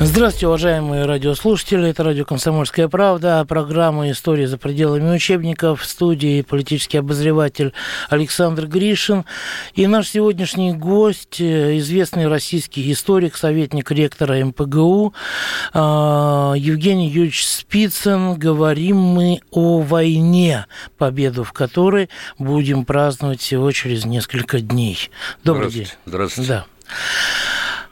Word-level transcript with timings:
Здравствуйте, 0.00 0.48
уважаемые 0.48 1.04
радиослушатели. 1.06 1.88
Это 1.88 2.02
радио 2.02 2.24
«Комсомольская 2.24 2.88
правда». 2.88 3.44
Программа 3.48 4.10
«История 4.10 4.48
за 4.48 4.58
пределами 4.58 5.14
учебников». 5.14 5.82
В 5.82 5.86
студии 5.86 6.42
политический 6.42 6.98
обозреватель 6.98 7.72
Александр 8.10 8.66
Гришин. 8.66 9.24
И 9.74 9.86
наш 9.86 10.08
сегодняшний 10.08 10.72
гость, 10.72 11.40
э, 11.40 11.78
известный 11.78 12.26
российский 12.26 12.90
историк, 12.90 13.36
советник 13.36 13.92
ректора 13.92 14.44
МПГУ 14.44 15.14
а, 15.72 16.54
Евгений 16.56 17.08
Юрьевич 17.08 17.46
Спицын. 17.46 18.34
Говорим 18.34 18.96
мы 18.96 19.42
о 19.52 19.78
войне, 19.78 20.66
победу 20.98 21.44
в 21.44 21.52
которой 21.52 22.10
будем 22.36 22.84
праздновать 22.84 23.40
всего 23.40 23.70
через 23.70 24.04
несколько 24.04 24.58
дней. 24.58 25.08
Добрый 25.44 25.70
Здравствуйте. 25.70 25.90
день. 25.90 25.98
Здравствуйте. 26.04 26.48
Да. 26.48 26.66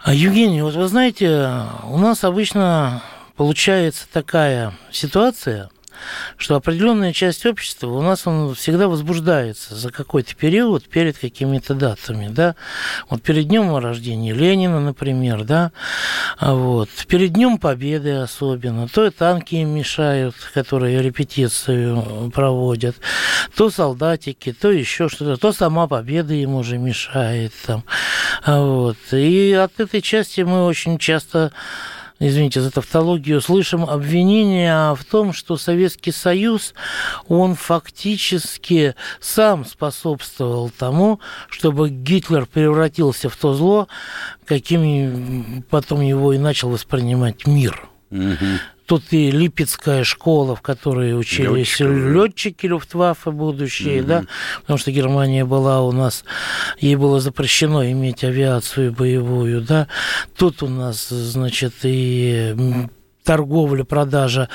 А, 0.05 0.13
Евгений, 0.13 0.63
вот 0.63 0.75
вы 0.75 0.89
знаете, 0.89 1.49
у 1.85 1.97
нас 1.97 2.25
обычно 2.25 3.05
получается 3.37 4.07
такая 4.13 4.73
ситуация, 4.91 5.71
что 6.37 6.57
определенная 6.57 7.13
часть 7.13 7.47
общества 7.47 7.89
у 7.89 8.03
нас 8.03 8.27
он 8.27 8.55
всегда 8.55 8.89
возбуждается 8.89 9.75
за 9.75 9.91
какой-то 9.91 10.35
период 10.35 10.89
перед 10.89 11.19
какими-то 11.19 11.75
датами, 11.75 12.29
да, 12.29 12.57
вот 13.09 13.23
перед 13.23 13.49
днем 13.49 13.77
рождения 13.77 14.33
Ленина, 14.33 14.81
например, 14.81 15.45
да, 15.45 15.73
а 16.39 16.55
вот, 16.55 16.89
перед 17.09 17.33
днем 17.33 17.59
Победы 17.59 18.17
особенно, 18.17 18.89
то 18.89 19.07
и 19.07 19.11
танки 19.11 19.57
им 19.57 19.71
мешают, 19.71 20.35
которые 20.55 21.03
репетицию 21.03 22.31
проводят, 22.35 22.97
то 23.57 23.71
солдатики, 23.71 24.53
то 24.53 24.71
еще 24.71 25.09
что-то, 25.09 25.37
то 25.37 25.53
сама 25.53 25.87
Победа 25.87 26.35
им 26.35 26.55
уже 26.55 26.79
мешает 26.79 27.53
там, 27.67 27.85
а 28.45 28.61
вот, 28.61 28.97
и 29.13 29.53
от 29.53 29.79
этой 29.79 30.01
части 30.01 30.41
мы 30.41 30.67
очень 30.67 30.99
часто 30.99 31.53
извините 32.19 32.61
за 32.61 32.71
тавтологию, 32.71 33.41
слышим 33.41 33.85
обвинения 33.85 34.95
в 34.95 35.05
том, 35.05 35.33
что 35.33 35.57
Советский 35.57 36.13
Союз, 36.13 36.75
он 37.29 37.55
фактически 37.55 38.95
сам 39.21 39.65
способствовал 39.65 40.71
тому, 40.71 41.21
чтобы 41.49 41.91
Гитлер 41.91 42.47
превратился 42.47 43.29
в 43.29 43.37
то 43.37 43.55
зло, 43.55 43.89
каким 44.45 45.65
потом 45.71 46.01
его 46.01 46.33
и 46.33 46.39
начал 46.39 46.71
воспринимать 46.71 47.47
мир. 47.47 47.89
Тут 48.87 49.05
и 49.13 49.31
Липецкая 49.31 50.05
школа, 50.05 50.57
в 50.57 50.63
которой 50.63 51.19
учились 51.19 51.79
летчики 51.81 52.67
Люфтваффе 52.67 53.31
будущие, 53.31 54.03
да, 54.03 54.25
потому 54.63 54.79
что 54.79 54.91
Германия 54.91 55.45
была 55.45 55.83
у 55.83 55.93
нас, 55.93 56.25
ей 56.79 56.97
было 56.97 57.21
запрещено 57.21 57.85
иметь 57.87 58.25
авиацию 58.25 58.93
боевую, 58.93 59.63
да. 59.63 59.89
Тут 60.37 60.63
у 60.63 60.69
нас, 60.69 61.09
значит, 61.09 61.75
и 61.85 62.55
торговля, 63.25 63.85
продажа 63.85 64.49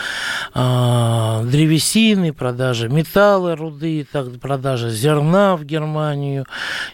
а, 0.54 1.44
древесины, 1.44 2.34
продажа 2.34 2.90
металла, 2.90 3.56
руды, 3.56 4.06
так, 4.12 4.40
продажа 4.40 4.90
зерна 4.90 5.56
в 5.56 5.64
Германию 5.64 6.46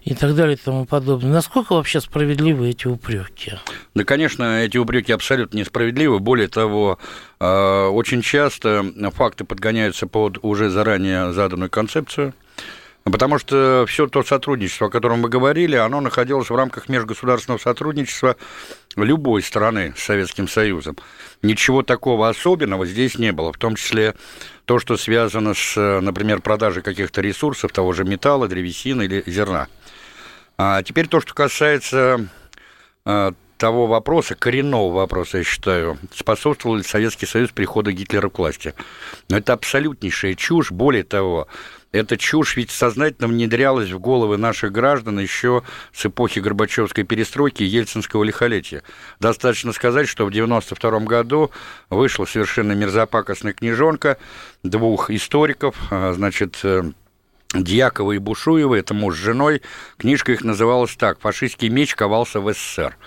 и 0.03 0.13
так 0.13 0.35
далее 0.35 0.55
и 0.55 0.59
тому 0.63 0.85
подобное. 0.85 1.31
Насколько 1.31 1.73
вообще 1.73 2.01
справедливы 2.01 2.69
эти 2.69 2.87
упреки? 2.87 3.53
Да, 3.95 4.03
конечно, 4.03 4.63
эти 4.63 4.77
упреки 4.77 5.11
абсолютно 5.11 5.57
несправедливы. 5.57 6.19
Более 6.19 6.47
того, 6.47 6.99
э, 7.39 7.85
очень 7.87 8.21
часто 8.21 8.85
факты 9.13 9.43
подгоняются 9.43 10.07
под 10.07 10.37
уже 10.41 10.69
заранее 10.69 11.33
заданную 11.33 11.69
концепцию. 11.69 12.33
Потому 13.03 13.37
что 13.37 13.85
все 13.87 14.07
то 14.07 14.23
сотрудничество, 14.23 14.87
о 14.87 14.89
котором 14.89 15.19
мы 15.19 15.29
говорили, 15.29 15.75
оно 15.75 15.99
находилось 15.99 16.49
в 16.49 16.55
рамках 16.55 16.87
межгосударственного 16.87 17.59
сотрудничества 17.59 18.37
любой 18.95 19.41
страны 19.41 19.93
с 19.97 20.03
Советским 20.03 20.47
Союзом. 20.47 20.97
Ничего 21.41 21.83
такого 21.83 22.29
особенного 22.29 22.85
здесь 22.85 23.17
не 23.17 23.33
было, 23.33 23.51
в 23.51 23.57
том 23.57 23.75
числе 23.75 24.15
то, 24.65 24.79
что 24.79 24.95
связано 24.95 25.53
с, 25.53 25.75
например, 26.01 26.41
продажей 26.41 26.81
каких-то 26.81 27.19
ресурсов, 27.19 27.73
того 27.73 27.91
же 27.91 28.05
металла, 28.05 28.47
древесины 28.47 29.03
или 29.03 29.23
зерна. 29.25 29.67
А 30.57 30.81
теперь 30.81 31.07
то, 31.07 31.19
что 31.19 31.33
касается 31.33 32.29
э, 33.05 33.31
того 33.57 33.87
вопроса, 33.87 34.35
коренного 34.35 34.91
вопроса, 34.93 35.39
я 35.39 35.43
считаю, 35.43 35.97
способствовал 36.13 36.77
ли 36.77 36.83
Советский 36.83 37.25
Союз 37.25 37.51
приходу 37.51 37.91
Гитлера 37.91 38.29
к 38.29 38.37
власти. 38.37 38.73
Но 39.29 39.37
это 39.37 39.53
абсолютнейшая 39.53 40.35
чушь. 40.35 40.71
Более 40.71 41.03
того, 41.03 41.47
эта 41.93 42.17
чушь 42.17 42.57
ведь 42.57 42.71
сознательно 42.71 43.27
внедрялась 43.27 43.91
в 43.91 43.99
головы 43.99 44.37
наших 44.37 44.71
граждан 44.71 45.19
еще 45.19 45.63
с 45.93 46.05
эпохи 46.05 46.39
Горбачевской 46.39 47.03
перестройки 47.03 47.63
и 47.63 47.67
Ельцинского 47.67 48.23
лихолетия. 48.23 48.83
Достаточно 49.19 49.71
сказать, 49.71 50.09
что 50.09 50.25
в 50.25 50.29
1992 50.29 50.99
году 51.07 51.51
вышла 51.89 52.25
совершенно 52.25 52.73
мерзопакостная 52.73 53.53
книжонка 53.53 54.17
двух 54.63 55.11
историков, 55.11 55.75
а, 55.91 56.13
значит, 56.13 56.59
э, 56.63 56.91
Дьякова 57.53 58.13
и 58.13 58.17
Бушуева, 58.17 58.73
это 58.73 58.95
муж 58.95 59.15
с 59.15 59.19
женой. 59.19 59.61
Книжка 59.97 60.31
их 60.31 60.43
называлась 60.43 60.95
так 60.95 61.19
«Фашистский 61.19 61.69
меч 61.69 61.93
ковался 61.93 62.41
в 62.41 62.51
СССР». 62.51 62.97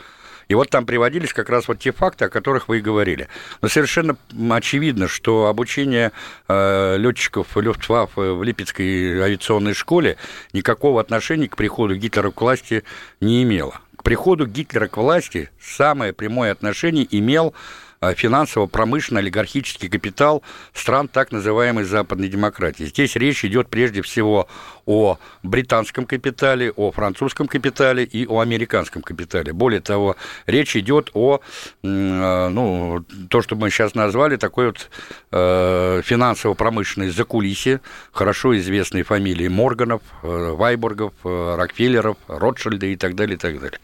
И 0.48 0.54
вот 0.54 0.70
там 0.70 0.86
приводились 0.86 1.32
как 1.32 1.48
раз 1.48 1.66
вот 1.66 1.80
те 1.80 1.92
факты, 1.92 2.26
о 2.26 2.28
которых 2.28 2.68
вы 2.68 2.78
и 2.78 2.80
говорили. 2.80 3.28
Но 3.62 3.68
совершенно 3.68 4.16
очевидно, 4.50 5.08
что 5.08 5.46
обучение 5.46 6.12
э, 6.48 6.96
летчиков 6.98 7.56
Люфтваффе 7.56 8.32
в 8.32 8.42
Липецкой 8.42 9.20
авиационной 9.20 9.74
школе 9.74 10.16
никакого 10.52 11.00
отношения 11.00 11.48
к 11.48 11.56
приходу 11.56 11.96
Гитлера 11.96 12.30
к 12.30 12.40
власти 12.40 12.84
не 13.20 13.42
имело. 13.42 13.80
К 13.96 14.04
приходу 14.04 14.46
Гитлера 14.46 14.86
к 14.86 14.96
власти 14.96 15.50
самое 15.60 16.12
прямое 16.12 16.52
отношение 16.52 17.06
имел 17.10 17.54
э, 18.00 18.14
финансово-промышленный 18.14 19.20
олигархический 19.20 19.88
капитал 19.88 20.42
стран 20.72 21.08
так 21.08 21.32
называемой 21.32 21.84
западной 21.84 22.28
демократии. 22.28 22.84
Здесь 22.84 23.16
речь 23.16 23.44
идет 23.44 23.68
прежде 23.68 24.02
всего 24.02 24.48
о 24.86 25.18
британском 25.42 26.06
капитале, 26.06 26.70
о 26.70 26.92
французском 26.92 27.48
капитале 27.48 28.04
и 28.04 28.26
о 28.26 28.40
американском 28.40 29.02
капитале. 29.02 29.52
Более 29.52 29.80
того, 29.80 30.16
речь 30.46 30.76
идет 30.76 31.10
о, 31.14 31.40
э, 31.82 32.48
ну, 32.48 33.04
то, 33.28 33.42
что 33.42 33.56
мы 33.56 33.70
сейчас 33.70 33.94
назвали, 33.94 34.36
такой 34.36 34.66
вот 34.66 34.90
э, 35.32 36.02
финансово-промышленной 36.04 37.10
закулисье, 37.10 37.80
хорошо 38.12 38.56
известные 38.58 39.02
фамилии 39.02 39.48
Морганов, 39.48 40.02
Вайбургов, 40.22 41.14
Рокфеллеров, 41.24 42.16
Ротшильда 42.28 42.86
и 42.86 42.96
так 42.96 43.14
далее, 43.14 43.36
и 43.36 43.38
так 43.38 43.58
далее. 43.60 43.78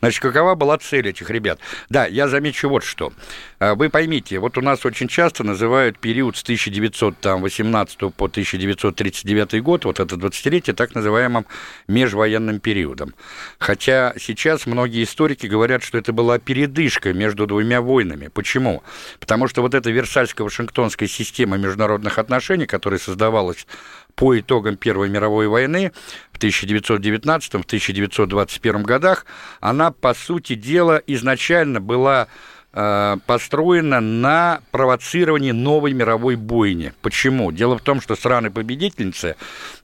Значит, 0.00 0.22
какова 0.22 0.54
была 0.54 0.78
цель 0.78 1.08
этих 1.08 1.30
ребят? 1.30 1.58
Да, 1.88 2.06
я 2.06 2.28
замечу 2.28 2.68
вот 2.68 2.84
что. 2.84 3.12
Э, 3.60 3.74
Вы 3.74 3.90
поймите, 3.90 4.38
вот 4.38 4.56
у 4.56 4.60
нас 4.60 4.86
очень 4.86 5.08
часто 5.08 5.42
называют 5.44 5.98
период 5.98 6.36
с 6.36 6.42
1918 6.42 7.98
по 8.14 8.26
1939 8.26 9.62
год, 9.62 9.84
вот 9.84 10.00
это 10.00 10.14
20-летие, 10.14 10.74
так 10.74 10.94
называемым 10.94 11.46
межвоенным 11.88 12.60
периодом. 12.60 13.14
Хотя 13.58 14.14
сейчас 14.18 14.66
многие 14.66 15.02
историки 15.02 15.46
говорят, 15.46 15.82
что 15.82 15.98
это 15.98 16.12
была 16.12 16.38
передышка 16.38 17.12
между 17.12 17.46
двумя 17.46 17.80
войнами. 17.80 18.28
Почему? 18.28 18.84
Потому 19.18 19.48
что 19.48 19.62
вот 19.62 19.74
эта 19.74 19.90
Версальско-Вашингтонская 19.90 21.08
система 21.08 21.58
международных 21.58 22.18
отношений, 22.18 22.66
которая 22.66 23.00
создавалась 23.00 23.66
по 24.14 24.38
итогам 24.38 24.76
Первой 24.76 25.08
мировой 25.08 25.48
войны 25.48 25.92
в 26.32 26.38
1919-1921 26.38 28.82
годах, 28.82 29.24
она, 29.60 29.90
по 29.92 30.14
сути 30.14 30.54
дела, 30.54 31.02
изначально 31.06 31.80
была 31.80 32.28
построена 32.70 34.00
на 34.00 34.60
провоцировании 34.70 35.52
новой 35.52 35.94
мировой 35.94 36.36
бойни. 36.36 36.92
Почему? 37.00 37.50
Дело 37.50 37.78
в 37.78 37.82
том, 37.82 38.00
что 38.00 38.14
страны-победительницы 38.14 39.36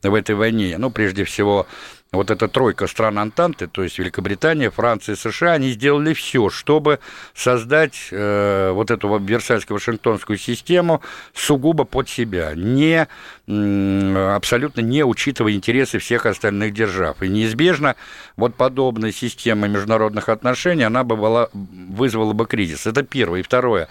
в 0.02 0.14
этой 0.14 0.34
войне, 0.34 0.76
ну, 0.78 0.90
прежде 0.90 1.24
всего, 1.24 1.66
вот 2.14 2.30
эта 2.30 2.48
тройка 2.48 2.86
стран 2.86 3.18
Антанты, 3.18 3.66
то 3.66 3.82
есть 3.82 3.98
Великобритания, 3.98 4.70
Франция, 4.70 5.16
США, 5.16 5.52
они 5.52 5.70
сделали 5.70 6.14
все, 6.14 6.50
чтобы 6.50 7.00
создать 7.34 8.08
э, 8.10 8.70
вот 8.72 8.90
эту 8.90 9.08
Версальско-Вашингтонскую 9.08 10.36
систему 10.36 11.00
сугубо 11.34 11.84
под 11.84 12.08
себя, 12.08 12.52
не, 12.54 13.08
абсолютно 14.34 14.80
не 14.80 15.04
учитывая 15.04 15.52
интересы 15.52 15.98
всех 15.98 16.26
остальных 16.26 16.72
держав. 16.72 17.22
И 17.22 17.28
неизбежно 17.28 17.96
вот 18.36 18.54
подобная 18.54 19.12
система 19.12 19.68
международных 19.68 20.28
отношений, 20.28 20.84
она 20.84 21.04
бы 21.04 21.16
была, 21.16 21.48
вызвала 21.52 22.32
бы 22.32 22.46
кризис. 22.46 22.86
Это 22.86 23.02
первое. 23.02 23.40
И 23.40 23.42
второе. 23.42 23.88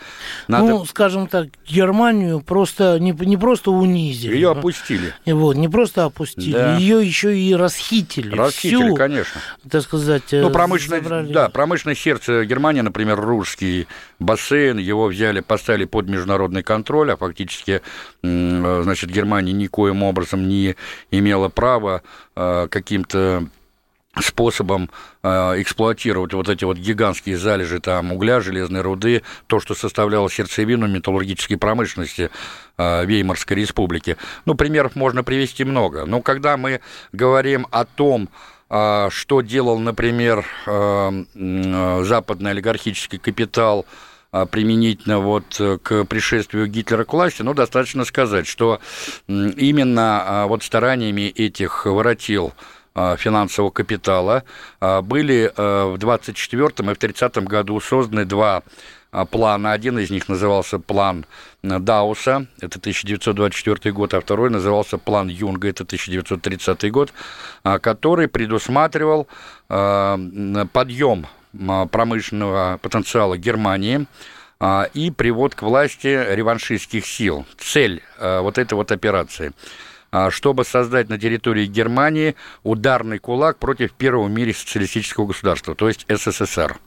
Надо... 0.48 0.68
Ну, 0.70 0.86
скажем 0.86 1.28
так, 1.28 1.48
Германию 1.68 2.40
просто 2.42 3.00
не, 3.00 3.12
не 3.12 3.38
просто 3.38 3.72
унизили. 3.72 4.36
Ее 4.36 4.52
опустили. 4.52 5.14
и 5.26 5.34
Вот, 5.34 5.56
не 5.56 5.68
просто 5.68 6.06
опустили, 6.06 6.54
Да. 6.54 6.78
ее 6.78 7.06
еще 7.06 7.38
и 7.38 7.54
расхитили 7.56 8.13
расхитили. 8.22 8.36
Расхитили, 8.36 8.86
всю, 8.86 8.96
конечно. 8.96 9.42
Так 9.70 9.82
сказать, 9.82 10.24
ну, 10.32 10.50
промышленное, 10.50 11.02
забрали. 11.02 11.34
да, 11.34 11.50
промышленное 11.50 11.96
сердце 11.96 12.46
Германии, 12.46 12.82
например, 12.82 13.20
русский 13.20 13.88
бассейн, 14.20 14.78
его 14.78 15.08
взяли, 15.08 15.40
поставили 15.40 15.86
под 15.86 16.08
международный 16.10 16.64
контроль, 16.64 17.12
а 17.12 17.18
фактически, 17.18 17.82
значит, 18.22 19.10
Германия 19.10 19.54
никоим 19.54 20.04
образом 20.04 20.48
не 20.48 20.76
имела 21.12 21.50
права 21.50 22.02
каким-то 22.36 23.48
способом 24.22 24.90
э, 25.24 25.28
эксплуатировать 25.62 26.34
вот 26.34 26.48
эти 26.48 26.64
вот 26.64 26.78
гигантские 26.78 27.38
залежи 27.38 27.80
там 27.80 28.12
угля, 28.12 28.42
железной 28.42 28.82
руды, 28.82 29.24
то, 29.48 29.60
что 29.60 29.74
составляло 29.74 30.30
сердцевину 30.30 30.88
металлургической 30.88 31.58
промышленности 31.58 32.30
э, 32.78 33.06
Веймарской 33.06 33.58
республики. 33.58 34.18
Ну, 34.46 34.54
примеров 34.56 34.96
можно 34.96 35.24
привести 35.24 35.64
много. 35.64 36.06
Но 36.06 36.22
когда 36.22 36.58
мы 36.58 36.82
говорим 37.12 37.66
о 37.72 37.86
том, 37.86 38.30
э, 38.70 39.10
что 39.10 39.42
делал, 39.42 39.80
например, 39.80 40.46
э, 40.68 41.24
э, 41.34 42.04
западный 42.04 42.52
олигархический 42.52 43.18
капитал 43.18 43.88
э, 44.32 44.46
применительно 44.46 45.20
вот 45.20 45.60
к 45.82 46.06
пришествию 46.06 46.68
Гитлера 46.68 47.04
к 47.04 47.14
власти, 47.14 47.42
ну, 47.42 47.56
достаточно 47.56 48.06
сказать, 48.06 48.46
что 48.46 48.80
именно 49.28 50.24
э, 50.24 50.48
вот 50.48 50.62
стараниями 50.64 51.30
этих 51.30 51.88
воротил 51.88 52.54
финансового 52.96 53.72
капитала. 53.72 54.44
А, 54.80 55.02
были 55.02 55.52
а, 55.56 55.94
в 55.94 55.98
24 55.98 56.66
и 56.66 56.94
в 56.94 56.98
30 56.98 57.38
году 57.46 57.80
созданы 57.80 58.26
два 58.26 58.64
плана. 59.30 59.74
Один 59.74 60.00
из 60.00 60.10
них 60.10 60.28
назывался 60.28 60.80
план 60.80 61.28
Дауса, 61.62 62.48
это 62.60 62.80
1924 62.80 63.94
год, 63.94 64.16
а 64.16 64.22
второй 64.22 64.50
назывался 64.50 64.98
план 64.98 65.28
Юнга, 65.28 65.70
это 65.70 65.84
1930 65.84 66.92
год, 66.92 67.14
который 67.62 68.28
предусматривал 68.28 69.28
подъем 69.68 71.28
промышленного 71.92 72.80
потенциала 72.82 73.38
Германии 73.38 74.08
и 74.96 75.12
привод 75.12 75.54
к 75.54 75.62
власти 75.62 76.34
реваншистских 76.34 77.06
сил. 77.06 77.46
Цель 77.60 78.02
вот 78.20 78.58
этой 78.58 78.74
вот 78.74 78.92
операции– 78.92 79.52
а, 79.62 79.93
чтобы 80.30 80.64
создать 80.66 81.10
на 81.10 81.18
территории 81.18 81.66
Германии 81.66 82.36
ударный 82.64 83.20
кулак 83.20 83.58
против 83.58 83.94
первого 83.94 84.26
в 84.28 84.32
мире 84.32 84.54
социалистического 84.54 85.26
государства, 85.28 85.76
то 85.76 85.88
есть 85.88 86.06
СССР. 86.08 86.78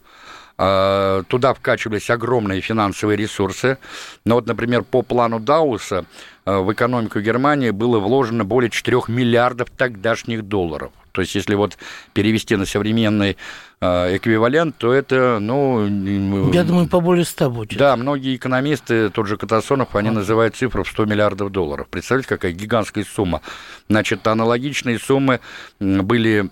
А, 0.59 1.23
туда 1.25 1.53
вкачивались 1.53 2.09
огромные 2.09 2.61
финансовые 2.61 3.17
ресурсы. 3.17 3.79
Но 4.25 4.37
вот, 4.37 4.47
например, 4.47 4.83
по 4.83 5.03
плану 5.03 5.39
Дауса 5.39 6.07
а, 6.45 6.61
в 6.61 6.73
экономику 6.73 7.21
Германии 7.21 7.71
было 7.71 7.99
вложено 7.99 8.45
более 8.45 8.71
4 8.71 9.03
миллиардов 9.09 9.69
тогдашних 9.71 10.43
долларов. 10.43 10.93
То 11.17 11.23
есть, 11.23 11.35
если 11.35 11.55
вот 11.55 11.79
перевести 12.13 12.57
на 12.57 12.67
современный 12.67 13.39
э, 13.81 14.17
эквивалент, 14.19 14.77
то 14.77 14.93
это, 14.93 15.39
ну... 15.41 15.87
Я 16.53 16.63
думаю, 16.63 16.89
по 16.89 17.01
более 17.01 17.25
100 17.25 17.51
будет. 17.51 17.79
Да, 17.79 17.97
многие 17.97 18.37
экономисты, 18.37 19.09
тот 19.09 19.27
же 19.27 19.39
Катасонов, 19.39 19.97
они 19.97 20.11
а. 20.11 20.13
называют 20.13 20.57
цифру 20.57 20.85
в 20.85 20.89
100 20.91 21.07
миллиардов 21.07 21.51
долларов. 21.51 21.89
Представляете, 21.89 22.29
какая 22.29 22.53
гигантская 22.53 23.03
сумма. 23.05 23.41
Значит, 23.89 24.27
аналогичные 24.27 24.99
суммы 24.99 25.41
были 25.81 26.51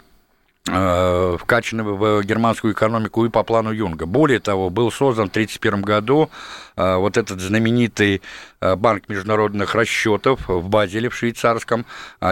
вкачаны 0.67 1.83
в 1.83 2.23
германскую 2.23 2.73
экономику 2.73 3.27
и 3.27 3.29
по 3.29 3.43
плану 3.43 3.71
Юнга. 3.71 4.07
Более 4.07 4.41
того, 4.41 4.71
был 4.71 4.91
создан 4.91 5.27
в 5.27 5.31
1931 5.31 5.83
году 5.83 6.31
э, 6.77 6.97
вот 6.97 7.19
этот 7.19 7.41
знаменитый 7.41 8.23
э, 8.61 8.75
банк 8.75 9.09
международных 9.09 9.75
расчетов 9.75 10.49
в 10.49 10.69
Базеле, 10.69 11.11
в 11.11 11.15
швейцарском, 11.15 11.85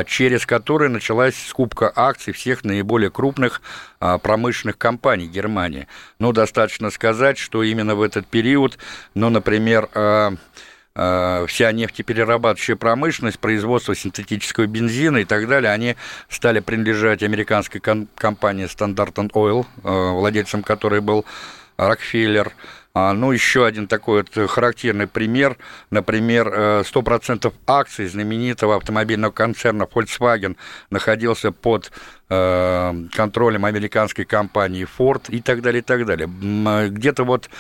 через 0.07 0.47
который 0.47 0.89
началась 0.89 1.37
скупка 1.37 1.93
акций 1.95 2.33
всех 2.33 2.65
наиболее 2.65 3.11
крупных 3.11 3.61
промышленных 3.99 4.79
компаний 4.79 5.29
Германии. 5.29 5.87
Ну, 6.19 6.33
достаточно 6.33 6.91
сказать, 6.91 7.39
что 7.39 7.63
именно 7.63 7.95
в 7.95 8.03
этот 8.03 8.27
период, 8.27 8.79
ну, 9.15 9.29
например, 9.29 9.89
Э, 9.95 10.31
вся 10.95 11.73
нефтеперерабатывающая 11.73 12.77
промышленность, 12.77 13.39
производство 13.39 13.95
синтетического 13.95 14.67
бензина 14.67 15.19
и 15.19 15.25
так 15.25 15.49
далее, 15.49 15.73
они 15.73 15.97
стали 16.29 16.61
принадлежать 16.61 17.23
американской 17.23 17.81
компании 17.81 18.67
Standard 18.67 19.15
Oil, 19.33 19.65
э, 19.83 20.11
владельцем 20.13 20.63
которой 20.63 21.01
был 21.01 21.25
Рокфеллер. 21.79 22.53
А, 22.95 23.15
ну, 23.15 23.33
еще 23.33 23.65
один 23.65 23.87
такой 23.87 24.23
вот 24.23 24.51
характерный 24.51 25.07
пример, 25.07 25.57
например, 25.89 26.83
100% 26.85 27.49
э, 27.49 27.53
акций 27.67 28.07
знаменитого 28.07 28.77
автомобильного 28.77 29.33
концерна 29.33 29.85
Volkswagen 29.85 30.57
находился 30.91 31.53
под 31.53 31.91
контролем 32.29 33.67
американской 33.67 34.25
компании 34.25 34.89
Ford 34.99 35.25
и 35.29 35.43
так 35.43 35.61
далее, 35.61 35.81
и 35.81 35.85
так 35.85 36.07
далее. 36.07 36.27
Где-то 36.89 37.25
вот 37.25 37.51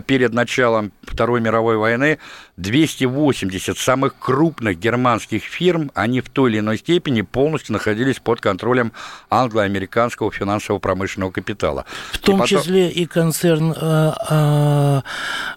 перед 0.00 0.32
началом 0.32 0.92
Второй 1.02 1.40
мировой 1.40 1.76
войны 1.76 2.18
280 2.56 3.78
самых 3.78 4.14
крупных 4.18 4.78
германских 4.78 5.42
фирм, 5.42 5.90
они 5.94 6.20
в 6.20 6.28
той 6.28 6.50
или 6.50 6.58
иной 6.58 6.78
степени 6.78 7.22
полностью 7.22 7.72
находились 7.72 8.18
под 8.18 8.40
контролем 8.40 8.92
англо-американского 9.30 10.30
финансово-промышленного 10.30 11.30
капитала. 11.30 11.86
В 12.12 12.18
том 12.18 12.36
и 12.36 12.40
потом... 12.40 12.60
числе 12.60 12.90
и 12.90 13.06
концерн 13.06 13.72
э, 13.72 14.12
э, 14.30 15.00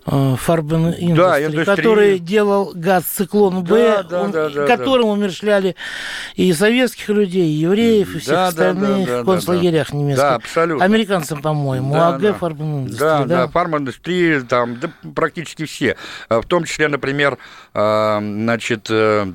э, 0.05 0.35
Farben 0.45 0.97
Industry, 0.97 1.15
да, 1.15 1.45
индустрии... 1.45 1.75
который 1.75 2.19
делал 2.19 2.71
газ 2.73 3.03
«Циклон 3.03 3.63
Б», 3.63 3.97
да, 3.97 4.03
да, 4.03 4.21
он, 4.21 4.31
да, 4.31 4.49
да, 4.49 4.65
которым 4.65 5.07
да. 5.07 5.11
умершляли 5.11 5.75
и 6.35 6.51
советских 6.53 7.09
людей, 7.09 7.47
и 7.49 7.59
евреев, 7.59 8.15
и 8.15 8.19
всех 8.19 8.33
да, 8.33 8.47
остальных 8.47 9.07
да, 9.07 9.17
да, 9.17 9.23
в 9.23 9.25
концлагерях 9.25 9.91
да, 9.91 9.97
немецких. 9.97 10.23
Да, 10.23 10.35
абсолютно. 10.35 10.85
Американцам, 10.85 11.41
по-моему, 11.41 11.93
да, 11.93 12.15
АГ 12.15 12.21
да. 12.21 12.29
Farben 12.29 12.85
Industry. 12.85 12.99
Да, 12.99 13.25
да, 13.25 13.25
да 13.25 13.45
Farben 13.53 13.85
Там, 14.47 14.79
да, 14.79 14.89
практически 15.15 15.65
все. 15.65 15.95
А 16.29 16.41
в 16.41 16.45
том 16.45 16.65
числе, 16.65 16.87
например, 16.87 17.37
а, 17.73 18.19
значит, 18.19 18.87
э, 18.89 19.33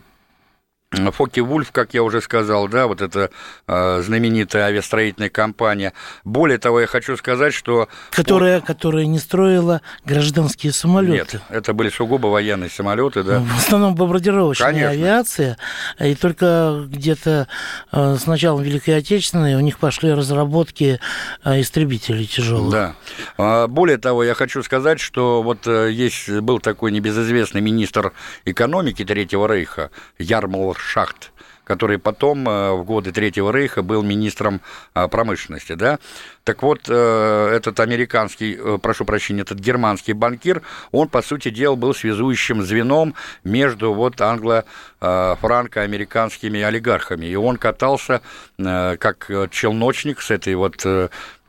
Фоки 0.92 1.38
Вульф, 1.38 1.70
как 1.70 1.94
я 1.94 2.02
уже 2.02 2.20
сказал, 2.20 2.66
да, 2.66 2.88
вот 2.88 3.00
эта 3.00 3.30
э, 3.68 4.02
знаменитая 4.02 4.64
авиастроительная 4.64 5.30
компания. 5.30 5.92
Более 6.24 6.58
того, 6.58 6.80
я 6.80 6.88
хочу 6.88 7.16
сказать, 7.16 7.54
что... 7.54 7.88
Которая, 8.10 8.60
по... 8.60 8.66
которая 8.66 9.06
не 9.06 9.20
строила 9.20 9.82
гражданские 10.04 10.72
самолеты. 10.72 11.36
Нет, 11.36 11.42
это 11.48 11.74
были 11.74 11.90
сугубо 11.90 12.26
военные 12.26 12.70
самолеты, 12.70 13.22
да. 13.22 13.38
В 13.38 13.58
основном 13.58 13.94
бомбардировочная 13.94 14.72
Конечно. 14.72 14.90
авиация. 14.90 15.58
И 16.00 16.16
только 16.16 16.84
где-то 16.88 17.46
э, 17.92 18.16
с 18.16 18.26
началом 18.26 18.62
Великой 18.62 18.96
Отечественной 18.96 19.54
у 19.54 19.60
них 19.60 19.78
пошли 19.78 20.12
разработки 20.12 20.98
э, 21.44 21.60
истребителей 21.60 22.26
тяжелых. 22.26 22.72
Да. 22.72 22.94
А, 23.38 23.68
более 23.68 23.98
того, 23.98 24.24
я 24.24 24.34
хочу 24.34 24.60
сказать, 24.64 24.98
что 24.98 25.42
вот 25.42 25.68
э, 25.68 25.92
есть 25.92 26.28
был 26.28 26.58
такой 26.58 26.90
небезызвестный 26.90 27.60
министр 27.60 28.12
экономики 28.44 29.04
Третьего 29.04 29.46
Рейха 29.46 29.90
Ярмол 30.18 30.74
шахт, 30.80 31.30
который 31.64 31.98
потом 31.98 32.48
э, 32.48 32.72
в 32.72 32.84
годы 32.84 33.12
Третьего 33.12 33.52
Рейха 33.52 33.82
был 33.82 34.02
министром 34.02 34.62
э, 34.94 35.06
промышленности, 35.06 35.74
да, 35.74 35.98
так 36.42 36.62
вот, 36.64 36.88
э, 36.88 37.52
этот 37.54 37.78
американский, 37.78 38.58
прошу 38.82 39.04
прощения, 39.04 39.42
этот 39.42 39.60
германский 39.60 40.14
банкир, 40.14 40.62
он, 40.90 41.06
по 41.08 41.22
сути 41.22 41.50
дела, 41.50 41.76
был 41.76 41.94
связующим 41.94 42.64
звеном 42.64 43.14
между 43.44 43.94
вот 43.94 44.20
англо-франко-американскими 44.20 46.60
олигархами. 46.60 47.26
И 47.26 47.36
он 47.36 47.56
катался 47.56 48.20
как 48.56 49.30
челночник 49.50 50.22
с 50.22 50.32
этой 50.32 50.56
вот 50.56 50.84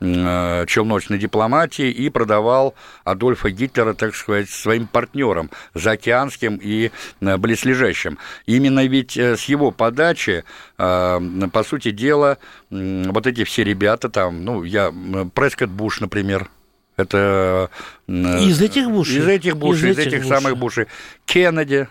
челночной 0.02 1.18
дипломатии 1.18 1.90
и 1.90 2.10
продавал 2.10 2.74
Адольфа 3.04 3.50
Гитлера, 3.50 3.94
так 3.94 4.14
сказать, 4.14 4.50
своим 4.50 4.86
партнерам, 4.86 5.50
заокеанским 5.74 6.58
и 6.62 6.90
э, 7.20 7.36
близлежащим. 7.36 8.18
Именно 8.46 8.86
ведь 8.86 9.16
э, 9.16 9.36
с 9.36 9.44
его 9.44 9.70
подачи, 9.70 10.44
по 10.76 11.64
сути 11.64 11.90
дела, 11.92 12.38
вот 12.70 13.26
эти 13.26 13.44
все 13.44 13.62
ребята 13.62 14.08
там, 14.08 14.44
ну, 14.44 14.64
я, 14.64 14.92
Прескотт 15.34 15.70
Буш, 15.70 16.00
например, 16.00 16.48
это... 16.96 17.70
Из 18.06 18.60
этих 18.60 18.90
Бушей? 18.90 19.18
Из 19.18 19.28
этих 19.28 19.56
Бушей, 19.56 19.90
из, 19.90 19.98
из 19.98 20.06
этих, 20.06 20.18
этих 20.18 20.24
самых 20.26 20.56
Бушей. 20.56 20.86
Кеннеди, 21.24 21.88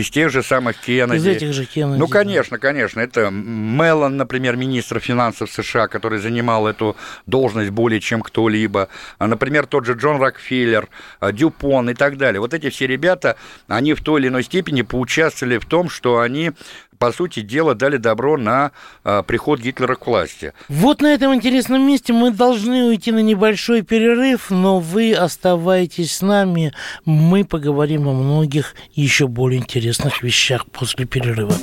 из 0.00 0.10
тех 0.10 0.30
же 0.30 0.42
самых 0.42 0.76
Кеннеди. 0.78 1.16
Из 1.16 1.26
этих 1.26 1.52
же 1.52 1.64
Кеннеди. 1.64 1.98
Ну, 1.98 2.08
конечно, 2.08 2.58
конечно. 2.58 3.00
Это 3.00 3.30
Меллон, 3.30 4.16
например, 4.16 4.56
министр 4.56 5.00
финансов 5.00 5.50
США, 5.50 5.88
который 5.88 6.18
занимал 6.18 6.66
эту 6.66 6.96
должность 7.26 7.70
более 7.70 8.00
чем 8.00 8.22
кто-либо. 8.22 8.88
А, 9.18 9.26
например, 9.26 9.66
тот 9.66 9.86
же 9.86 9.94
Джон 9.94 10.20
Рокфеллер, 10.20 10.88
а, 11.20 11.32
Дюпон 11.32 11.90
и 11.90 11.94
так 11.94 12.16
далее. 12.16 12.40
Вот 12.40 12.54
эти 12.54 12.70
все 12.70 12.86
ребята, 12.86 13.36
они 13.68 13.94
в 13.94 14.02
той 14.02 14.20
или 14.20 14.28
иной 14.28 14.42
степени 14.42 14.82
поучаствовали 14.82 15.58
в 15.58 15.66
том, 15.66 15.88
что 15.88 16.20
они 16.20 16.52
по 16.98 17.12
сути 17.12 17.40
дела, 17.40 17.74
дали 17.74 17.96
добро 17.96 18.36
на 18.36 18.72
а, 19.02 19.22
приход 19.22 19.60
Гитлера 19.60 19.94
к 19.94 20.06
власти. 20.06 20.52
Вот 20.68 21.00
на 21.00 21.12
этом 21.12 21.34
интересном 21.34 21.86
месте 21.86 22.12
мы 22.12 22.30
должны 22.30 22.84
уйти 22.84 23.12
на 23.12 23.20
небольшой 23.20 23.82
перерыв, 23.82 24.50
но 24.50 24.78
вы 24.80 25.14
оставайтесь 25.14 26.16
с 26.16 26.22
нами. 26.22 26.72
Мы 27.04 27.44
поговорим 27.44 28.08
о 28.08 28.12
многих 28.12 28.74
еще 28.92 29.26
более 29.26 29.60
интересных 29.60 30.22
вещах 30.22 30.66
после 30.66 31.06
перерыва. 31.06 31.54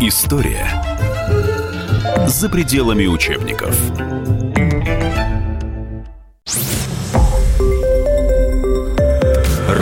История 0.00 0.66
за 2.26 2.48
пределами 2.48 3.06
учебников. 3.06 3.76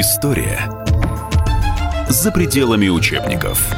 История 0.00 0.60
за 2.08 2.30
пределами 2.30 2.86
учебников. 2.86 3.68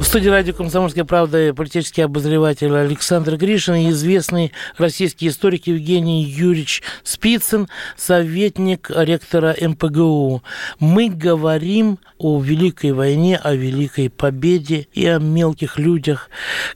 В 0.00 0.04
студии 0.04 0.30
радио 0.30 0.54
«Комсомольская 0.54 1.04
правда» 1.04 1.52
политический 1.52 2.00
обозреватель 2.00 2.74
Александр 2.74 3.36
Гришин 3.36 3.74
и 3.74 3.90
известный 3.90 4.52
российский 4.78 5.28
историк 5.28 5.66
Евгений 5.66 6.24
Юрьевич 6.24 6.82
Спицын, 7.02 7.68
советник 7.94 8.90
ректора 8.94 9.54
МПГУ. 9.60 10.42
Мы 10.78 11.10
говорим 11.10 11.98
о 12.16 12.40
Великой 12.40 12.92
войне, 12.92 13.36
о 13.36 13.54
Великой 13.54 14.08
победе 14.08 14.88
и 14.94 15.04
о 15.04 15.18
мелких 15.18 15.78
людях, 15.78 16.30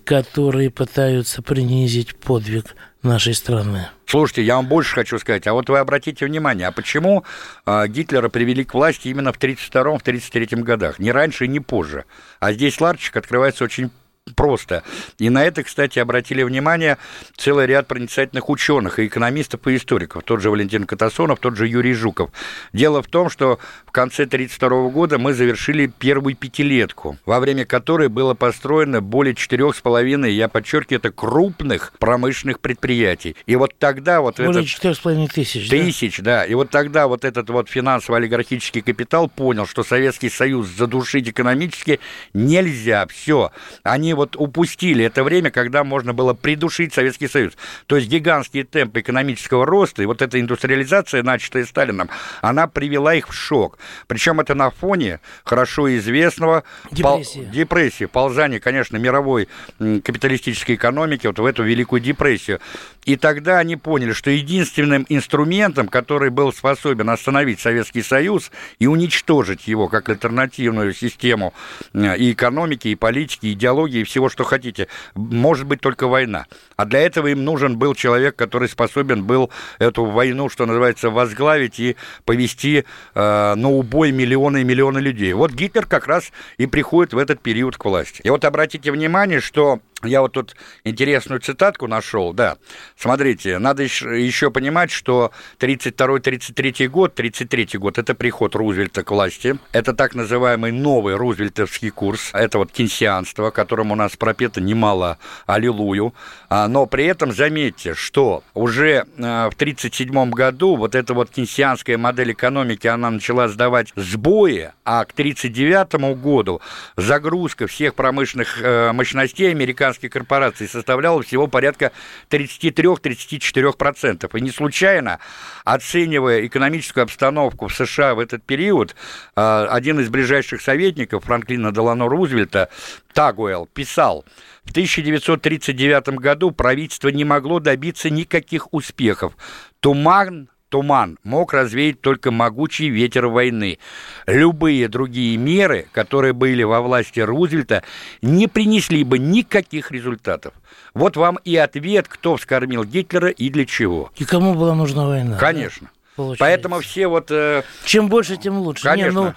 которые 0.04 0.68
пытаются 0.68 1.40
принизить 1.40 2.14
подвиг 2.16 2.76
нашей 3.02 3.34
страны. 3.34 3.88
Слушайте, 4.06 4.42
я 4.42 4.56
вам 4.56 4.66
больше 4.66 4.94
хочу 4.94 5.18
сказать. 5.18 5.46
А 5.46 5.52
вот 5.52 5.68
вы 5.68 5.78
обратите 5.78 6.26
внимание, 6.26 6.68
а 6.68 6.72
почему 6.72 7.24
э, 7.66 7.88
Гитлера 7.88 8.28
привели 8.28 8.64
к 8.64 8.74
власти 8.74 9.08
именно 9.08 9.32
в 9.32 9.38
1932-1933 9.38 10.62
годах? 10.62 10.98
Не 10.98 11.12
раньше 11.12 11.44
и 11.44 11.48
не 11.48 11.60
позже. 11.60 12.04
А 12.40 12.52
здесь 12.52 12.80
ларчик 12.80 13.16
открывается 13.16 13.64
очень 13.64 13.90
просто. 14.34 14.82
И 15.18 15.30
на 15.30 15.44
это, 15.44 15.62
кстати, 15.62 15.98
обратили 15.98 16.42
внимание 16.42 16.98
целый 17.36 17.66
ряд 17.66 17.86
проницательных 17.86 18.48
ученых 18.48 18.98
и 18.98 19.06
экономистов 19.06 19.66
и 19.66 19.76
историков. 19.76 20.22
Тот 20.24 20.40
же 20.40 20.50
Валентин 20.50 20.84
Катасонов, 20.84 21.38
тот 21.40 21.56
же 21.56 21.66
Юрий 21.66 21.94
Жуков. 21.94 22.30
Дело 22.72 23.02
в 23.02 23.06
том, 23.06 23.30
что 23.30 23.58
в 23.86 23.92
конце 23.92 24.24
1932 24.24 24.90
года 24.90 25.18
мы 25.18 25.34
завершили 25.34 25.86
первую 25.86 26.36
пятилетку, 26.36 27.16
во 27.26 27.40
время 27.40 27.64
которой 27.64 28.08
было 28.08 28.34
построено 28.34 29.00
более 29.00 29.34
четырех 29.34 29.76
с 29.76 29.80
половиной, 29.80 30.32
я 30.32 30.48
подчеркиваю, 30.48 30.98
это 30.98 31.10
крупных 31.10 31.92
промышленных 31.98 32.60
предприятий. 32.60 33.36
И 33.46 33.56
вот 33.56 33.74
тогда 33.78 34.20
вот 34.20 34.36
Более 34.36 34.62
этот... 34.62 34.66
четырех 34.66 34.96
с 34.96 35.00
половиной 35.00 35.28
тысяч, 35.28 35.68
Тысяч, 35.68 36.18
да? 36.18 36.40
да. 36.40 36.44
И 36.44 36.54
вот 36.54 36.70
тогда 36.70 37.06
вот 37.06 37.24
этот 37.24 37.50
вот 37.50 37.68
финансово-олигархический 37.68 38.82
капитал 38.82 39.28
понял, 39.28 39.66
что 39.66 39.82
Советский 39.82 40.30
Союз 40.30 40.68
задушить 40.68 41.28
экономически 41.28 42.00
нельзя. 42.34 43.06
Все. 43.06 43.52
Они 43.82 44.14
вот 44.18 44.36
упустили 44.36 45.04
это 45.04 45.24
время, 45.24 45.50
когда 45.50 45.84
можно 45.84 46.12
было 46.12 46.34
придушить 46.34 46.92
Советский 46.92 47.28
Союз. 47.28 47.54
То 47.86 47.96
есть 47.96 48.08
гигантские 48.08 48.64
темпы 48.64 49.00
экономического 49.00 49.64
роста 49.64 50.02
и 50.02 50.06
вот 50.06 50.20
эта 50.20 50.38
индустриализация, 50.40 51.22
начатая 51.22 51.64
Сталином, 51.64 52.10
она 52.42 52.66
привела 52.66 53.14
их 53.14 53.28
в 53.28 53.32
шок. 53.32 53.78
Причем 54.06 54.40
это 54.40 54.54
на 54.54 54.70
фоне 54.70 55.20
хорошо 55.44 55.96
известного 55.96 56.64
Депрессии. 56.90 57.42
Пол... 57.42 57.50
депрессии, 57.50 58.04
ползания, 58.04 58.60
конечно, 58.60 58.96
мировой 58.96 59.48
капиталистической 59.78 60.74
экономики 60.74 61.26
вот 61.26 61.38
в 61.38 61.44
эту 61.44 61.62
Великую 61.62 62.00
депрессию. 62.00 62.60
И 63.08 63.16
тогда 63.16 63.56
они 63.58 63.76
поняли, 63.76 64.12
что 64.12 64.30
единственным 64.30 65.06
инструментом, 65.08 65.88
который 65.88 66.28
был 66.28 66.52
способен 66.52 67.08
остановить 67.08 67.58
Советский 67.58 68.02
Союз 68.02 68.50
и 68.78 68.86
уничтожить 68.86 69.66
его 69.66 69.88
как 69.88 70.10
альтернативную 70.10 70.92
систему 70.92 71.54
и 71.94 72.32
экономики, 72.32 72.88
и 72.88 72.94
политики, 72.94 73.46
и 73.46 73.52
идеологии, 73.54 74.00
и 74.00 74.04
всего, 74.04 74.28
что 74.28 74.44
хотите, 74.44 74.88
может 75.14 75.66
быть 75.66 75.80
только 75.80 76.06
война. 76.06 76.44
А 76.76 76.84
для 76.84 77.00
этого 77.00 77.28
им 77.28 77.46
нужен 77.46 77.78
был 77.78 77.94
человек, 77.94 78.36
который 78.36 78.68
способен 78.68 79.24
был 79.24 79.50
эту 79.78 80.04
войну, 80.04 80.50
что 80.50 80.66
называется, 80.66 81.08
возглавить 81.08 81.80
и 81.80 81.96
повести 82.26 82.84
э, 83.14 83.54
на 83.54 83.70
убой 83.70 84.12
миллионы 84.12 84.60
и 84.60 84.64
миллионы 84.64 84.98
людей. 84.98 85.32
Вот 85.32 85.52
Гитлер 85.52 85.86
как 85.86 86.08
раз 86.08 86.30
и 86.58 86.66
приходит 86.66 87.14
в 87.14 87.18
этот 87.18 87.40
период 87.40 87.78
к 87.78 87.86
власти. 87.86 88.20
И 88.22 88.28
вот 88.28 88.44
обратите 88.44 88.92
внимание, 88.92 89.40
что 89.40 89.80
я 90.04 90.20
вот 90.20 90.32
тут 90.32 90.54
интересную 90.84 91.40
цитатку 91.40 91.88
нашел, 91.88 92.32
да. 92.32 92.56
Смотрите, 92.96 93.58
надо 93.58 93.82
еще 93.82 94.52
понимать, 94.52 94.92
что 94.92 95.32
32-33 95.58 96.86
год, 96.86 97.16
33 97.16 97.78
год, 97.78 97.98
это 97.98 98.14
приход 98.14 98.54
Рузвельта 98.54 99.02
к 99.02 99.10
власти. 99.10 99.58
Это 99.72 99.94
так 99.94 100.14
называемый 100.14 100.70
новый 100.70 101.16
рузвельтовский 101.16 101.90
курс. 101.90 102.30
Это 102.32 102.58
вот 102.58 102.70
кейнсианство, 102.70 103.50
которому 103.50 103.94
у 103.94 103.96
нас 103.96 104.14
пропето 104.14 104.60
немало 104.60 105.18
аллилуйю. 105.46 106.14
Но 106.48 106.86
при 106.86 107.06
этом 107.06 107.32
заметьте, 107.32 107.94
что 107.94 108.44
уже 108.54 109.04
в 109.16 109.52
37 109.56 110.30
году 110.30 110.76
вот 110.76 110.94
эта 110.94 111.12
вот 111.12 111.30
кейнсианская 111.30 111.98
модель 111.98 112.32
экономики, 112.32 112.86
она 112.86 113.10
начала 113.10 113.48
сдавать 113.48 113.92
сбои, 113.96 114.70
а 114.84 115.04
к 115.04 115.12
39 115.12 116.16
году 116.20 116.60
загрузка 116.96 117.66
всех 117.66 117.96
промышленных 117.96 118.60
мощностей 118.94 119.50
американских 119.50 119.87
американских 119.88 120.10
корпораций 120.10 120.68
составляла 120.68 121.22
всего 121.22 121.46
порядка 121.46 121.92
33-34%. 122.30 124.36
И 124.36 124.40
не 124.40 124.50
случайно, 124.50 125.18
оценивая 125.64 126.44
экономическую 126.46 127.04
обстановку 127.04 127.68
в 127.68 127.74
США 127.74 128.14
в 128.14 128.20
этот 128.20 128.44
период, 128.44 128.94
один 129.34 130.00
из 130.00 130.10
ближайших 130.10 130.60
советников 130.60 131.24
Франклина 131.24 131.72
Делано 131.72 132.06
Рузвельта, 132.08 132.68
Тагуэлл, 133.12 133.66
писал, 133.66 134.24
в 134.64 134.70
1939 134.70 136.08
году 136.20 136.50
правительство 136.50 137.08
не 137.08 137.24
могло 137.24 137.60
добиться 137.60 138.10
никаких 138.10 138.72
успехов. 138.72 139.32
Туман 139.80 140.48
туман 140.68 141.18
мог 141.24 141.52
развеять 141.52 142.00
только 142.00 142.30
могучий 142.30 142.88
ветер 142.88 143.26
войны. 143.26 143.78
Любые 144.26 144.88
другие 144.88 145.36
меры, 145.36 145.86
которые 145.92 146.32
были 146.32 146.62
во 146.62 146.80
власти 146.80 147.20
Рузвельта, 147.20 147.82
не 148.22 148.46
принесли 148.46 149.04
бы 149.04 149.18
никаких 149.18 149.90
результатов. 149.90 150.54
Вот 150.94 151.16
вам 151.16 151.38
и 151.44 151.56
ответ, 151.56 152.08
кто 152.08 152.36
вскормил 152.36 152.84
Гитлера 152.84 153.28
и 153.28 153.50
для 153.50 153.66
чего. 153.66 154.10
И 154.16 154.24
кому 154.24 154.54
была 154.54 154.74
нужна 154.74 155.06
война? 155.06 155.36
Конечно. 155.38 155.90
Да, 156.16 156.34
Поэтому 156.38 156.80
все 156.80 157.06
вот... 157.06 157.30
Э... 157.30 157.62
Чем 157.84 158.08
больше, 158.08 158.36
тем 158.36 158.58
лучше. 158.58 158.82
Конечно. 158.82 159.08
Не, 159.08 159.14
ну... 159.26 159.34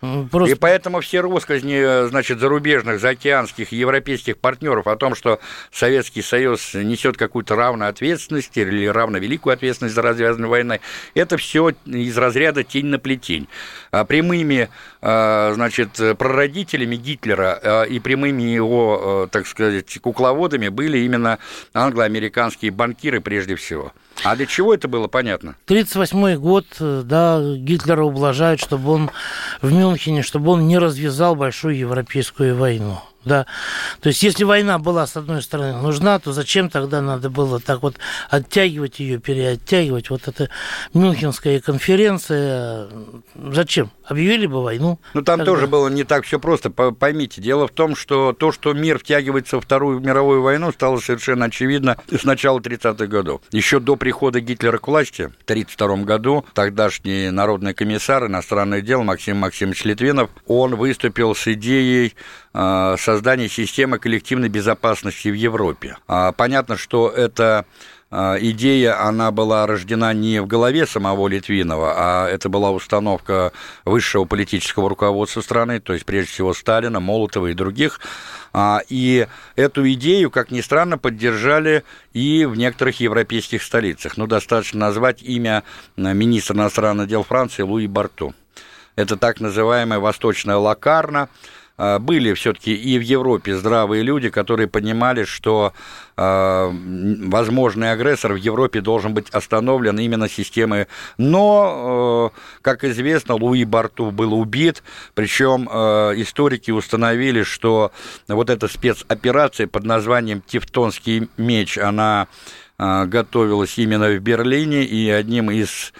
Просто... 0.00 0.54
И 0.54 0.58
поэтому 0.58 1.00
все 1.00 1.20
россказни, 1.20 2.08
значит, 2.08 2.40
зарубежных, 2.40 3.00
заокеанских, 3.00 3.72
европейских 3.72 4.38
партнеров 4.38 4.86
о 4.86 4.96
том, 4.96 5.14
что 5.14 5.40
Советский 5.70 6.22
Союз 6.22 6.72
несет 6.72 7.18
какую-то 7.18 7.54
равную 7.54 7.90
ответственность 7.90 8.56
или 8.56 8.86
равновеликую 8.86 9.52
ответственность 9.52 9.94
за 9.94 10.00
развязанную 10.00 10.48
войной, 10.48 10.80
это 11.14 11.36
все 11.36 11.74
из 11.84 12.16
разряда 12.16 12.64
тень 12.64 12.86
на 12.86 12.98
плетень. 12.98 13.46
А 13.90 14.04
прямыми, 14.04 14.68
а, 15.02 15.52
значит, 15.54 16.00
прародителями 16.18 16.96
Гитлера 16.96 17.58
а, 17.62 17.82
и 17.82 17.98
прямыми 17.98 18.42
его, 18.42 19.28
так 19.30 19.46
сказать, 19.46 19.98
кукловодами 20.00 20.68
были 20.68 20.98
именно 20.98 21.38
англо-американские 21.74 22.70
банкиры 22.70 23.20
прежде 23.20 23.56
всего. 23.56 23.92
А 24.22 24.36
для 24.36 24.46
чего 24.46 24.74
это 24.74 24.86
было 24.86 25.08
понятно? 25.08 25.56
1938 25.64 26.40
год, 26.40 26.66
да, 26.78 27.40
Гитлера 27.56 28.04
ублажают, 28.04 28.60
чтобы 28.60 28.90
он 28.92 29.10
в 29.62 29.72
Мюнхене, 29.72 30.22
чтобы 30.22 30.52
он 30.52 30.68
не 30.68 30.78
развязал 30.78 31.34
большую 31.34 31.76
европейскую 31.76 32.56
войну. 32.56 33.00
Да. 33.24 33.46
То 34.00 34.08
есть, 34.08 34.22
если 34.22 34.44
война 34.44 34.78
была, 34.78 35.06
с 35.06 35.16
одной 35.16 35.42
стороны, 35.42 35.80
нужна, 35.80 36.18
то 36.18 36.32
зачем 36.32 36.70
тогда 36.70 37.02
надо 37.02 37.28
было 37.28 37.60
так 37.60 37.82
вот 37.82 37.96
оттягивать 38.30 38.98
ее, 38.98 39.18
переоттягивать? 39.18 40.08
Вот 40.08 40.26
эта 40.26 40.48
Мюнхенская 40.94 41.60
конференция, 41.60 42.88
зачем? 43.34 43.90
Объявили 44.04 44.46
бы 44.46 44.62
войну. 44.62 44.98
Ну, 45.14 45.22
там 45.22 45.40
тогда. 45.40 45.52
тоже 45.52 45.66
было 45.66 45.88
не 45.88 46.04
так 46.04 46.24
все 46.24 46.40
просто, 46.40 46.70
поймите. 46.70 47.42
Дело 47.42 47.68
в 47.68 47.72
том, 47.72 47.94
что 47.94 48.32
то, 48.32 48.52
что 48.52 48.72
мир 48.72 48.98
втягивается 48.98 49.56
во 49.56 49.62
Вторую 49.62 50.00
мировую 50.00 50.42
войну, 50.42 50.72
стало 50.72 50.98
совершенно 50.98 51.44
очевидно 51.44 51.98
с 52.10 52.24
начала 52.24 52.58
30-х 52.58 53.06
годов. 53.06 53.42
Еще 53.52 53.80
до 53.80 53.96
прихода 53.96 54.40
Гитлера 54.40 54.78
к 54.78 54.88
власти 54.88 55.22
в 55.22 55.44
1932 55.44 55.96
году 56.04 56.44
тогдашний 56.54 57.30
народный 57.30 57.74
комиссар 57.74 58.26
иностранных 58.26 58.84
дел 58.84 59.02
Максим 59.02 59.36
Максимович 59.36 59.84
Литвинов, 59.84 60.30
он 60.46 60.74
выступил 60.74 61.34
с 61.34 61.46
идеей 61.48 62.14
создания 62.52 63.48
системы 63.48 63.98
коллективной 63.98 64.48
безопасности 64.48 65.28
в 65.28 65.34
Европе. 65.34 65.96
Понятно, 66.36 66.76
что 66.76 67.08
это 67.08 67.64
а, 68.12 68.36
идея, 68.40 69.00
она 69.06 69.30
была 69.30 69.66
рождена 69.66 70.12
не 70.12 70.40
в 70.40 70.46
голове 70.46 70.84
самого 70.84 71.28
Литвинова, 71.28 71.94
а 71.96 72.28
это 72.28 72.48
была 72.48 72.72
установка 72.72 73.52
высшего 73.84 74.24
политического 74.24 74.88
руководства 74.88 75.40
страны, 75.42 75.78
то 75.78 75.92
есть 75.92 76.04
прежде 76.04 76.32
всего 76.32 76.52
Сталина, 76.52 76.98
Молотова 76.98 77.46
и 77.46 77.54
других. 77.54 78.00
А, 78.52 78.82
и 78.88 79.28
эту 79.54 79.88
идею, 79.92 80.30
как 80.32 80.50
ни 80.50 80.60
странно, 80.60 80.98
поддержали 80.98 81.84
и 82.12 82.46
в 82.46 82.56
некоторых 82.56 82.98
европейских 82.98 83.62
столицах. 83.62 84.16
Ну, 84.16 84.26
достаточно 84.26 84.80
назвать 84.80 85.22
имя 85.22 85.62
министра 85.96 86.56
иностранных 86.56 87.06
дел 87.06 87.22
Франции 87.22 87.62
Луи 87.62 87.86
Барту. 87.86 88.34
Это 88.96 89.16
так 89.16 89.40
называемая 89.40 90.00
восточная 90.00 90.56
лакарна, 90.56 91.22
а, 91.22 91.28
были 92.00 92.34
все-таки 92.34 92.74
и 92.74 92.98
в 92.98 93.02
Европе 93.02 93.56
здравые 93.56 94.02
люди, 94.02 94.28
которые 94.28 94.68
понимали, 94.68 95.24
что 95.24 95.72
э, 96.16 96.70
возможный 96.70 97.92
агрессор 97.92 98.34
в 98.34 98.36
Европе 98.36 98.80
должен 98.80 99.14
быть 99.14 99.30
остановлен 99.30 99.98
именно 99.98 100.28
системой. 100.28 100.86
Но, 101.18 102.32
э, 102.32 102.38
как 102.62 102.84
известно, 102.84 103.34
Луи 103.34 103.64
Барту 103.64 104.10
был 104.10 104.34
убит, 104.34 104.82
причем 105.14 105.68
э, 105.70 106.14
историки 106.16 106.70
установили, 106.70 107.42
что 107.42 107.92
вот 108.28 108.50
эта 108.50 108.68
спецоперация 108.68 109.66
под 109.66 109.84
названием 109.84 110.42
«Тевтонский 110.46 111.28
меч», 111.36 111.78
она 111.78 112.28
э, 112.78 113.06
готовилась 113.06 113.78
именно 113.78 114.08
в 114.10 114.18
Берлине, 114.18 114.84
и 114.84 115.08
одним 115.08 115.50
из 115.50 115.92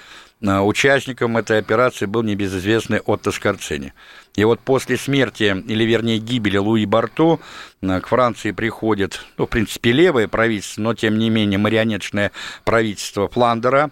участником 0.42 1.36
этой 1.36 1.58
операции 1.58 2.06
был 2.06 2.22
небезызвестный 2.22 3.00
Отто 3.00 3.30
Скорцени. 3.30 3.92
И 4.36 4.44
вот 4.44 4.60
после 4.60 4.96
смерти, 4.96 5.54
или 5.66 5.84
вернее 5.84 6.18
гибели 6.18 6.56
Луи 6.56 6.86
Барто, 6.86 7.40
к 7.82 8.06
Франции 8.06 8.50
приходит, 8.50 9.24
ну, 9.38 9.46
в 9.46 9.48
принципе, 9.48 9.92
левое 9.92 10.28
правительство, 10.28 10.82
но, 10.82 10.94
тем 10.94 11.18
не 11.18 11.30
менее, 11.30 11.58
марионеточное 11.58 12.30
правительство 12.64 13.28
Фландера, 13.28 13.90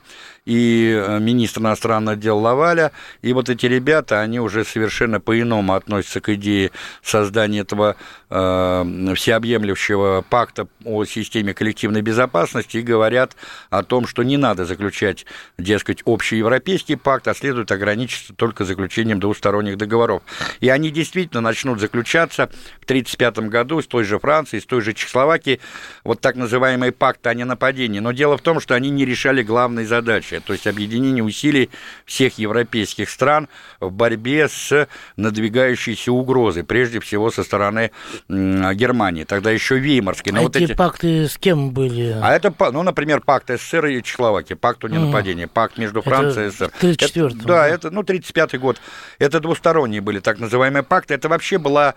и 0.48 0.98
э, 0.98 1.18
министр 1.20 1.60
иностранных 1.60 2.18
дел 2.18 2.38
Лаваля, 2.38 2.92
и 3.20 3.34
вот 3.34 3.50
эти 3.50 3.66
ребята, 3.66 4.20
они 4.20 4.40
уже 4.40 4.64
совершенно 4.64 5.20
по-иному 5.20 5.74
относятся 5.74 6.22
к 6.22 6.30
идее 6.30 6.70
создания 7.02 7.60
этого 7.60 7.96
э, 8.30 9.14
всеобъемлющего 9.14 10.24
пакта 10.28 10.66
о 10.86 11.04
системе 11.04 11.52
коллективной 11.52 12.00
безопасности 12.00 12.78
и 12.78 12.82
говорят 12.82 13.36
о 13.68 13.82
том, 13.82 14.06
что 14.06 14.22
не 14.22 14.38
надо 14.38 14.64
заключать, 14.64 15.26
дескать, 15.58 16.00
общий 16.06 16.38
европейский 16.38 16.96
пакт, 16.96 17.28
а 17.28 17.34
следует 17.34 17.70
ограничиться 17.70 18.32
только 18.32 18.64
заключением 18.64 19.20
двусторонних 19.20 19.76
договоров. 19.76 20.22
И 20.60 20.70
они 20.70 20.90
действительно 20.90 21.42
начнут 21.42 21.78
заключаться 21.78 22.46
в 22.80 22.84
1935 22.84 23.50
году 23.50 23.77
с 23.82 23.86
той 23.86 24.04
же 24.04 24.18
Францией, 24.18 24.62
с 24.62 24.66
той 24.66 24.80
же 24.80 24.94
Чехословакией, 24.94 25.60
вот 26.04 26.20
так 26.20 26.36
называемый 26.36 26.92
пакт 26.92 27.26
о 27.26 27.34
ненападении. 27.34 28.00
Но 28.00 28.12
дело 28.12 28.36
в 28.36 28.42
том, 28.42 28.60
что 28.60 28.74
они 28.74 28.90
не 28.90 29.04
решали 29.04 29.42
главной 29.42 29.84
задачи 29.84 30.38
то 30.48 30.52
есть 30.52 30.66
объединение 30.66 31.22
усилий 31.22 31.70
всех 32.04 32.38
европейских 32.38 33.10
стран 33.10 33.48
в 33.80 33.90
борьбе 33.92 34.48
с 34.48 34.88
надвигающейся 35.16 36.12
угрозой, 36.12 36.64
прежде 36.64 37.00
всего 37.00 37.30
со 37.30 37.44
стороны 37.44 37.90
Германии, 38.28 39.24
тогда 39.24 39.50
еще 39.50 39.78
Веймарской. 39.78 40.32
Но 40.32 40.40
а 40.40 40.42
вот 40.44 40.56
эти 40.56 40.74
пакты 40.74 41.28
с 41.28 41.36
кем 41.36 41.70
были? 41.70 42.16
А 42.20 42.34
это, 42.34 42.52
ну, 42.72 42.82
например, 42.82 43.20
пакт 43.20 43.50
СССР 43.50 43.86
и 43.86 44.02
Чехословакии, 44.02 44.54
пакт 44.54 44.84
о 44.84 44.88
ненападении, 44.88 45.44
mm. 45.44 45.50
пакт 45.52 45.78
между 45.78 46.02
Францией 46.02 46.48
и 46.48 46.50
СССР. 46.50 46.70
34 46.80 47.28
Да, 47.28 47.44
да, 47.44 47.68
это, 47.68 47.90
ну, 47.90 48.02
35-й 48.02 48.58
год. 48.58 48.80
Это 49.18 49.40
двусторонние 49.40 50.00
были 50.00 50.20
так 50.20 50.38
называемые 50.38 50.82
пакты. 50.82 51.14
Это 51.14 51.28
вообще 51.28 51.58
была 51.58 51.94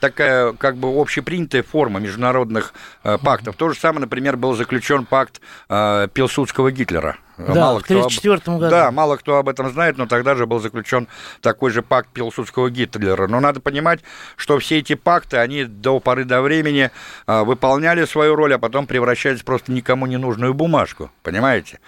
такая, 0.00 0.52
как 0.52 0.76
бы, 0.76 0.88
общепринятая 1.12 1.62
форма 1.62 2.00
международных 2.00 2.72
э, 3.04 3.18
пактов. 3.18 3.56
То 3.56 3.68
же 3.68 3.78
самое, 3.78 4.00
например, 4.00 4.38
был 4.38 4.54
заключен 4.54 5.04
пакт 5.04 5.42
э, 5.68 6.08
Пилсудского 6.14 6.72
Гитлера. 6.72 7.18
Да, 7.36 7.54
мало 7.54 7.80
в 7.80 7.84
1934 7.84 8.58
году. 8.58 8.70
Да, 8.70 8.90
мало 8.90 9.16
кто 9.16 9.36
об 9.36 9.48
этом 9.48 9.70
знает, 9.70 9.98
но 9.98 10.06
тогда 10.06 10.34
же 10.34 10.46
был 10.46 10.60
заключен 10.60 11.08
такой 11.40 11.70
же 11.70 11.82
пакт 11.82 12.08
Пилсудского 12.10 12.70
Гитлера. 12.70 13.26
Но 13.26 13.40
надо 13.40 13.60
понимать, 13.60 14.00
что 14.36 14.58
все 14.58 14.78
эти 14.78 14.94
пакты, 14.94 15.38
они 15.38 15.64
до 15.64 16.00
поры 16.00 16.24
до 16.24 16.40
времени 16.40 16.90
а, 17.26 17.44
выполняли 17.44 18.04
свою 18.04 18.36
роль, 18.36 18.54
а 18.54 18.58
потом 18.58 18.86
превращались 18.86 19.40
в 19.40 19.44
просто 19.44 19.72
никому 19.72 20.06
не 20.06 20.18
нужную 20.18 20.54
бумажку. 20.54 21.10
Понимаете? 21.22 21.80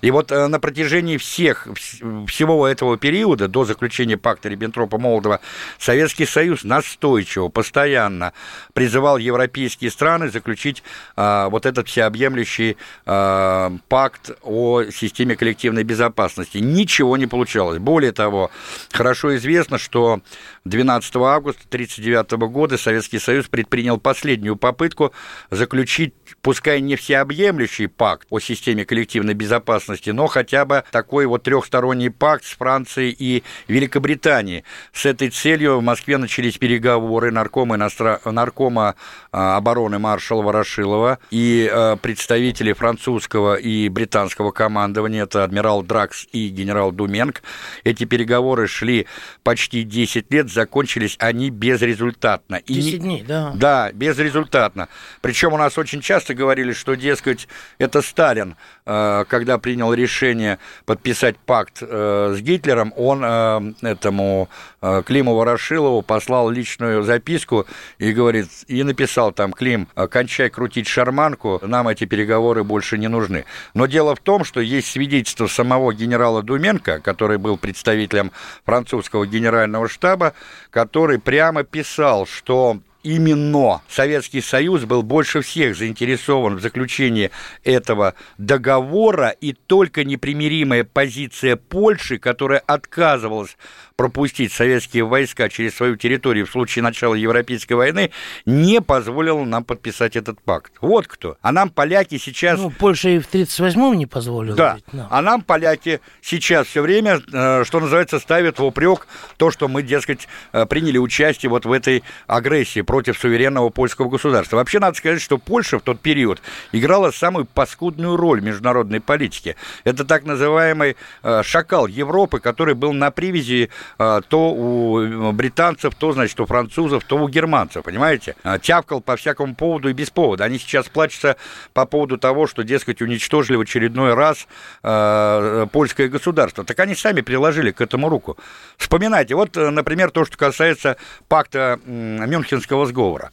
И 0.00 0.12
вот 0.12 0.30
э, 0.30 0.46
на 0.46 0.60
протяжении 0.60 1.16
всех, 1.16 1.66
всего 1.74 2.68
этого 2.68 2.96
периода, 2.96 3.48
до 3.48 3.64
заключения 3.64 4.16
пакта 4.16 4.48
Риббентропа-Молотова, 4.48 5.40
Советский 5.78 6.24
Союз 6.24 6.62
настойчиво, 6.62 7.48
постоянно 7.48 8.32
призывал 8.74 9.18
европейские 9.18 9.90
страны 9.90 10.28
заключить 10.28 10.84
а, 11.16 11.48
вот 11.48 11.66
этот 11.66 11.88
всеобъемлющий 11.88 12.76
а, 13.06 13.72
пакт 13.88 14.30
о 14.42 14.84
системе 14.84 15.34
коллективной 15.34 15.82
безопасности. 15.82 16.58
Ничего 16.58 17.16
не 17.16 17.26
получалось. 17.26 17.78
Более 17.78 18.12
того, 18.12 18.50
хорошо 18.92 19.36
известно, 19.36 19.78
что 19.78 20.20
12 20.68 21.16
августа 21.16 21.62
1939 21.66 22.52
года 22.52 22.78
Советский 22.78 23.18
Союз 23.18 23.48
предпринял 23.48 23.98
последнюю 23.98 24.56
попытку 24.56 25.12
заключить, 25.50 26.14
пускай 26.42 26.80
не 26.80 26.96
всеобъемлющий 26.96 27.88
пакт 27.88 28.26
о 28.30 28.38
системе 28.38 28.84
коллективной 28.84 29.34
безопасности, 29.34 30.10
но 30.10 30.26
хотя 30.26 30.64
бы 30.64 30.84
такой 30.90 31.26
вот 31.26 31.42
трехсторонний 31.42 32.10
пакт 32.10 32.44
с 32.44 32.56
Францией 32.56 33.14
и 33.18 33.42
Великобританией. 33.66 34.64
С 34.92 35.06
этой 35.06 35.30
целью 35.30 35.78
в 35.78 35.82
Москве 35.82 36.18
начались 36.18 36.58
переговоры 36.58 37.30
наркома, 37.30 37.76
иностран... 37.76 38.18
наркома 38.24 38.94
а, 39.32 39.56
обороны 39.56 39.98
маршала 39.98 40.42
Ворошилова 40.42 41.18
и 41.30 41.68
а, 41.70 41.96
представители 41.96 42.72
французского 42.72 43.56
и 43.56 43.88
британского 43.88 44.50
командования, 44.50 45.24
это 45.24 45.44
адмирал 45.44 45.82
Дракс 45.82 46.26
и 46.32 46.48
генерал 46.48 46.92
Думенк. 46.92 47.42
Эти 47.84 48.04
переговоры 48.04 48.66
шли 48.66 49.06
почти 49.42 49.82
10 49.82 50.32
лет, 50.32 50.50
закончились 50.58 51.14
они 51.20 51.50
безрезультатно. 51.50 52.60
10 52.66 52.94
и... 52.94 52.98
дней, 52.98 53.22
да. 53.22 53.52
Да, 53.54 53.92
безрезультатно. 53.92 54.88
Причем 55.20 55.52
у 55.52 55.56
нас 55.56 55.78
очень 55.78 56.00
часто 56.00 56.34
говорили, 56.34 56.72
что, 56.72 56.96
дескать, 56.96 57.46
это 57.78 58.02
Сталин, 58.02 58.56
а, 58.84 59.24
когда 59.26 59.58
принял 59.58 59.94
решение 59.94 60.58
подписать 60.84 61.36
пакт 61.38 61.78
э, 61.80 62.34
с 62.36 62.40
Гитлером, 62.40 62.92
он 62.96 63.22
э, 63.22 63.74
этому 63.82 64.48
э, 64.82 65.02
Климу 65.06 65.36
Ворошилову 65.36 66.02
послал 66.02 66.50
личную 66.50 67.04
записку 67.04 67.66
и 67.98 68.12
говорит, 68.12 68.48
и 68.66 68.82
написал 68.82 69.30
там, 69.30 69.52
Клим, 69.52 69.86
кончай 70.10 70.50
крутить 70.50 70.88
шарманку, 70.88 71.60
нам 71.62 71.86
эти 71.86 72.04
переговоры 72.04 72.64
больше 72.64 72.98
не 72.98 73.06
нужны. 73.06 73.44
Но 73.74 73.86
дело 73.86 74.16
в 74.16 74.20
том, 74.20 74.42
что 74.42 74.60
есть 74.60 74.90
свидетельство 74.90 75.46
самого 75.46 75.94
генерала 75.94 76.42
Думенко, 76.42 76.98
который 77.00 77.38
был 77.38 77.58
представителем 77.58 78.32
французского 78.64 79.24
генерального 79.24 79.88
штаба, 79.88 80.34
который 80.70 81.18
прямо 81.18 81.64
писал, 81.64 82.26
что 82.26 82.80
именно 83.02 83.80
Советский 83.88 84.40
Союз 84.40 84.84
был 84.84 85.02
больше 85.02 85.40
всех 85.40 85.76
заинтересован 85.76 86.56
в 86.56 86.60
заключении 86.60 87.30
этого 87.64 88.14
договора, 88.38 89.28
и 89.28 89.52
только 89.52 90.04
непримиримая 90.04 90.84
позиция 90.84 91.56
Польши, 91.56 92.18
которая 92.18 92.60
отказывалась 92.60 93.56
пропустить 93.98 94.52
советские 94.52 95.04
войска 95.04 95.48
через 95.48 95.74
свою 95.74 95.96
территорию 95.96 96.46
в 96.46 96.50
случае 96.50 96.84
начала 96.84 97.14
Европейской 97.14 97.72
войны, 97.72 98.12
не 98.46 98.80
позволила 98.80 99.44
нам 99.44 99.64
подписать 99.64 100.14
этот 100.14 100.40
пакт. 100.40 100.72
Вот 100.80 101.08
кто. 101.08 101.36
А 101.42 101.50
нам 101.50 101.68
поляки 101.68 102.16
сейчас... 102.16 102.60
Ну, 102.60 102.70
Польша 102.70 103.08
и 103.08 103.18
в 103.18 103.28
1938-м 103.28 103.98
не 103.98 104.06
позволила. 104.06 104.56
Да. 104.56 104.74
Ведь, 104.76 104.92
но. 104.92 105.08
А 105.10 105.20
нам 105.20 105.42
поляки 105.42 106.00
сейчас 106.22 106.68
все 106.68 106.80
время, 106.80 107.20
э, 107.32 107.64
что 107.64 107.80
называется, 107.80 108.20
ставят 108.20 108.60
в 108.60 108.64
упрек 108.64 109.08
то, 109.36 109.50
что 109.50 109.66
мы, 109.66 109.82
дескать, 109.82 110.28
э, 110.52 110.64
приняли 110.66 110.98
участие 110.98 111.50
вот 111.50 111.66
в 111.66 111.72
этой 111.72 112.04
агрессии 112.28 112.82
против 112.88 113.18
суверенного 113.18 113.68
польского 113.68 114.08
государства. 114.08 114.56
Вообще, 114.56 114.78
надо 114.80 114.96
сказать, 114.96 115.20
что 115.20 115.36
Польша 115.36 115.78
в 115.78 115.82
тот 115.82 116.00
период 116.00 116.40
играла 116.72 117.10
самую 117.10 117.44
паскудную 117.44 118.16
роль 118.16 118.40
в 118.40 118.44
международной 118.44 119.00
политике. 119.00 119.56
Это 119.84 120.06
так 120.06 120.24
называемый 120.24 120.96
э, 121.22 121.42
шакал 121.44 121.86
Европы, 121.86 122.40
который 122.40 122.74
был 122.74 122.94
на 122.94 123.10
привязи 123.10 123.68
а, 123.98 124.22
то 124.22 124.54
у 124.54 125.32
британцев, 125.32 125.94
то, 125.96 126.12
значит, 126.12 126.40
у 126.40 126.46
французов, 126.46 127.04
то 127.04 127.18
у 127.18 127.28
германцев, 127.28 127.84
понимаете? 127.84 128.36
А, 128.42 128.58
тявкал 128.58 129.02
по 129.02 129.16
всякому 129.16 129.54
поводу 129.54 129.90
и 129.90 129.92
без 129.92 130.08
повода. 130.08 130.44
Они 130.44 130.58
сейчас 130.58 130.88
плачутся 130.88 131.36
по 131.74 131.84
поводу 131.84 132.16
того, 132.16 132.46
что, 132.46 132.64
дескать, 132.64 133.02
уничтожили 133.02 133.56
в 133.56 133.60
очередной 133.60 134.14
раз 134.14 134.46
э, 134.82 135.66
польское 135.70 136.08
государство. 136.08 136.64
Так 136.64 136.80
они 136.80 136.94
сами 136.94 137.20
приложили 137.20 137.70
к 137.70 137.82
этому 137.82 138.08
руку. 138.08 138.38
Вспоминайте, 138.78 139.34
вот, 139.34 139.56
например, 139.56 140.10
то, 140.10 140.24
что 140.24 140.38
касается 140.38 140.96
пакта 141.28 141.78
Мюнхенского 141.84 142.77
сговора. 142.86 143.30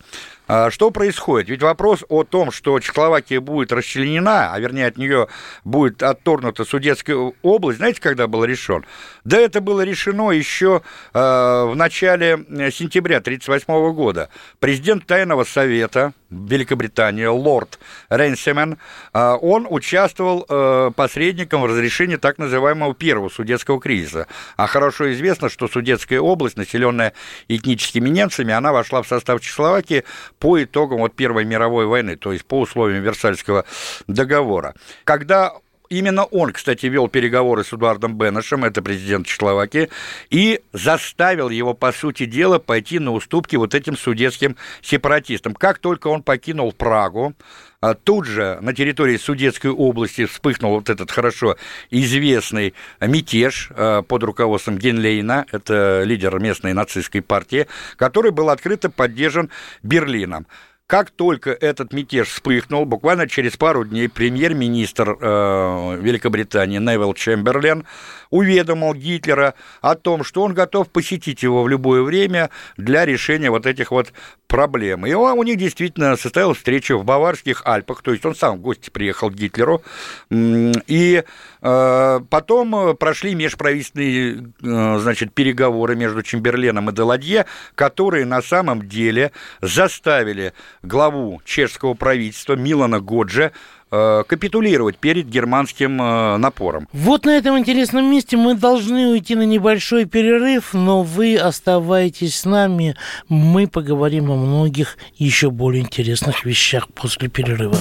А, 0.48 0.70
что 0.70 0.92
происходит? 0.92 1.50
Ведь 1.50 1.62
вопрос 1.62 2.04
о 2.10 2.24
том, 2.24 2.52
что 2.52 2.80
Чехословакия 2.80 3.40
будет 3.40 3.72
расчленена, 3.72 4.54
а 4.54 4.60
вернее 4.60 4.88
от 4.88 4.98
нее 4.98 5.28
будет 5.64 6.04
отторгнута 6.04 6.66
Судетская 6.66 7.34
область, 7.42 7.80
знаете, 7.80 8.02
когда 8.02 8.28
был 8.28 8.44
решен? 8.44 8.86
Да 9.24 9.38
это 9.40 9.62
было 9.62 9.82
решено 9.82 10.32
еще 10.32 10.82
э, 11.14 11.20
в 11.20 11.74
начале 11.76 12.38
сентября 12.72 13.18
1938 13.18 13.94
года. 13.94 14.30
Президент 14.60 15.06
Тайного 15.08 15.44
Совета 15.44 16.14
Великобритании, 16.30 17.26
лорд 17.26 17.80
Рейнсемен, 18.10 18.78
э, 19.14 19.38
он 19.42 19.68
участвовал 19.70 20.46
э, 20.48 20.92
посредником 20.96 21.62
в 21.62 21.66
разрешении 21.66 22.18
так 22.18 22.38
называемого 22.38 22.94
первого 22.94 23.30
судетского 23.30 23.80
кризиса. 23.80 24.28
А 24.58 24.68
хорошо 24.68 25.12
известно, 25.14 25.50
что 25.50 25.68
Судетская 25.68 26.20
область, 26.20 26.58
населенная 26.58 27.14
этническими 27.48 28.10
немцами, 28.10 28.54
она 28.54 28.72
вошла 28.72 29.02
в 29.02 29.08
состав 29.08 29.42
Чехословакии 29.42 30.04
по 30.40 30.62
итогам 30.64 31.00
вот 31.00 31.16
Первой 31.16 31.46
мировой 31.46 31.86
войны, 31.86 32.16
то 32.16 32.32
есть 32.32 32.46
по 32.46 32.60
условиям 32.60 33.04
Версальского 33.04 33.66
договора. 34.08 34.76
Когда 35.04 35.54
Именно 35.90 36.26
он, 36.26 36.52
кстати, 36.52 36.88
вел 36.88 37.08
переговоры 37.08 37.64
с 37.64 37.74
Эдуардом 37.74 38.18
Беннешем, 38.18 38.64
это 38.64 38.82
президент 38.82 39.28
Чехословакии, 39.28 39.90
и 40.30 40.62
заставил 40.74 41.50
его, 41.50 41.74
по 41.74 41.92
сути 41.92 42.26
дела, 42.26 42.60
пойти 42.60 43.00
на 43.00 43.12
уступки 43.12 43.56
вот 43.56 43.76
этим 43.76 43.98
судетским 43.98 44.56
сепаратистам. 44.82 45.54
Как 45.54 45.80
только 45.80 46.08
он 46.08 46.24
покинул 46.24 46.72
Прагу, 46.72 47.36
а 47.82 47.94
тут 47.94 48.26
же 48.26 48.58
на 48.62 48.74
территории 48.74 49.18
Судетской 49.18 49.70
области 49.70 50.26
вспыхнул 50.26 50.76
вот 50.76 50.90
этот 50.90 51.12
хорошо 51.12 51.56
известный 51.92 52.74
мятеж 53.00 53.70
а, 53.72 54.02
под 54.02 54.24
руководством 54.24 54.78
Генлейна, 54.78 55.46
это 55.52 56.02
лидер 56.04 56.40
местной 56.40 56.74
нацистской 56.74 57.22
партии, 57.22 57.68
который 57.96 58.32
был 58.32 58.50
открыто 58.50 58.90
поддержан 58.90 59.52
Берлином. 59.84 60.48
Как 60.88 61.10
только 61.10 61.50
этот 61.50 61.94
мятеж 61.94 62.28
вспыхнул, 62.28 62.86
буквально 62.86 63.28
через 63.28 63.58
пару 63.58 63.86
дней 63.86 64.08
премьер-министр 64.08 65.18
э, 65.20 65.98
Великобритании 66.00 66.78
Невил 66.78 67.16
Чемберлен 67.16 67.88
уведомил 68.30 68.94
Гитлера 68.94 69.56
о 69.82 69.96
том, 69.96 70.24
что 70.24 70.44
он 70.44 70.54
готов 70.54 70.90
посетить 70.90 71.42
его 71.42 71.64
в 71.64 71.70
любое 71.70 72.04
время 72.04 72.52
для 72.78 73.04
решения 73.04 73.50
вот 73.50 73.66
этих 73.66 73.90
вот 73.90 74.14
проблем. 74.48 75.08
И 75.08 75.14
у 75.14 75.44
них 75.44 75.58
действительно 75.58 76.16
состоялась 76.18 76.58
встреча 76.58 76.96
в 76.98 77.04
Баварских 77.04 77.64
Альпах, 77.66 78.04
то 78.04 78.12
есть 78.12 78.24
он 78.26 78.36
сам 78.36 78.58
в 78.58 78.62
гости 78.62 78.92
приехал 78.92 79.32
к 79.32 79.34
Гитлеру, 79.34 79.82
и 80.30 81.24
э, 81.62 82.20
потом 82.30 82.96
прошли 82.98 83.34
межправительственные, 83.34 84.54
э, 84.62 85.00
значит, 85.00 85.34
переговоры 85.34 85.96
между 85.96 86.22
Чемберленом 86.22 86.92
и 86.92 86.94
Деладье, 86.94 87.48
которые 87.74 88.26
на 88.26 88.44
самом 88.44 88.88
деле 88.88 89.32
заставили 89.62 90.54
главу 90.86 91.42
чешского 91.46 91.94
правительства 91.94 92.56
Милана 92.56 93.00
Годжа 93.00 93.52
э, 93.92 94.24
капитулировать 94.28 94.98
перед 94.98 95.28
германским 95.28 96.02
э, 96.02 96.38
напором. 96.38 96.88
Вот 96.94 97.26
на 97.26 97.32
этом 97.32 97.58
интересном 97.58 98.10
месте 98.10 98.38
мы 98.38 98.56
должны 98.56 99.08
уйти 99.08 99.36
на 99.36 99.46
небольшой 99.46 100.06
перерыв, 100.06 100.74
но 100.74 101.04
вы 101.04 101.38
оставайтесь 101.38 102.36
с 102.40 102.46
нами. 102.46 102.96
Мы 103.30 103.68
поговорим 103.68 104.32
о 104.32 104.36
многих 104.36 104.98
еще 105.16 105.50
более 105.50 105.84
интересных 105.84 106.46
вещах 106.46 106.88
после 106.94 107.30
перерыва. 107.30 107.78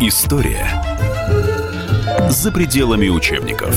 История 0.00 0.66
за 2.30 2.50
пределами 2.50 3.08
учебников. 3.08 3.76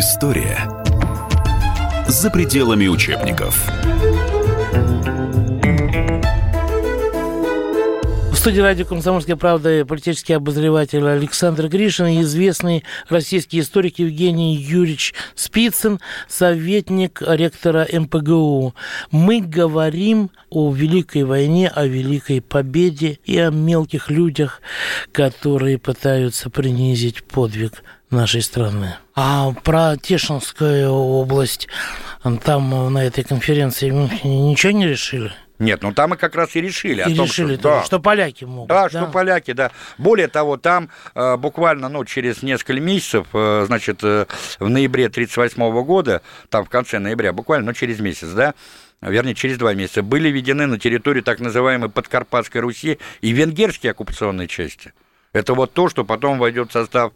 История 0.00 0.66
за 2.08 2.30
пределами 2.30 2.86
учебников. 2.86 3.68
В 8.32 8.34
студии 8.34 8.60
радио 8.60 8.86
«Комсомольская 8.86 9.36
правда» 9.36 9.84
политический 9.84 10.32
обозреватель 10.32 11.06
Александр 11.06 11.68
Гришин 11.68 12.06
и 12.06 12.22
известный 12.22 12.82
российский 13.10 13.60
историк 13.60 13.98
Евгений 13.98 14.56
Юрьевич 14.56 15.12
Спицын, 15.34 16.00
советник 16.28 17.20
ректора 17.20 17.86
МПГУ. 17.92 18.74
Мы 19.10 19.42
говорим 19.42 20.30
о 20.48 20.72
Великой 20.72 21.24
войне, 21.24 21.68
о 21.68 21.84
Великой 21.84 22.40
победе 22.40 23.18
и 23.26 23.36
о 23.36 23.50
мелких 23.50 24.08
людях, 24.08 24.62
которые 25.12 25.76
пытаются 25.76 26.48
принизить 26.48 27.22
подвиг 27.22 27.82
нашей 28.10 28.42
страны. 28.42 28.96
А 29.14 29.52
про 29.52 29.96
Тешинскую 29.96 30.90
область, 30.90 31.68
там 32.44 32.92
на 32.92 33.04
этой 33.04 33.24
конференции 33.24 33.90
ничего 33.90 34.72
не 34.72 34.86
решили? 34.86 35.32
Нет, 35.60 35.82
ну 35.82 35.92
там 35.92 36.10
мы 36.10 36.16
как 36.16 36.34
раз 36.34 36.56
и 36.56 36.60
решили. 36.60 37.00
И 37.00 37.02
о 37.02 37.14
том, 37.14 37.26
решили, 37.26 37.54
что, 37.54 37.62
да, 37.62 37.84
что 37.84 38.00
поляки 38.00 38.44
могут. 38.44 38.68
Да, 38.70 38.88
да, 38.88 38.88
что 38.88 39.06
поляки, 39.12 39.52
да. 39.52 39.70
Более 39.98 40.26
того, 40.26 40.56
там 40.56 40.88
э, 41.14 41.36
буквально 41.36 41.90
ну, 41.90 42.02
через 42.06 42.42
несколько 42.42 42.80
месяцев, 42.80 43.26
э, 43.34 43.64
значит, 43.66 44.02
э, 44.02 44.24
в 44.58 44.68
ноябре 44.70 45.06
1938 45.06 45.84
года, 45.84 46.22
там 46.48 46.64
в 46.64 46.70
конце 46.70 46.98
ноября, 46.98 47.34
буквально, 47.34 47.66
ну, 47.66 47.72
через 47.74 48.00
месяц, 48.00 48.28
да, 48.28 48.54
вернее, 49.02 49.34
через 49.34 49.58
два 49.58 49.74
месяца, 49.74 50.02
были 50.02 50.30
введены 50.30 50.66
на 50.66 50.78
территории 50.78 51.20
так 51.20 51.40
называемой 51.40 51.90
Подкарпатской 51.90 52.62
Руси 52.62 52.98
и 53.20 53.30
венгерские 53.30 53.92
оккупационные 53.92 54.48
части. 54.48 54.94
Это 55.34 55.52
вот 55.52 55.74
то, 55.74 55.90
что 55.90 56.04
потом 56.04 56.38
войдет 56.38 56.70
в 56.70 56.72
состав 56.72 57.12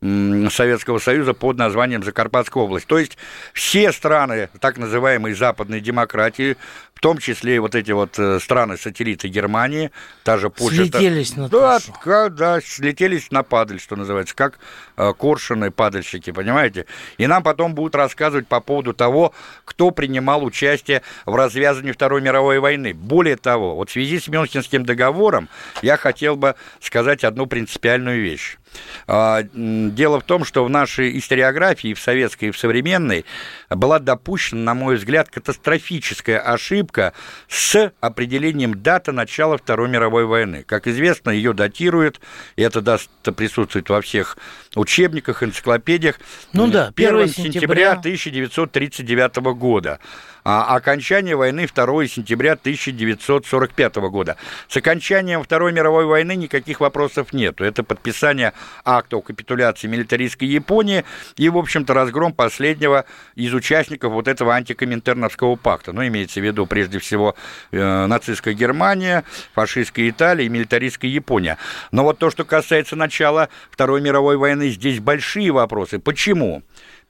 Советского 0.00 1.00
Союза 1.00 1.34
под 1.34 1.58
названием 1.58 2.04
Закарпатская 2.04 2.62
область. 2.62 2.86
То 2.86 2.98
есть 2.98 3.18
все 3.52 3.90
страны 3.92 4.48
так 4.60 4.78
называемой 4.78 5.34
западной 5.34 5.80
демократии, 5.80 6.56
в 6.94 7.00
том 7.00 7.18
числе 7.18 7.56
и 7.56 7.58
вот 7.58 7.74
эти 7.74 7.90
вот 7.90 8.18
э, 8.18 8.38
страны-сателлиты 8.40 9.28
Германии, 9.28 9.90
та 10.22 10.36
же 10.36 10.50
Польша... 10.50 10.84
Слетелись 10.84 11.36
на 11.36 11.48
да, 11.48 11.78
да, 12.04 12.28
да, 12.28 12.60
слетелись 12.60 13.30
на 13.30 13.42
падаль, 13.42 13.80
что 13.80 13.96
называется, 13.96 14.34
как 14.36 14.58
э, 14.96 15.12
коршуны, 15.16 15.70
падальщики, 15.72 16.30
понимаете? 16.30 16.86
И 17.16 17.26
нам 17.26 17.42
потом 17.42 17.74
будут 17.74 17.94
рассказывать 17.94 18.46
по 18.46 18.60
поводу 18.60 18.94
того, 18.94 19.32
кто 19.64 19.90
принимал 19.90 20.44
участие 20.44 21.02
в 21.24 21.34
развязывании 21.34 21.92
Второй 21.92 22.20
мировой 22.20 22.60
войны. 22.60 22.94
Более 22.94 23.36
того, 23.36 23.74
вот 23.76 23.90
в 23.90 23.92
связи 23.92 24.18
с 24.20 24.28
Мюнхенским 24.28 24.84
договором 24.84 25.48
я 25.82 25.96
хотел 25.96 26.36
бы 26.36 26.54
сказать 26.80 27.24
одну 27.24 27.46
принципиальную 27.46 28.22
вещь. 28.22 28.58
А, 29.06 29.42
дело 29.52 30.20
в 30.20 30.24
том, 30.24 30.44
что 30.44 30.64
в 30.64 30.70
нашей 30.70 31.18
историографии, 31.18 31.94
в 31.94 32.00
советской, 32.00 32.46
и 32.46 32.50
в 32.50 32.58
современной, 32.58 33.24
была 33.70 33.98
допущена, 33.98 34.60
на 34.62 34.74
мой 34.74 34.96
взгляд, 34.96 35.28
катастрофическая 35.30 36.38
ошибка 36.38 37.12
с 37.48 37.92
определением 38.00 38.82
даты 38.82 39.12
начала 39.12 39.56
Второй 39.56 39.88
мировой 39.88 40.26
войны. 40.26 40.64
Как 40.66 40.86
известно, 40.86 41.30
ее 41.30 41.52
датируют, 41.52 42.20
и 42.56 42.62
это 42.62 42.80
даст 42.80 43.10
присутствовать 43.36 43.88
во 43.88 44.00
всех 44.00 44.36
учебниках, 44.74 45.42
энциклопедиях. 45.42 46.20
Ну 46.52 46.66
да, 46.66 46.92
1 46.94 47.28
сентября, 47.28 47.52
сентября 47.52 47.92
1939 47.92 49.36
года 49.56 50.00
а 50.50 50.76
окончание 50.76 51.36
войны 51.36 51.68
2 51.70 52.06
сентября 52.06 52.52
1945 52.52 53.96
года. 53.96 54.38
С 54.66 54.78
окончанием 54.78 55.42
Второй 55.42 55.74
мировой 55.74 56.06
войны 56.06 56.36
никаких 56.36 56.80
вопросов 56.80 57.34
нету. 57.34 57.64
Это 57.64 57.84
подписание 57.84 58.54
акта 58.82 59.18
о 59.18 59.20
капитуляции 59.20 59.88
милитаристской 59.88 60.48
Японии 60.48 61.04
и, 61.36 61.50
в 61.50 61.58
общем-то, 61.58 61.92
разгром 61.92 62.32
последнего 62.32 63.04
из 63.34 63.52
участников 63.52 64.14
вот 64.14 64.26
этого 64.26 64.54
антикоминтерновского 64.54 65.56
пакта. 65.56 65.92
Ну, 65.92 66.06
имеется 66.06 66.40
в 66.40 66.44
виду, 66.44 66.64
прежде 66.64 66.98
всего, 66.98 67.36
э, 67.70 68.06
нацистская 68.06 68.54
Германия, 68.54 69.24
фашистская 69.52 70.08
Италия 70.08 70.46
и 70.46 70.48
милитаристская 70.48 71.10
Япония. 71.10 71.58
Но 71.92 72.04
вот 72.04 72.18
то, 72.18 72.30
что 72.30 72.46
касается 72.46 72.96
начала 72.96 73.50
Второй 73.70 74.00
мировой 74.00 74.38
войны, 74.38 74.70
здесь 74.70 74.98
большие 74.98 75.50
вопросы. 75.50 75.98
Почему? 75.98 76.62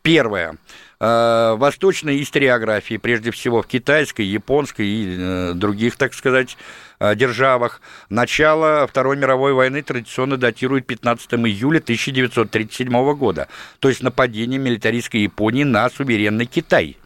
Первое. 0.02 0.56
Э, 1.00 1.54
восточной 1.56 2.22
историографии, 2.22 2.96
прежде 2.96 3.30
всего 3.30 3.62
в 3.62 3.66
китайской, 3.66 4.22
японской 4.22 4.86
и 4.86 5.16
э, 5.18 5.52
других, 5.54 5.96
так 5.96 6.14
сказать, 6.14 6.56
э, 7.00 7.14
державах, 7.14 7.80
начало 8.08 8.86
Второй 8.86 9.16
мировой 9.16 9.52
войны 9.52 9.82
традиционно 9.82 10.36
датирует 10.36 10.86
15 10.86 11.34
июля 11.34 11.78
1937 11.78 13.14
года, 13.14 13.48
то 13.78 13.88
есть 13.88 14.02
нападение 14.02 14.58
милитаристской 14.58 15.20
Японии 15.20 15.64
на 15.64 15.88
суверенный 15.90 16.46
Китай. 16.46 16.96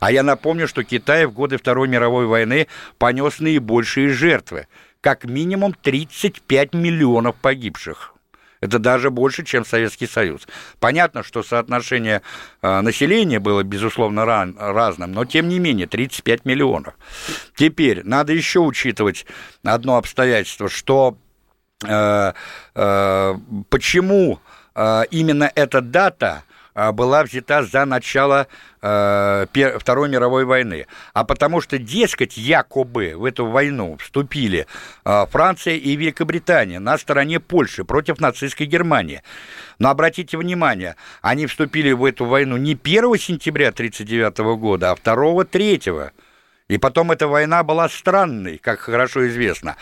А 0.00 0.12
я 0.12 0.22
напомню, 0.22 0.68
что 0.68 0.84
Китай 0.84 1.26
в 1.26 1.32
годы 1.32 1.56
Второй 1.56 1.88
мировой 1.88 2.26
войны 2.26 2.68
понес 2.98 3.40
наибольшие 3.40 4.10
жертвы, 4.10 4.68
как 5.00 5.24
минимум 5.24 5.74
35 5.74 6.74
миллионов 6.74 7.36
погибших. 7.36 8.14
Это 8.60 8.78
даже 8.78 9.10
больше, 9.10 9.44
чем 9.44 9.64
Советский 9.64 10.06
Союз. 10.06 10.46
Понятно, 10.80 11.22
что 11.22 11.42
соотношение 11.42 12.22
э, 12.62 12.80
населения 12.80 13.38
было, 13.38 13.62
безусловно, 13.62 14.24
ран, 14.24 14.56
разным, 14.58 15.12
но 15.12 15.24
тем 15.24 15.48
не 15.48 15.58
менее 15.58 15.86
35 15.86 16.44
миллионов. 16.44 16.94
Теперь 17.54 18.02
надо 18.04 18.32
еще 18.32 18.60
учитывать 18.60 19.26
одно 19.62 19.96
обстоятельство, 19.96 20.68
что 20.68 21.16
э, 21.86 22.32
э, 22.74 23.34
почему 23.68 24.40
э, 24.74 25.02
именно 25.10 25.50
эта 25.54 25.80
дата 25.80 26.28
а, 26.28 26.42
была 26.92 27.24
взята 27.24 27.62
за 27.62 27.84
начало 27.84 28.46
э, 28.82 29.46
Второй 29.78 30.08
мировой 30.08 30.44
войны, 30.44 30.86
а 31.12 31.24
потому 31.24 31.60
что, 31.60 31.78
дескать, 31.78 32.36
якобы 32.36 33.14
в 33.16 33.24
эту 33.24 33.46
войну 33.46 33.96
вступили 33.96 34.66
э, 35.04 35.26
Франция 35.30 35.74
и 35.74 35.96
Великобритания 35.96 36.78
на 36.78 36.98
стороне 36.98 37.40
Польши 37.40 37.84
против 37.84 38.20
нацистской 38.20 38.66
Германии. 38.66 39.22
Но 39.78 39.90
обратите 39.90 40.36
внимание, 40.36 40.96
они 41.22 41.46
вступили 41.46 41.92
в 41.92 42.04
эту 42.04 42.24
войну 42.24 42.56
не 42.56 42.72
1 42.72 43.18
сентября 43.18 43.68
1939 43.68 44.38
года, 44.58 44.92
а 44.92 44.94
2-3. 44.94 46.12
И 46.68 46.78
потом 46.78 47.10
эта 47.10 47.26
война 47.26 47.62
была 47.62 47.88
странной, 47.88 48.58
как 48.58 48.80
хорошо 48.80 49.26
известно. 49.28 49.76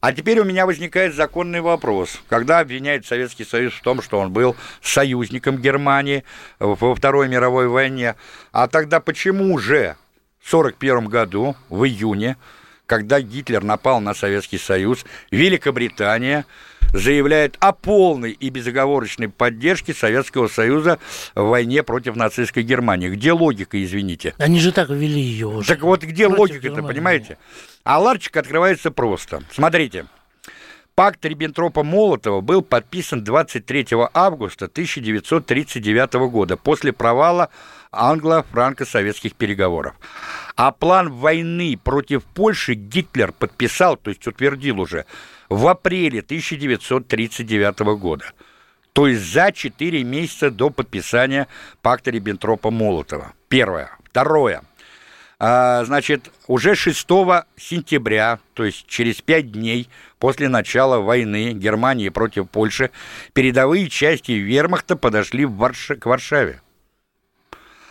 А 0.00 0.14
теперь 0.14 0.40
у 0.40 0.44
меня 0.44 0.64
возникает 0.64 1.14
законный 1.14 1.60
вопрос. 1.60 2.22
Когда 2.28 2.60
обвиняет 2.60 3.04
Советский 3.04 3.44
Союз 3.44 3.74
в 3.74 3.82
том, 3.82 4.00
что 4.00 4.18
он 4.18 4.32
был 4.32 4.56
союзником 4.82 5.58
Германии 5.58 6.24
во 6.58 6.94
Второй 6.94 7.28
мировой 7.28 7.68
войне, 7.68 8.16
а 8.50 8.66
тогда 8.66 9.00
почему 9.00 9.58
же 9.58 9.96
в 10.40 10.48
1941 10.54 11.04
году, 11.06 11.54
в 11.68 11.84
июне, 11.84 12.38
когда 12.86 13.20
Гитлер 13.20 13.62
напал 13.62 14.00
на 14.00 14.14
Советский 14.14 14.58
Союз, 14.58 15.04
Великобритания 15.30 16.46
заявляет 16.92 17.56
о 17.60 17.72
полной 17.72 18.32
и 18.32 18.50
безоговорочной 18.50 19.28
поддержке 19.28 19.94
Советского 19.94 20.48
Союза 20.48 20.98
в 21.34 21.42
войне 21.42 21.82
против 21.82 22.16
нацистской 22.16 22.62
Германии. 22.62 23.08
Где 23.08 23.32
логика, 23.32 23.82
извините? 23.82 24.34
Они 24.38 24.60
же 24.60 24.72
так 24.72 24.90
ввели 24.90 25.20
ее 25.20 25.46
уже. 25.48 25.68
Так 25.68 25.82
вот, 25.82 26.02
где 26.02 26.26
логика-то, 26.26 26.82
понимаете? 26.82 27.38
А 27.84 27.98
ларчик 27.98 28.36
открывается 28.36 28.90
просто. 28.90 29.42
Смотрите. 29.52 30.06
Пакт 30.94 31.24
Риббентропа-Молотова 31.24 32.42
был 32.42 32.60
подписан 32.60 33.24
23 33.24 33.86
августа 34.12 34.66
1939 34.66 36.12
года 36.30 36.58
после 36.58 36.92
провала 36.92 37.48
англо-франко-советских 37.90 39.34
переговоров. 39.34 39.94
А 40.56 40.72
план 40.72 41.10
войны 41.10 41.78
против 41.82 42.24
Польши 42.24 42.74
Гитлер 42.74 43.32
подписал, 43.32 43.96
то 43.96 44.10
есть 44.10 44.26
утвердил 44.26 44.78
уже, 44.78 45.06
в 45.50 45.66
апреле 45.66 46.20
1939 46.20 47.80
года. 47.98 48.32
То 48.92 49.06
есть 49.06 49.22
за 49.22 49.52
4 49.52 50.02
месяца 50.04 50.50
до 50.50 50.70
подписания 50.70 51.48
пакта 51.82 52.10
Риббентропа-Молотова. 52.10 53.32
Первое. 53.48 53.90
Второе. 54.04 54.62
А, 55.38 55.84
значит, 55.84 56.30
уже 56.46 56.74
6 56.74 57.06
сентября, 57.56 58.38
то 58.54 58.64
есть 58.64 58.86
через 58.86 59.20
5 59.22 59.52
дней 59.52 59.88
после 60.18 60.48
начала 60.48 60.98
войны 60.98 61.52
Германии 61.52 62.10
против 62.10 62.48
Польши, 62.50 62.90
передовые 63.32 63.88
части 63.88 64.32
вермахта 64.32 64.96
подошли 64.96 65.44
в 65.44 65.54
Варш... 65.56 65.92
к 65.98 66.06
Варшаве. 66.06 66.60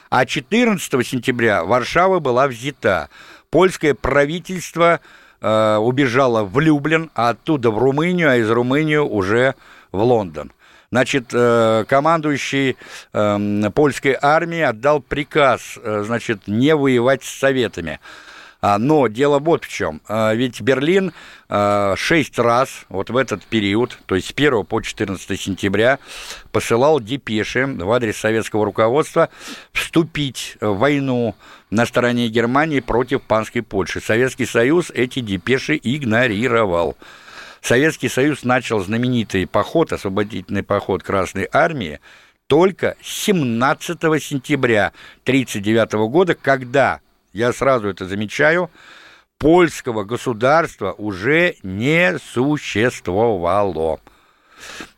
А 0.10 0.26
14 0.26 1.08
сентября 1.08 1.64
Варшава 1.64 2.20
была 2.20 2.48
взята. 2.48 3.10
Польское 3.50 3.94
правительство 3.96 5.00
э, 5.42 5.76
убежало 5.78 6.44
в 6.44 6.60
Люблин, 6.60 7.12
а 7.16 7.30
оттуда 7.30 7.72
в 7.72 7.78
Румынию, 7.78 8.30
а 8.30 8.36
из 8.36 8.50
Румынии 8.50 8.98
уже 8.98 9.56
в 9.92 10.02
Лондон. 10.02 10.52
Значит, 10.92 11.26
э, 11.34 11.86
командующий 11.88 12.76
эм, 13.14 13.72
польской 13.74 14.18
армией 14.20 14.64
отдал 14.64 15.02
приказ, 15.02 15.78
э, 15.82 16.04
значит, 16.06 16.48
не 16.48 16.76
воевать 16.76 17.24
с 17.24 17.30
советами. 17.30 18.00
А, 18.62 18.78
но 18.78 19.08
дело 19.08 19.40
вот 19.40 19.64
в 19.64 19.70
чем. 19.70 20.02
А, 20.08 20.34
ведь 20.34 20.60
Берлин 20.62 21.14
а, 21.48 21.96
шесть 21.96 22.38
раз 22.38 22.86
вот 22.90 23.10
в 23.10 23.16
этот 23.16 23.46
период, 23.46 23.98
то 24.06 24.16
есть 24.16 24.28
с 24.28 24.32
1 24.32 24.66
по 24.66 24.82
14 24.82 25.40
сентября, 25.40 26.00
посылал 26.52 27.00
депеши 27.00 27.66
в 27.66 27.90
адрес 27.92 28.18
советского 28.18 28.66
руководства 28.66 29.30
вступить 29.72 30.58
в 30.60 30.78
войну 30.78 31.36
на 31.70 31.86
стороне 31.86 32.28
Германии 32.28 32.82
против 32.82 33.22
панской 33.22 33.62
Польши. 33.62 34.02
Советский 34.02 34.46
Союз 34.46 34.92
эти 34.92 35.22
депеши 35.22 35.80
игнорировал. 35.82 36.98
Советский 37.62 38.10
Союз 38.10 38.44
начал 38.44 38.80
знаменитый 38.80 39.48
поход, 39.48 39.94
освободительный 39.94 40.64
поход 40.64 41.04
Красной 41.04 41.48
Армии, 41.52 42.00
только 42.48 42.96
17 43.04 44.00
сентября 44.22 44.92
1939 45.24 46.10
года, 46.10 46.36
когда, 46.36 47.00
я 47.34 47.54
сразу 47.54 47.90
это 47.90 48.06
замечаю, 48.06 48.70
польского 49.38 50.04
государства 50.04 50.94
уже 50.94 51.56
не 51.64 52.18
существовало. 52.20 54.00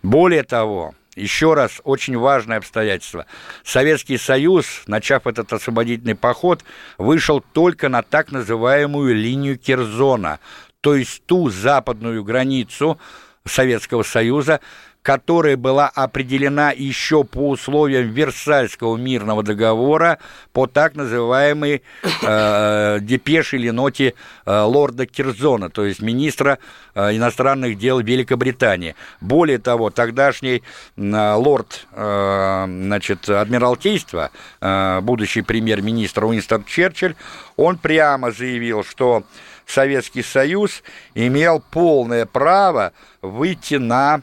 Более 0.02 0.44
того, 0.44 0.96
еще 1.16 1.54
раз, 1.54 1.82
очень 1.84 2.18
важное 2.18 2.58
обстоятельство. 2.58 3.26
Советский 3.64 4.18
Союз, 4.18 4.84
начав 4.88 5.28
этот 5.28 5.52
освободительный 5.52 6.16
поход, 6.16 6.64
вышел 6.98 7.42
только 7.54 7.90
на 7.90 8.02
так 8.02 8.32
называемую 8.32 9.16
линию 9.16 9.58
Керзона, 9.58 10.40
то 10.80 10.96
есть 10.96 11.26
ту 11.26 11.50
западную 11.50 12.24
границу 12.24 12.98
Советского 13.46 14.04
Союза, 14.04 14.62
которая 15.02 15.58
была 15.58 15.88
определена 15.90 16.72
еще 16.72 17.24
по 17.24 17.50
условиям 17.50 18.10
Версальского 18.10 18.98
мирного 18.98 19.42
договора 19.42 20.20
по 20.54 20.68
так 20.68 20.96
называемой 20.96 21.82
э, 22.22 23.00
депеше 23.02 23.58
или 23.58 23.72
ноте 23.72 24.14
э, 24.46 24.62
лорда 24.62 25.08
Кирзона, 25.08 25.70
то 25.70 25.86
есть 25.86 26.02
министра 26.02 26.60
э, 26.94 27.16
иностранных 27.16 27.78
дел 27.78 28.00
Великобритании. 28.00 28.96
Более 29.22 29.58
того, 29.58 29.90
тогдашний 29.90 30.62
э, 30.98 31.34
лорд 31.34 31.88
э, 31.94 32.66
значит, 32.68 33.28
Адмиралтейства, 33.28 34.30
э, 34.60 35.02
будущий 35.02 35.42
премьер-министр 35.42 36.26
Уинстон 36.26 36.64
Черчилль, 36.66 37.16
он 37.56 37.78
прямо 37.78 38.32
заявил, 38.32 38.84
что 38.84 39.24
Советский 39.66 40.24
Союз 40.24 40.84
имел 41.16 41.62
полное 41.72 42.26
право 42.26 42.94
выйти 43.22 43.76
на 43.76 44.22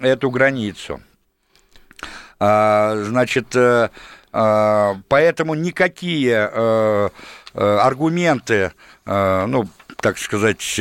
эту 0.00 0.30
границу. 0.30 1.00
А, 2.38 2.96
значит, 3.04 3.54
э, 3.56 3.88
а, 4.32 4.96
поэтому 5.08 5.54
никакие 5.54 6.50
э, 6.52 7.08
э, 7.54 7.78
аргументы, 7.78 8.72
ну, 9.06 9.68
так 10.00 10.16
сказать, 10.16 10.80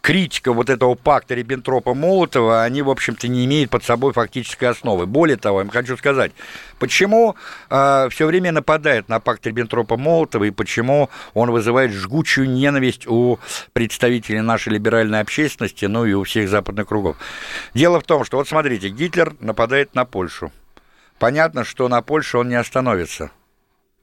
критика 0.00 0.52
вот 0.52 0.70
этого 0.70 0.94
пакта 0.94 1.34
Риббентропа-Молотова, 1.34 2.62
они, 2.62 2.82
в 2.82 2.90
общем-то, 2.90 3.28
не 3.28 3.44
имеют 3.44 3.70
под 3.70 3.84
собой 3.84 4.12
фактической 4.12 4.66
основы. 4.66 5.06
Более 5.06 5.36
того, 5.36 5.62
я 5.62 5.68
хочу 5.68 5.96
сказать, 5.96 6.32
почему 6.78 7.36
э, 7.70 8.08
все 8.10 8.26
время 8.26 8.52
нападает 8.52 9.08
на 9.08 9.20
пакт 9.20 9.46
Риббентропа-Молотова 9.46 10.46
и 10.46 10.50
почему 10.50 11.10
он 11.34 11.50
вызывает 11.50 11.92
жгучую 11.92 12.50
ненависть 12.50 13.06
у 13.06 13.38
представителей 13.72 14.40
нашей 14.40 14.72
либеральной 14.72 15.20
общественности, 15.20 15.84
ну 15.86 16.04
и 16.04 16.12
у 16.12 16.24
всех 16.24 16.48
западных 16.48 16.88
кругов. 16.88 17.16
Дело 17.74 18.00
в 18.00 18.04
том, 18.04 18.24
что, 18.24 18.38
вот 18.38 18.48
смотрите, 18.48 18.88
Гитлер 18.88 19.34
нападает 19.40 19.94
на 19.94 20.04
Польшу. 20.04 20.52
Понятно, 21.18 21.64
что 21.64 21.88
на 21.88 22.00
Польшу 22.00 22.38
он 22.38 22.48
не 22.48 22.54
остановится. 22.54 23.30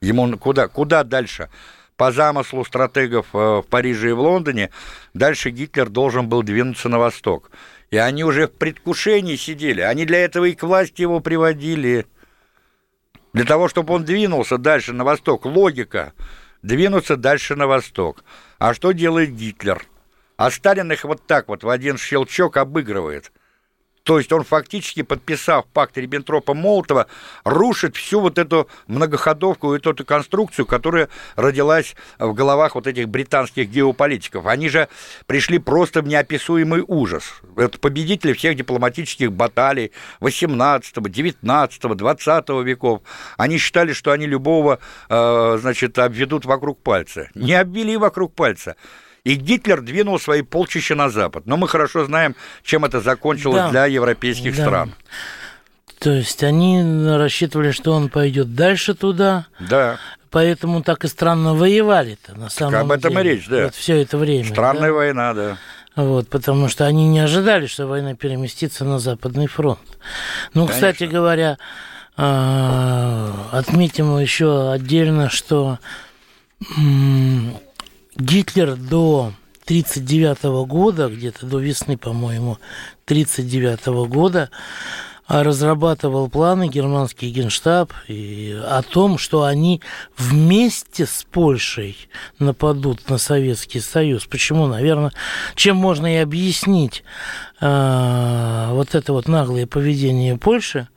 Ему 0.01 0.37
куда, 0.37 0.67
куда 0.67 1.03
дальше? 1.03 1.49
По 1.97 2.11
замыслу 2.11 2.65
стратегов 2.65 3.27
э, 3.33 3.37
в 3.37 3.63
Париже 3.69 4.09
и 4.09 4.13
в 4.13 4.19
Лондоне, 4.19 4.69
дальше 5.13 5.49
Гитлер 5.49 5.89
должен 5.89 6.27
был 6.27 6.43
двинуться 6.43 6.89
на 6.89 6.99
восток. 6.99 7.51
И 7.91 7.97
они 7.97 8.23
уже 8.23 8.47
в 8.47 8.51
предвкушении 8.51 9.35
сидели. 9.35 9.81
Они 9.81 10.05
для 10.05 10.23
этого 10.23 10.45
и 10.45 10.53
к 10.53 10.63
власти 10.63 11.01
его 11.01 11.19
приводили. 11.19 12.05
Для 13.33 13.45
того, 13.45 13.67
чтобы 13.67 13.93
он 13.93 14.03
двинулся 14.03 14.57
дальше 14.57 14.93
на 14.93 15.03
восток. 15.03 15.45
Логика. 15.45 16.13
Двинуться 16.61 17.15
дальше 17.15 17.55
на 17.55 17.67
восток. 17.67 18.23
А 18.57 18.73
что 18.73 18.91
делает 18.91 19.35
Гитлер? 19.35 19.85
А 20.37 20.51
Сталин 20.51 20.91
их 20.91 21.03
вот 21.05 21.25
так 21.27 21.47
вот 21.47 21.63
в 21.63 21.69
один 21.69 21.97
щелчок 21.97 22.57
обыгрывает. 22.57 23.31
То 24.05 24.19
есть 24.19 24.31
он 24.31 24.43
фактически, 24.43 25.01
подписав 25.01 25.65
пакт 25.73 25.97
Риббентропа-Молотова, 25.97 27.07
рушит 27.43 27.95
всю 27.95 28.21
вот 28.21 28.37
эту 28.37 28.69
многоходовку, 28.85 29.73
эту, 29.73 29.91
эту 29.91 30.05
конструкцию, 30.05 30.67
которая 30.67 31.09
родилась 31.35 31.95
в 32.19 32.31
головах 32.33 32.75
вот 32.75 32.85
этих 32.85 33.09
британских 33.09 33.67
геополитиков. 33.67 34.45
Они 34.45 34.69
же 34.69 34.89
пришли 35.25 35.57
просто 35.57 36.03
в 36.03 36.07
неописуемый 36.07 36.83
ужас. 36.87 37.41
Это 37.57 37.79
победители 37.79 38.33
всех 38.33 38.55
дипломатических 38.55 39.31
баталий 39.31 39.91
18, 40.19 41.01
19, 41.01 41.81
20 41.81 42.49
веков. 42.63 43.01
Они 43.37 43.57
считали, 43.57 43.93
что 43.93 44.11
они 44.11 44.27
любого, 44.27 44.77
э, 45.09 45.57
значит, 45.59 45.97
обведут 45.97 46.45
вокруг 46.45 46.79
пальца. 46.79 47.29
Не 47.33 47.55
обвели 47.55 47.97
вокруг 47.97 48.35
пальца. 48.35 48.75
И 49.25 49.33
Гитлер 49.35 49.81
двинул 49.81 50.19
свои 50.19 50.43
полчища 50.43 50.95
на 50.95 51.09
запад. 51.09 51.47
Но 51.47 51.57
мы 51.57 51.67
хорошо 51.67 52.05
знаем, 52.05 52.35
чем 52.63 52.85
это 52.85 53.01
закончилось 53.01 53.63
да. 53.63 53.69
для 53.71 53.85
европейских 53.87 54.55
да. 54.55 54.63
стран. 54.63 54.95
То 55.99 56.11
есть 56.11 56.43
они 56.43 56.83
рассчитывали, 57.17 57.71
что 57.71 57.91
он 57.91 58.09
пойдет 58.09 58.53
дальше 58.53 58.93
туда. 58.93 59.47
Да. 59.59 59.97
Поэтому 60.29 60.83
так 60.83 61.05
и 61.05 61.07
странно 61.07 61.55
воевали-то, 61.55 62.37
на 62.37 62.49
самом 62.49 62.71
так 62.73 62.81
об 62.83 62.91
этом 62.91 63.13
деле. 63.13 63.31
и 63.31 63.35
речь, 63.35 63.47
да. 63.47 63.63
Вот 63.63 63.75
все 63.75 64.01
это 64.01 64.17
время. 64.17 64.47
Странная 64.47 64.89
да? 64.89 64.93
война, 64.93 65.33
да. 65.33 65.57
Вот, 65.95 66.29
потому 66.29 66.67
что 66.67 66.85
они 66.85 67.07
не 67.07 67.19
ожидали, 67.19 67.67
что 67.67 67.87
война 67.87 68.15
переместится 68.15 68.83
на 68.85 68.99
Западный 68.99 69.47
фронт. 69.47 69.79
Ну, 70.53 70.67
Конечно. 70.67 70.73
кстати 70.91 71.09
говоря, 71.09 71.57
а, 72.17 73.49
отметим 73.53 74.19
еще 74.19 74.71
отдельно, 74.71 75.29
что 75.29 75.79
Гитлер 78.15 78.75
до 78.75 79.33
1939 79.65 80.67
года, 80.67 81.09
где-то 81.09 81.45
до 81.45 81.59
весны, 81.59 81.97
по-моему, 81.97 82.57
1939 83.05 84.07
года, 84.09 84.49
а 85.27 85.43
разрабатывал 85.43 86.29
планы 86.29 86.69
германский 86.69 87.29
генштаб 87.31 87.91
и 88.07 88.57
о 88.63 88.83
том, 88.83 89.17
что 89.17 89.43
они 89.43 89.81
вместе 90.17 91.05
с 91.05 91.25
Польшей 91.29 91.97
нападут 92.39 93.09
на 93.09 93.17
Советский 93.17 93.79
Союз. 93.79 94.27
Почему? 94.27 94.67
Наверное, 94.67 95.11
чем 95.55 95.77
можно 95.77 96.13
и 96.13 96.17
объяснить 96.17 97.03
э, 97.59 98.67
вот 98.71 98.93
это 98.93 99.13
вот 99.13 99.27
наглое 99.27 99.65
поведение 99.65 100.37
Польши, 100.37 100.87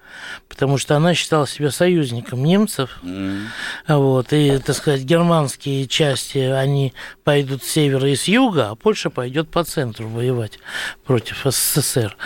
потому 0.49 0.79
что 0.79 0.97
она 0.97 1.15
считала 1.15 1.47
себя 1.47 1.71
союзником 1.71 2.45
немцев. 2.45 2.99
Mm. 3.03 3.47
Вот, 3.89 4.33
и, 4.33 4.59
так 4.59 4.77
сказать, 4.77 5.03
германские 5.03 5.87
части, 5.87 6.39
они 6.39 6.95
пойдут 7.25 7.63
с 7.63 7.69
севера 7.71 8.09
и 8.09 8.17
с 8.17 8.25
юга, 8.25 8.71
а 8.71 8.75
Польша 8.75 9.11
пойдет 9.11 9.51
по 9.51 9.65
центру 9.65 10.09
воевать 10.09 10.59
против 11.05 11.43
СССР. 11.45 12.17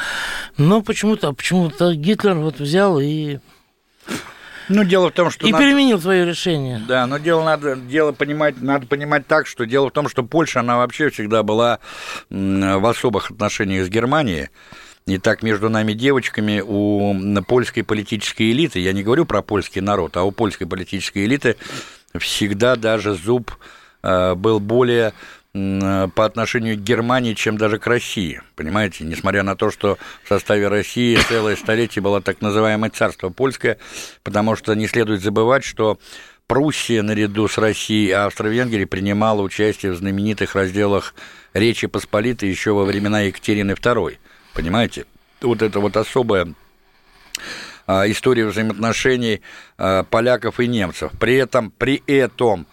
Но 0.57 0.83
почему-то 0.83 1.33
почему-то 1.33 1.95
Гитлер 1.95 2.35
вот 2.35 2.59
взял 2.59 3.01
и 3.01 3.39
ну, 4.69 4.85
дело 4.85 5.11
в 5.11 5.13
том, 5.13 5.31
что... 5.31 5.47
И 5.47 5.53
надо... 5.53 5.65
переменил 5.65 6.01
свое 6.01 6.25
решение. 6.25 6.81
Да, 6.87 7.07
но 7.07 7.19
дело 7.19 7.45
надо, 7.45 7.77
дело 7.77 8.13
понимать, 8.13 8.61
надо 8.61 8.87
понимать 8.87 9.27
так, 9.27 9.47
что 9.47 9.67
дело 9.67 9.89
в 9.89 9.93
том, 9.93 10.09
что 10.09 10.23
Польша, 10.23 10.61
она 10.61 10.79
вообще 10.79 11.11
всегда 11.11 11.43
была 11.43 11.79
в 12.31 12.87
особых 12.89 13.31
отношениях 13.31 13.87
с 13.87 13.89
Германией. 13.89 14.49
И 15.07 15.19
так 15.19 15.43
между 15.43 15.69
нами 15.69 15.95
девочками 15.95 16.63
у 16.65 17.15
польской 17.43 17.83
политической 17.83 18.53
элиты, 18.53 18.79
я 18.79 18.93
не 18.93 19.03
говорю 19.03 19.27
про 19.27 19.43
польский 19.43 19.81
народ, 19.81 20.17
а 20.17 20.23
у 20.23 20.31
польской 20.31 20.67
политической 20.67 21.25
элиты 21.25 21.57
всегда 22.19 22.77
даже 22.77 23.15
зуб 23.15 23.51
э, 24.03 24.35
был 24.35 24.61
более 24.61 25.13
по 25.53 26.25
отношению 26.25 26.79
к 26.79 26.81
Германии, 26.81 27.35
чем 27.35 27.59
даже 27.59 27.79
к 27.79 27.87
России. 27.87 28.41
Понимаете, 28.57 29.05
несмотря 29.05 29.43
на 29.43 29.55
то, 29.55 29.71
что 29.71 29.99
в 30.25 30.29
составе 30.29 30.69
России 30.69 31.19
целое 31.29 31.57
столетие 31.57 32.03
было 32.03 32.23
так 32.23 32.41
называемое 32.41 32.89
царство 32.89 33.29
польское, 33.29 33.77
потому 34.23 34.57
что 34.57 34.73
не 34.73 34.87
следует 34.87 35.21
забывать, 35.21 35.63
что 35.63 35.99
Пруссия 36.47 37.03
наряду 37.03 37.49
с 37.49 37.57
Россией 37.57 38.09
и 38.09 38.13
Австро-Венгрией 38.13 38.85
принимала 38.85 39.41
участие 39.41 39.93
в 39.93 39.97
знаменитых 39.97 40.55
разделах 40.55 41.15
Речи 41.55 41.87
Посполитой 41.87 42.51
еще 42.51 42.73
во 42.73 42.85
времена 42.85 43.21
Екатерины 43.23 43.73
II. 43.73 44.19
Понимаете? 44.55 45.07
Вот 45.41 45.63
это 45.63 45.81
вот 45.81 45.97
особая 45.97 46.55
а, 47.87 48.09
история 48.11 48.47
взаимоотношений 48.47 49.43
а, 49.79 50.05
поляков 50.05 50.61
и 50.61 50.67
немцев. 50.67 51.13
При 51.19 51.35
этом, 51.35 51.71
при 51.71 52.03
этом 52.07 52.67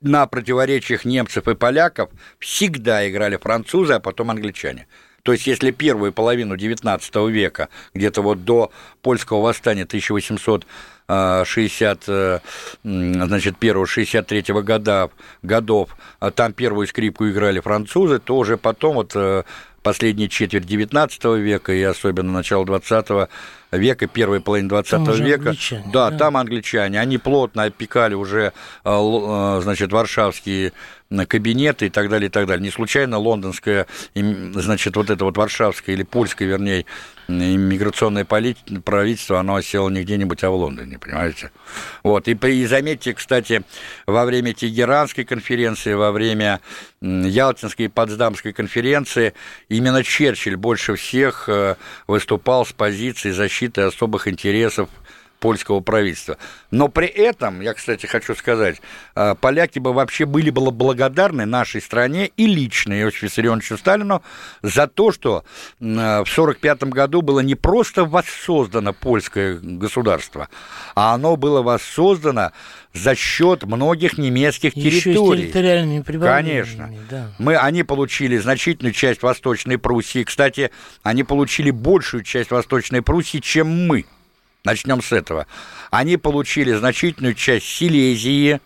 на 0.00 0.26
противоречиях 0.26 1.04
немцев 1.04 1.48
и 1.48 1.54
поляков 1.54 2.10
всегда 2.38 3.08
играли 3.08 3.36
французы, 3.36 3.94
а 3.94 4.00
потом 4.00 4.30
англичане. 4.30 4.86
То 5.22 5.32
есть, 5.32 5.46
если 5.46 5.70
первую 5.70 6.14
половину 6.14 6.56
XIX 6.56 7.30
века, 7.30 7.68
где-то 7.92 8.22
вот 8.22 8.44
до 8.44 8.72
польского 9.02 9.42
восстания 9.42 9.82
1860 9.84 10.66
60, 11.44 12.04
э, 12.06 12.38
значит, 12.84 13.58
первого 13.58 13.86
63 13.86 14.52
-го 14.52 14.62
года, 14.62 15.10
годов, 15.42 15.96
а 16.20 16.30
там 16.30 16.52
первую 16.52 16.86
скрипку 16.86 17.28
играли 17.28 17.58
французы, 17.60 18.20
то 18.20 18.36
уже 18.36 18.56
потом 18.56 18.94
вот 18.94 19.16
последняя 19.82 20.28
четверть 20.28 20.64
XIX 20.64 21.38
века 21.38 21.72
и 21.72 21.82
особенно 21.82 22.32
начало 22.32 22.64
XX 22.64 23.28
века, 23.70 24.06
первой 24.06 24.40
половины 24.40 24.68
20 24.68 25.08
века. 25.20 25.54
Да, 25.92 26.10
да, 26.10 26.18
там 26.18 26.36
англичане. 26.36 27.00
Они 27.00 27.18
плотно 27.18 27.64
опекали 27.64 28.14
уже, 28.14 28.52
э, 28.84 28.90
э, 28.90 29.60
значит, 29.62 29.92
варшавские 29.92 30.72
кабинеты 31.26 31.86
и 31.86 31.90
так 31.90 32.08
далее, 32.08 32.28
и 32.28 32.30
так 32.30 32.46
далее. 32.46 32.62
Не 32.62 32.70
случайно 32.70 33.18
лондонское, 33.18 33.86
значит, 34.14 34.96
вот 34.96 35.10
это 35.10 35.24
вот 35.24 35.36
варшавское 35.36 35.96
или 35.96 36.04
польское, 36.04 36.46
вернее, 36.46 36.86
иммиграционное 37.28 38.24
правительство, 38.24 39.40
оно 39.40 39.56
осело 39.56 39.88
не 39.88 40.02
где-нибудь, 40.02 40.42
а 40.42 40.50
в 40.50 40.54
Лондоне, 40.54 40.98
понимаете? 40.98 41.50
Вот, 42.02 42.28
и, 42.28 42.32
и 42.32 42.66
заметьте, 42.66 43.14
кстати, 43.14 43.62
во 44.06 44.24
время 44.24 44.52
Тегеранской 44.52 45.24
конференции, 45.24 45.94
во 45.94 46.12
время 46.12 46.60
Ялтинской 47.00 47.86
и 47.86 47.88
Потсдамской 47.88 48.52
конференции 48.52 49.32
именно 49.68 50.02
Черчилль 50.02 50.56
больше 50.56 50.96
всех 50.96 51.48
э, 51.48 51.76
выступал 52.06 52.66
с 52.66 52.72
позиции 52.72 53.30
защиты 53.30 53.59
особых 53.86 54.28
интересов 54.28 54.88
польского 55.40 55.80
правительства. 55.80 56.36
Но 56.70 56.88
при 56.88 57.08
этом, 57.08 57.60
я, 57.60 57.74
кстати, 57.74 58.06
хочу 58.06 58.34
сказать, 58.34 58.80
а, 59.14 59.34
поляки 59.34 59.78
бы 59.78 59.92
вообще 59.92 60.26
были 60.26 60.50
бы 60.50 60.70
благодарны 60.70 61.46
нашей 61.46 61.80
стране 61.80 62.30
и 62.36 62.46
лично 62.46 62.92
Иосифу 63.00 63.26
Виссарионовичу 63.26 63.78
Сталину 63.78 64.22
за 64.62 64.86
то, 64.86 65.10
что 65.10 65.44
в 65.80 65.82
1945 65.82 66.84
году 66.84 67.22
было 67.22 67.40
не 67.40 67.54
просто 67.54 68.04
воссоздано 68.04 68.92
польское 68.92 69.58
государство, 69.60 70.48
а 70.94 71.14
оно 71.14 71.36
было 71.36 71.62
воссоздано 71.62 72.52
за 72.92 73.14
счет 73.14 73.62
многих 73.64 74.18
немецких 74.18 74.76
Еще 74.76 75.00
территорий. 75.00 75.42
территориальными 75.44 76.02
Конечно. 76.02 76.92
Да. 77.08 77.30
Мы, 77.38 77.56
они 77.56 77.82
получили 77.82 78.36
значительную 78.36 78.92
часть 78.92 79.22
Восточной 79.22 79.78
Пруссии. 79.78 80.24
Кстати, 80.24 80.70
они 81.02 81.22
получили 81.22 81.70
большую 81.70 82.24
часть 82.24 82.50
Восточной 82.50 83.02
Пруссии, 83.02 83.38
чем 83.38 83.86
мы. 83.86 84.04
Начнем 84.64 85.02
с 85.02 85.12
этого. 85.12 85.46
Они 85.90 86.16
получили 86.16 86.72
значительную 86.72 87.34
часть 87.34 87.66
Силезии, 87.66 88.60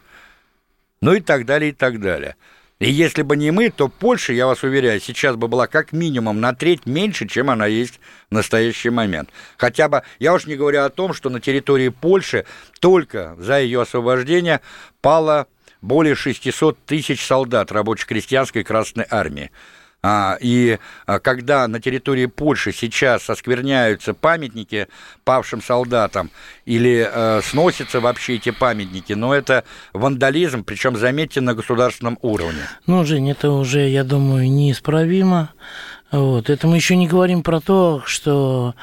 ну 1.00 1.14
и 1.14 1.20
так 1.20 1.46
далее, 1.46 1.70
и 1.70 1.74
так 1.74 2.00
далее. 2.00 2.36
И 2.80 2.90
если 2.90 3.22
бы 3.22 3.36
не 3.36 3.52
мы, 3.52 3.70
то 3.70 3.88
Польша, 3.88 4.32
я 4.32 4.46
вас 4.46 4.64
уверяю, 4.64 5.00
сейчас 5.00 5.36
бы 5.36 5.46
была 5.46 5.68
как 5.68 5.92
минимум 5.92 6.40
на 6.40 6.54
треть 6.54 6.86
меньше, 6.86 7.28
чем 7.28 7.48
она 7.48 7.66
есть 7.66 8.00
в 8.30 8.34
настоящий 8.34 8.90
момент. 8.90 9.30
Хотя 9.56 9.88
бы, 9.88 10.02
я 10.18 10.34
уж 10.34 10.46
не 10.46 10.56
говорю 10.56 10.82
о 10.82 10.90
том, 10.90 11.14
что 11.14 11.30
на 11.30 11.40
территории 11.40 11.88
Польши 11.88 12.46
только 12.80 13.36
за 13.38 13.60
ее 13.60 13.82
освобождение 13.82 14.60
пало 15.00 15.46
более 15.80 16.16
600 16.16 16.78
тысяч 16.84 17.24
солдат 17.24 17.70
рабоче-крестьянской 17.70 18.64
Красной 18.64 19.06
Армии. 19.08 19.52
А, 20.06 20.36
и 20.38 20.78
а, 21.06 21.18
когда 21.18 21.66
на 21.66 21.80
территории 21.80 22.26
Польши 22.26 22.72
сейчас 22.72 23.30
оскверняются 23.30 24.12
памятники 24.12 24.88
павшим 25.24 25.62
солдатам 25.62 26.30
или 26.66 27.08
э, 27.10 27.40
сносятся 27.42 28.00
вообще 28.00 28.34
эти 28.34 28.50
памятники, 28.50 29.14
но 29.14 29.34
это 29.34 29.64
вандализм, 29.94 30.62
причем, 30.62 30.98
заметьте, 30.98 31.40
на 31.40 31.54
государственном 31.54 32.18
уровне. 32.20 32.60
Ну, 32.86 33.02
Жень, 33.06 33.30
это 33.30 33.50
уже, 33.50 33.88
я 33.88 34.04
думаю, 34.04 34.50
неисправимо. 34.50 35.54
Вот. 36.12 36.50
Это 36.50 36.66
мы 36.68 36.76
еще 36.76 36.96
не 36.96 37.08
говорим 37.08 37.42
про 37.42 37.60
то, 37.60 38.02
что 38.04 38.74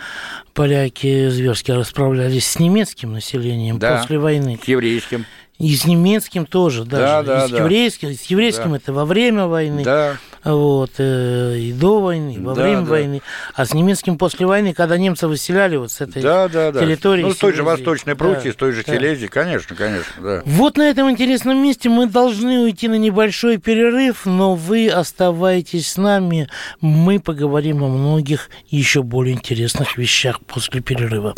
поляки 0.54 1.30
зверски 1.30 1.72
расправлялись 1.72 2.48
с 2.48 2.60
немецким 2.60 3.14
населением 3.14 3.80
да, 3.80 4.00
после 4.00 4.18
войны. 4.20 4.60
С 4.62 4.68
еврейским 4.68 5.26
И 5.62 5.76
с 5.76 5.86
немецким 5.86 6.46
тоже 6.46 6.86
даже. 6.86 7.04
Да, 7.04 7.24
да, 7.24 7.46
и 7.46 7.48
с 7.48 7.52
да. 7.52 7.58
еврейским, 7.58 8.14
с 8.14 8.24
еврейским 8.24 8.72
Да. 8.72 8.78
это 8.78 8.94
во 8.94 9.06
время 9.06 9.46
войны. 9.46 9.84
Да. 9.84 10.18
Вот, 10.44 10.94
э, 10.98 11.56
и 11.60 11.72
до 11.72 12.02
войны, 12.02 12.34
и 12.34 12.40
во 12.40 12.56
Да, 12.56 12.64
время 12.64 12.82
да. 12.82 12.90
войны. 12.90 13.22
А 13.54 13.64
с 13.64 13.76
немецким 13.76 14.18
после 14.18 14.48
войны, 14.48 14.74
когда 14.74 14.98
немцы 14.98 15.28
выселяли 15.28 15.76
вот 15.76 15.92
с 15.92 16.02
этой 16.02 16.24
Да, 16.24 16.48
да, 16.50 16.72
да. 16.72 16.80
территории. 16.80 17.22
Ну, 17.22 17.32
с 17.32 17.38
той 17.38 17.54
же. 17.54 17.62
Восточной 17.62 18.16
Пруссии, 18.16 18.48
Да, 18.48 18.54
с 18.54 18.56
той 18.56 18.72
же 18.72 18.84
да. 18.84 18.96
Силезии, 18.96 19.28
конечно, 19.28 19.76
конечно, 19.76 20.12
да. 20.20 20.42
Вот 20.46 20.78
на 20.78 20.90
этом 20.90 21.12
интересном 21.12 21.62
месте 21.62 21.90
мы 21.90 22.08
должны 22.08 22.62
уйти 22.62 22.88
на 22.88 22.98
небольшой 22.98 23.58
перерыв, 23.58 24.26
но 24.26 24.56
вы 24.56 24.90
оставайтесь 24.90 25.92
с 25.92 25.98
нами. 25.98 26.50
Мы 26.80 27.20
поговорим 27.20 27.84
о 27.84 27.88
многих 27.88 28.50
еще 28.68 29.04
более 29.04 29.36
интересных 29.36 29.96
вещах 29.96 30.40
после 30.42 30.82
перерыва. 30.82 31.36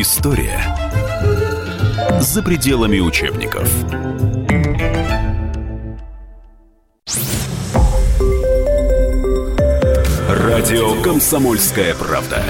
История 0.00 0.60
за 2.20 2.40
пределами 2.44 3.00
учебников. 3.00 3.68
Радио 10.28 11.02
«Комсомольская 11.02 11.96
правда». 11.96 12.44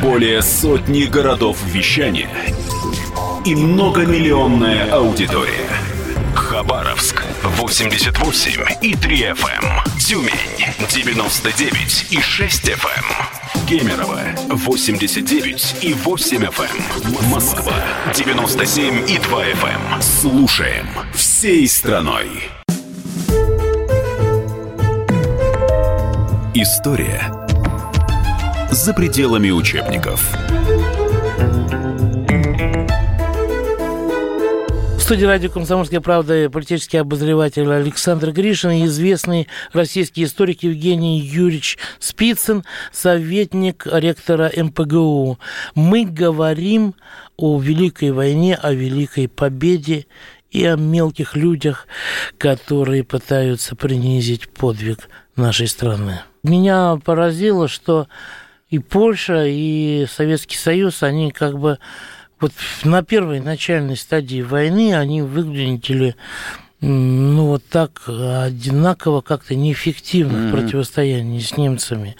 Более 0.00 0.40
сотни 0.40 1.02
городов 1.02 1.58
вещания 1.62 2.30
и 3.44 3.54
многомиллионная 3.54 4.90
аудитория. 4.94 5.68
Хабаровск 6.34 7.22
88 7.42 8.62
и 8.80 8.94
3 8.94 9.16
FM. 9.24 9.98
Тюмень 9.98 10.88
99 10.88 12.06
и 12.12 12.18
6 12.18 12.64
FM. 12.70 13.39
Кемерово 13.70 14.18
89 14.48 15.76
и 15.84 15.94
8 15.94 16.42
FM. 16.42 17.30
Москва 17.30 17.72
97 18.12 19.08
и 19.08 19.16
2 19.16 19.44
FM. 19.44 20.02
Слушаем 20.02 20.88
всей 21.14 21.68
страной. 21.68 22.26
История 26.52 27.32
за 28.72 28.92
пределами 28.92 29.50
учебников. 29.50 30.20
Студии 35.10 35.24
радио 35.24 35.50
«Комсомольская 35.50 36.00
правда» 36.00 36.48
политический 36.50 36.98
обозреватель 36.98 37.68
Александр 37.68 38.30
Гришин 38.30 38.70
и 38.70 38.84
известный 38.84 39.48
российский 39.72 40.22
историк 40.22 40.62
Евгений 40.62 41.18
Юрьевич 41.18 41.78
Спицын, 41.98 42.62
советник 42.92 43.88
ректора 43.90 44.52
МПГУ. 44.56 45.40
Мы 45.74 46.04
говорим 46.04 46.94
о 47.36 47.58
Великой 47.58 48.12
войне, 48.12 48.54
о 48.54 48.72
Великой 48.72 49.26
победе 49.26 50.06
и 50.52 50.64
о 50.64 50.76
мелких 50.76 51.34
людях, 51.34 51.88
которые 52.38 53.02
пытаются 53.02 53.74
принизить 53.74 54.48
подвиг 54.48 55.08
нашей 55.34 55.66
страны. 55.66 56.20
Меня 56.44 57.00
поразило, 57.04 57.66
что 57.66 58.06
и 58.68 58.78
Польша, 58.78 59.44
и 59.44 60.06
Советский 60.08 60.56
Союз, 60.56 61.02
они 61.02 61.32
как 61.32 61.58
бы 61.58 61.80
вот 62.40 62.52
на 62.84 63.02
первой 63.02 63.40
начальной 63.40 63.96
стадии 63.96 64.42
войны 64.42 64.94
они 64.94 65.22
выглядели 65.22 66.16
ну 66.80 67.46
вот 67.46 67.62
так 67.66 68.02
одинаково 68.06 69.20
как-то 69.20 69.54
неэффективно 69.54 70.48
в 70.48 70.50
противостоянии 70.52 71.40
с 71.40 71.56
немцами. 71.58 72.16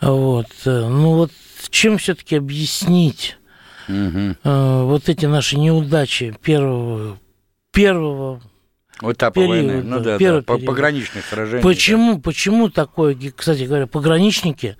Вот. 0.00 0.46
Ну 0.64 1.16
вот 1.16 1.30
чем 1.70 1.98
все-таки 1.98 2.36
объяснить 2.36 3.36
э, 3.88 4.34
вот 4.42 5.08
эти 5.08 5.26
наши 5.26 5.58
неудачи 5.58 6.34
первого 6.42 7.18
первого 7.72 8.40
Этапа 9.02 9.34
Период, 9.34 9.50
войны. 9.50 9.82
Ну 9.82 9.98
да, 9.98 10.04
да, 10.04 10.10
да. 10.12 10.18
период. 10.18 10.46
Пограничных 10.46 11.24
сражений. 11.24 11.62
Почему, 11.62 12.20
почему 12.20 12.68
такое, 12.68 13.16
кстати 13.34 13.64
говоря, 13.64 13.86
пограничники, 13.86 14.76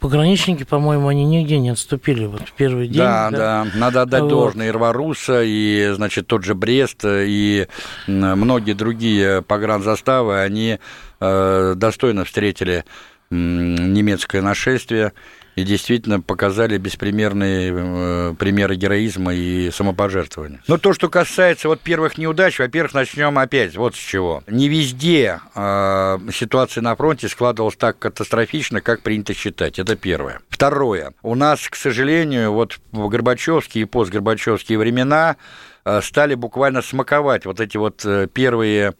пограничники, 0.00 0.64
по-моему, 0.64 1.08
они 1.08 1.24
нигде 1.24 1.58
не 1.58 1.70
отступили 1.70 2.26
вот 2.26 2.42
в 2.42 2.52
первый 2.52 2.88
день. 2.88 2.98
Да, 2.98 3.30
да, 3.30 3.66
надо 3.74 4.02
отдать 4.02 4.22
Вот. 4.22 4.28
должное 4.28 4.70
Рваруса, 4.72 5.42
и, 5.42 5.92
значит, 5.94 6.26
тот 6.26 6.44
же 6.44 6.54
Брест, 6.54 7.04
и 7.06 7.68
многие 8.06 8.74
другие 8.74 9.40
погранзаставы, 9.42 10.40
они 10.40 10.78
э, 11.20 11.74
достойно 11.74 12.24
встретили 12.24 12.84
немецкое 13.30 14.42
нашествие 14.42 15.12
и 15.58 15.64
действительно 15.64 16.20
показали 16.20 16.78
беспримерные 16.78 17.72
э, 17.74 18.34
примеры 18.38 18.76
героизма 18.76 19.34
и 19.34 19.72
самопожертвования. 19.72 20.60
Но 20.68 20.78
то, 20.78 20.92
что 20.92 21.08
касается 21.08 21.66
вот 21.66 21.80
первых 21.80 22.16
неудач, 22.16 22.60
во-первых, 22.60 22.94
начнем 22.94 23.36
опять 23.38 23.76
вот 23.76 23.96
с 23.96 23.98
чего. 23.98 24.44
Не 24.46 24.68
везде 24.68 25.40
э, 25.56 26.18
ситуация 26.32 26.82
на 26.82 26.94
фронте 26.94 27.28
складывалась 27.28 27.74
так 27.74 27.98
катастрофично, 27.98 28.80
как 28.80 29.02
принято 29.02 29.34
считать. 29.34 29.80
Это 29.80 29.96
первое. 29.96 30.40
Второе. 30.48 31.12
У 31.22 31.34
нас, 31.34 31.68
к 31.68 31.74
сожалению, 31.74 32.52
вот 32.52 32.78
в 32.92 33.08
Горбачевские 33.08 33.82
и 33.82 33.84
постгорбачевские 33.84 34.78
времена 34.78 35.38
э, 35.84 36.00
стали 36.02 36.36
буквально 36.36 36.82
смаковать 36.82 37.46
вот 37.46 37.58
эти 37.58 37.76
вот 37.76 38.04
э, 38.04 38.28
первые 38.32 38.94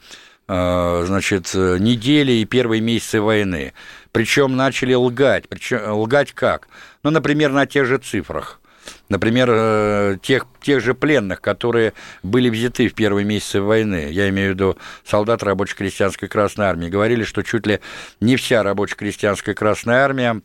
э, 0.48 1.04
значит, 1.06 1.54
недели 1.54 2.32
и 2.32 2.44
первые 2.46 2.80
месяцы 2.80 3.20
войны. 3.20 3.74
Причем 4.12 4.56
начали 4.56 4.94
лгать. 4.94 5.48
Причем 5.48 5.92
лгать 5.92 6.32
как? 6.32 6.68
Ну, 7.02 7.10
например, 7.10 7.52
на 7.52 7.66
тех 7.66 7.86
же 7.86 7.98
цифрах. 7.98 8.60
Например, 9.08 9.48
э, 9.50 10.16
тех, 10.22 10.46
тех 10.62 10.82
же 10.82 10.94
пленных, 10.94 11.40
которые 11.40 11.92
были 12.22 12.48
взяты 12.48 12.88
в 12.88 12.94
первые 12.94 13.24
месяцы 13.24 13.60
войны, 13.60 14.08
я 14.10 14.28
имею 14.28 14.52
в 14.52 14.54
виду 14.54 14.78
солдат 15.04 15.42
рабоче-крестьянской 15.42 16.28
Красной 16.28 16.66
Армии, 16.66 16.88
говорили, 16.88 17.24
что 17.24 17.42
чуть 17.42 17.66
ли 17.66 17.80
не 18.20 18.36
вся 18.36 18.62
рабоче-крестьянская 18.62 19.54
Красная 19.54 20.04
Армия 20.04 20.40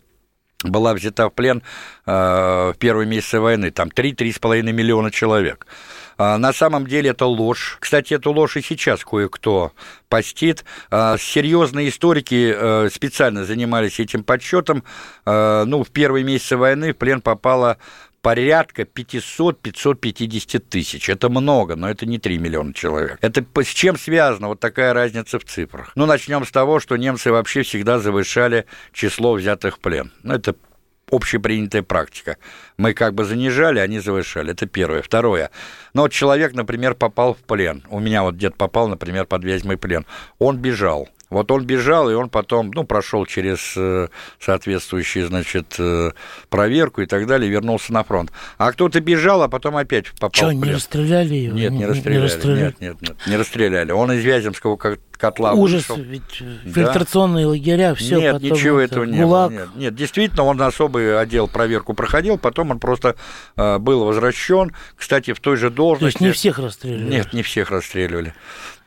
была 0.63 0.93
взята 0.93 1.27
в 1.29 1.33
плен 1.33 1.61
э, 2.05 2.11
в 2.11 2.75
первые 2.79 3.07
месяцы 3.07 3.39
войны, 3.39 3.71
там 3.71 3.89
3-3,5 3.89 4.61
миллиона 4.71 5.11
человек. 5.11 5.67
А, 6.17 6.37
На 6.37 6.53
самом 6.53 6.87
деле 6.87 7.11
это 7.11 7.25
ложь. 7.25 7.77
Кстати, 7.79 8.13
эту 8.13 8.31
ложь 8.31 8.57
и 8.57 8.61
сейчас 8.61 9.03
кое-кто 9.03 9.71
постит. 10.09 10.63
А, 10.91 11.17
Серьезные 11.17 11.89
историки 11.89 12.53
э, 12.55 12.89
специально 12.93 13.45
занимались 13.45 13.99
этим 13.99 14.23
подсчетом. 14.23 14.83
Э, 15.25 15.63
Ну, 15.65 15.83
в 15.83 15.89
первые 15.89 16.23
месяцы 16.23 16.57
войны 16.57 16.93
в 16.93 16.97
плен 16.97 17.21
попало 17.21 17.77
порядка 18.21 18.83
500-550 18.83 20.59
тысяч. 20.59 21.09
Это 21.09 21.29
много, 21.29 21.75
но 21.75 21.89
это 21.89 22.05
не 22.05 22.19
3 22.19 22.37
миллиона 22.37 22.73
человек. 22.73 23.17
Это 23.21 23.43
с 23.61 23.67
чем 23.67 23.97
связана 23.97 24.47
вот 24.47 24.59
такая 24.59 24.93
разница 24.93 25.39
в 25.39 25.45
цифрах? 25.45 25.91
Ну, 25.95 26.05
начнем 26.05 26.45
с 26.45 26.51
того, 26.51 26.79
что 26.79 26.95
немцы 26.95 27.31
вообще 27.31 27.63
всегда 27.63 27.99
завышали 27.99 28.65
число 28.93 29.33
взятых 29.33 29.75
в 29.75 29.79
плен. 29.79 30.11
Ну, 30.23 30.33
это 30.33 30.55
общепринятая 31.13 31.83
практика. 31.83 32.37
Мы 32.77 32.93
как 32.93 33.13
бы 33.13 33.23
занижали, 33.23 33.79
они 33.79 33.99
завышали. 33.99 34.51
Это 34.51 34.65
первое. 34.65 35.01
Второе. 35.01 35.51
Ну, 35.93 36.01
вот 36.03 36.11
человек, 36.11 36.53
например, 36.53 36.95
попал 36.95 37.35
в 37.35 37.37
плен. 37.37 37.83
У 37.89 37.99
меня 37.99 38.23
вот 38.23 38.37
дед 38.37 38.55
попал, 38.55 38.87
например, 38.87 39.25
под 39.25 39.43
Вязьмой 39.43 39.77
плен. 39.77 40.05
Он 40.39 40.57
бежал. 40.57 41.07
Вот 41.33 41.49
он 41.49 41.65
бежал, 41.65 42.11
и 42.11 42.13
он 42.13 42.29
потом, 42.29 42.69
ну, 42.75 42.83
прошел 42.83 43.25
через 43.25 43.73
э, 43.75 44.07
соответствующую, 44.39 45.25
значит, 45.25 45.75
э, 45.79 46.11
проверку 46.49 47.01
и 47.01 47.07
так 47.07 47.25
далее, 47.25 47.49
и 47.49 47.51
вернулся 47.51 47.91
на 47.91 48.03
фронт. 48.03 48.31
А 48.59 48.71
кто-то 48.71 49.01
бежал, 49.01 49.41
а 49.41 49.47
потом 49.47 49.75
опять 49.75 50.11
попал 50.11 50.31
Что, 50.31 50.51
не 50.51 50.71
расстреляли 50.71 51.33
его? 51.33 51.57
Нет, 51.57 51.71
не 51.71 51.85
расстреляли. 51.87 52.59
Нет, 52.59 52.81
нет, 52.81 53.01
нет, 53.01 53.15
не 53.25 53.35
расстреляли. 53.35 53.91
Он 53.91 54.11
из 54.11 54.23
Вяземского 54.23 54.77
ко- 54.77 54.99
котла 55.23 55.53
Ужас, 55.53 55.87
вышел. 55.87 56.03
ведь 56.03 56.41
э, 56.41 56.57
Да. 56.65 56.71
фильтрационные 56.73 57.45
лагеря, 57.45 57.95
все 57.95 58.17
нет, 58.19 58.33
потом 58.33 58.49
ничего 58.49 58.79
это, 58.81 58.95
этого 58.95 59.05
не 59.05 59.21
было. 59.21 59.49
Нет, 59.49 59.67
нет, 59.75 59.95
действительно, 59.95 60.43
он 60.43 60.61
особый 60.61 61.17
отдел 61.17 61.47
проверку 61.47 61.93
проходил, 61.93 62.37
потом 62.37 62.71
он 62.71 62.79
просто 62.79 63.15
э, 63.55 63.77
был 63.77 64.03
возвращен. 64.03 64.73
Кстати, 64.97 65.31
в 65.31 65.39
той 65.39 65.55
же 65.55 65.69
То 65.69 65.77
должности. 65.77 66.15
есть 66.17 66.21
не 66.21 66.31
всех 66.33 66.59
расстреляли. 66.59 67.09
Нет, 67.09 67.31
не 67.31 67.41
всех 67.41 67.71
расстреливали. 67.71 68.33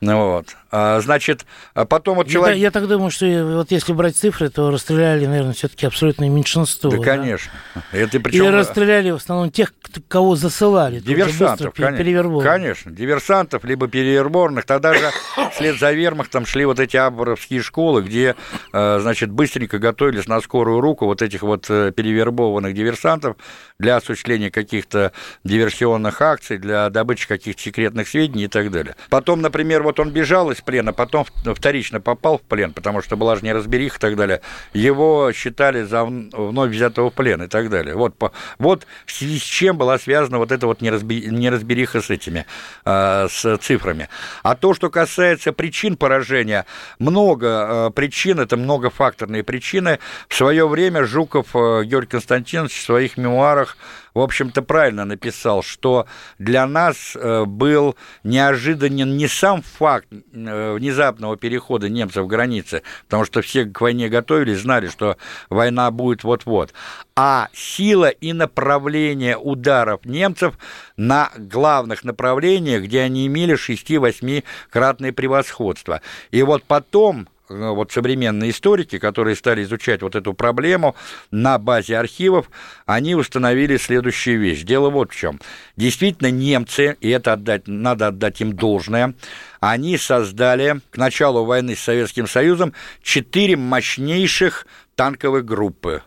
Ну 0.03 0.33
вот. 0.33 0.49
А, 0.71 1.01
значит, 1.01 1.47
а 1.73 1.87
потом 1.87 2.17
вот 2.17 2.27
Я, 2.27 2.33
человек. 2.35 2.59
я 2.59 2.71
так 2.71 2.87
думаю, 2.87 3.11
что 3.11 3.25
э, 3.25 3.57
вот 3.57 3.71
если 3.71 3.95
брать 3.95 4.15
цифры, 4.15 4.51
то 4.51 4.71
расстреляли, 4.71 5.25
наверное, 5.25 5.55
все-таки 5.55 5.87
абсолютное 5.87 6.29
меньшинство. 6.29 6.91
Да, 6.91 6.99
да? 6.99 7.03
конечно. 7.03 7.51
Это 7.93 8.19
И 8.19 8.21
причем 8.21 8.51
расстреляли 8.55 9.11
в 9.13 9.15
основном 9.17 9.51
тех, 9.51 9.73
кого 10.09 10.37
засылали. 10.37 11.01
диверсантов, 11.01 11.73
конечно. 11.73 12.41
Конечно, 12.43 12.93
диверсантов, 12.93 13.65
либо 13.65 13.89
перевербованных. 13.89 14.67
Тогда 14.67 14.93
же 14.93 15.11
вслед 15.55 15.79
за 15.79 15.93
вермахтом 15.93 16.26
шли 16.47 16.65
вот 16.65 16.81
эти 16.81 16.97
аборовские 16.97 17.63
школы, 17.63 18.03
где, 18.03 18.35
э, 18.73 18.99
значит, 19.01 19.31
быстренько 19.31 19.79
готовились 19.79 20.27
на 20.27 20.41
скорую 20.41 20.81
руку 20.81 21.07
вот 21.07 21.23
этих 21.23 21.43
вот 21.43 21.67
э, 21.69 21.93
перевербованных 21.93 22.75
диверсантов, 22.75 23.37
для 23.79 23.97
осуществления 23.97 24.51
каких-то 24.51 25.13
диверсионных 25.45 26.23
акций, 26.23 26.59
для 26.59 26.89
добычи 26.91 27.29
каких-то 27.29 27.61
секретных 27.61 28.09
сведений 28.09 28.45
и 28.45 28.49
так 28.49 28.71
далее. 28.71 28.97
Потом, 29.11 29.43
например, 29.43 29.83
вот 29.83 30.01
он 30.01 30.11
бежал 30.11 30.51
из 30.51 30.61
плена, 30.61 30.93
потом 30.93 31.27
вторично 31.45 32.01
попал 32.01 32.39
в 32.39 32.43
плен, 32.43 32.73
потому 32.73 33.03
что 33.03 33.17
была 33.17 33.37
же 33.37 33.45
неразбериха 33.45 33.97
и 33.97 34.01
так 34.01 34.17
далее. 34.17 34.41
Его 34.73 35.33
считали 35.33 35.83
за 35.83 36.05
вновь 36.05 36.71
взятого 36.71 37.11
в 37.11 37.15
плен 37.15 37.43
и 37.43 37.49
так 37.49 37.69
далее. 37.69 37.95
Вот, 37.95 38.15
вот 38.59 38.87
в 39.05 39.13
связи 39.13 39.39
с 39.39 39.43
чем 39.43 39.77
была 39.77 39.99
связана 39.99 40.39
вот 40.39 40.53
эта 40.53 40.67
вот 40.67 40.81
неразбериха 40.81 42.01
с 42.01 42.11
этими, 42.11 42.47
а, 42.85 43.29
с 43.29 43.59
цифрами. 43.59 44.09
А 44.43 44.55
то, 44.55 44.75
что 44.75 44.91
касается 44.91 45.53
причин 45.53 45.97
поражения, 46.07 46.67
много 47.01 47.91
причин, 47.91 48.39
это 48.39 48.57
многофакторные 48.57 49.43
причины. 49.43 49.99
В 50.29 50.37
свое 50.37 50.69
время 50.69 51.05
Жуков 51.05 51.53
Георгий 51.53 52.11
Константинович 52.11 52.79
в 52.79 52.85
своих 52.85 53.17
мемуарах 53.17 53.77
в 54.17 54.21
общем-то, 54.21 54.63
правильно 54.63 55.05
написал, 55.05 55.63
что 55.63 56.07
для 56.39 56.67
нас 56.67 57.15
э, 57.15 57.45
был 57.45 57.97
неожиданен 58.25 59.15
не 59.15 59.29
сам 59.29 59.61
факт 59.61 60.09
э, 60.11 60.73
внезапного 60.73 61.37
перехода 61.37 61.91
немцев 61.91 62.25
в 62.25 62.27
границы, 62.27 62.83
потому 63.05 63.27
что 63.27 63.43
все 63.43 63.67
к 63.67 63.79
войне 63.79 64.09
готовились, 64.09 64.61
знали, 64.61 64.89
что 64.89 65.19
война 65.51 65.91
будет 65.91 66.25
вот-вот, 66.25 66.73
а 67.15 67.49
сила 67.53 68.09
и 68.09 68.33
направление 68.33 69.37
ударов 69.37 70.07
немцев 70.07 70.55
на 70.97 71.31
главных 71.37 72.03
направлениях, 72.03 72.85
где 72.85 73.03
они 73.03 73.27
имели 73.27 73.55
6-8-кратное 73.55 75.13
превосходство. 75.13 76.01
И 76.31 76.43
вот 76.43 76.65
потом 76.65 77.29
вот 77.49 77.93
современные 77.93 78.51
историки, 78.51 78.99
которые 78.99 79.37
стали 79.37 79.63
изучать 79.63 80.03
вот 80.03 80.15
эту 80.15 80.35
проблему 80.35 80.97
на 81.31 81.59
базе 81.59 81.99
архивов, 81.99 82.51
они 82.87 83.15
установили 83.15 83.77
следующую 83.77 84.41
вещь. 84.41 84.63
Дело 84.63 84.91
вот 84.91 85.13
в 85.13 85.17
чем. 85.17 85.41
Действительно, 85.77 86.31
немцы, 86.31 86.97
и 87.01 87.09
это 87.11 87.35
отдать, 87.35 87.67
надо 87.67 88.09
отдать 88.09 88.41
им 88.41 88.55
должное, 88.55 89.15
они 89.61 89.99
создали 89.99 90.81
к 90.91 90.97
началу 90.97 91.45
войны 91.45 91.77
с 91.77 91.81
Советским 91.81 92.27
Союзом 92.27 92.73
четыре 93.03 93.57
мощнейших 93.57 94.67
танковых 94.95 95.45
группы 95.45 96.03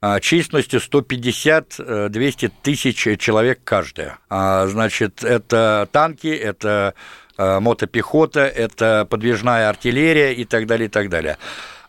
а, 0.00 0.20
численностью 0.20 0.80
150-200 0.80 2.52
тысяч 2.62 3.18
человек 3.18 3.60
каждая. 3.64 4.18
А, 4.28 4.66
значит, 4.66 5.24
это 5.24 5.88
танки, 5.92 6.28
это 6.28 6.74
Э, 6.74 6.92
мотопехота, 7.38 8.40
это 8.40 9.06
подвижная 9.08 9.68
артиллерия 9.68 10.32
и 10.32 10.44
так 10.44 10.66
далее, 10.66 10.86
и 10.86 10.90
так 10.90 11.08
далее. 11.08 11.36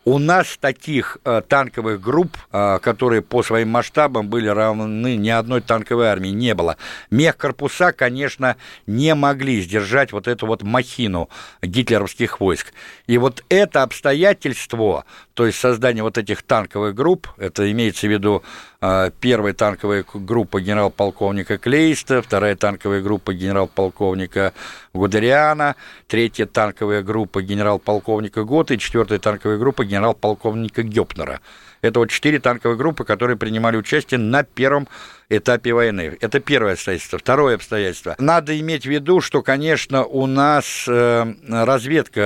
У 0.08 0.20
нас 0.20 0.58
таких 0.62 1.18
э, 1.26 1.42
танковых 1.48 2.00
групп, 2.00 2.38
э, 2.52 2.78
которые 2.80 3.24
по 3.24 3.42
своим 3.42 3.70
масштабам 3.70 4.28
были 4.30 4.48
равны 4.48 5.16
ни 5.16 5.30
одной 5.30 5.62
танковой 5.62 6.10
армии, 6.10 6.30
не 6.30 6.54
было. 6.54 6.78
Мехкорпуса, 7.10 7.92
конечно, 7.92 8.56
не 8.86 9.16
могли 9.16 9.60
сдержать 9.62 10.12
вот 10.12 10.28
эту 10.28 10.46
вот 10.46 10.62
махину 10.62 11.28
гитлеровских 11.64 12.40
войск. 12.40 12.72
И 13.08 13.18
вот 13.18 13.44
это 13.50 13.82
обстоятельство, 13.82 15.06
то 15.36 15.46
есть 15.46 15.60
создание 15.60 16.02
вот 16.02 16.18
этих 16.18 16.44
танковых 16.44 16.96
групп, 16.96 17.28
это 17.38 17.70
имеется 17.70 18.08
в 18.08 18.10
виду 18.10 18.42
э, 18.82 19.12
первая 19.20 19.54
танковая 19.54 20.06
группа 20.14 20.62
генерал-полковника 20.62 21.58
Клейста, 21.58 22.22
вторая 22.22 22.56
танковая 22.56 23.02
группа 23.02 23.34
генерал-полковника 23.34 24.54
Гудериана, 24.94 25.76
третья 26.08 26.46
танковая 26.46 27.04
группа 27.04 27.42
генерал-полковника 27.42 28.46
Гота 28.46 28.76
и 28.76 28.80
четвертая 28.80 29.20
танковая 29.20 29.58
группа 29.58 29.84
генерал-полковника 29.84 30.84
Гёпнера. 30.84 31.42
Это 31.82 32.00
вот 32.00 32.10
четыре 32.10 32.40
танковые 32.40 32.78
группы, 32.78 33.04
которые 33.04 33.36
принимали 33.38 33.76
участие 33.76 34.20
на 34.20 34.44
первом 34.44 34.88
этапе 35.30 35.74
войны. 35.74 36.18
Это 36.22 36.40
первое 36.40 36.74
обстоятельство. 36.74 37.20
Второе 37.20 37.56
обстоятельство. 37.56 38.16
Надо 38.20 38.60
иметь 38.60 38.84
в 38.84 38.90
виду, 38.90 39.22
что, 39.22 39.42
конечно, 39.42 40.06
у 40.06 40.26
нас 40.28 40.86
э, 40.88 41.26
разведка 41.50 42.22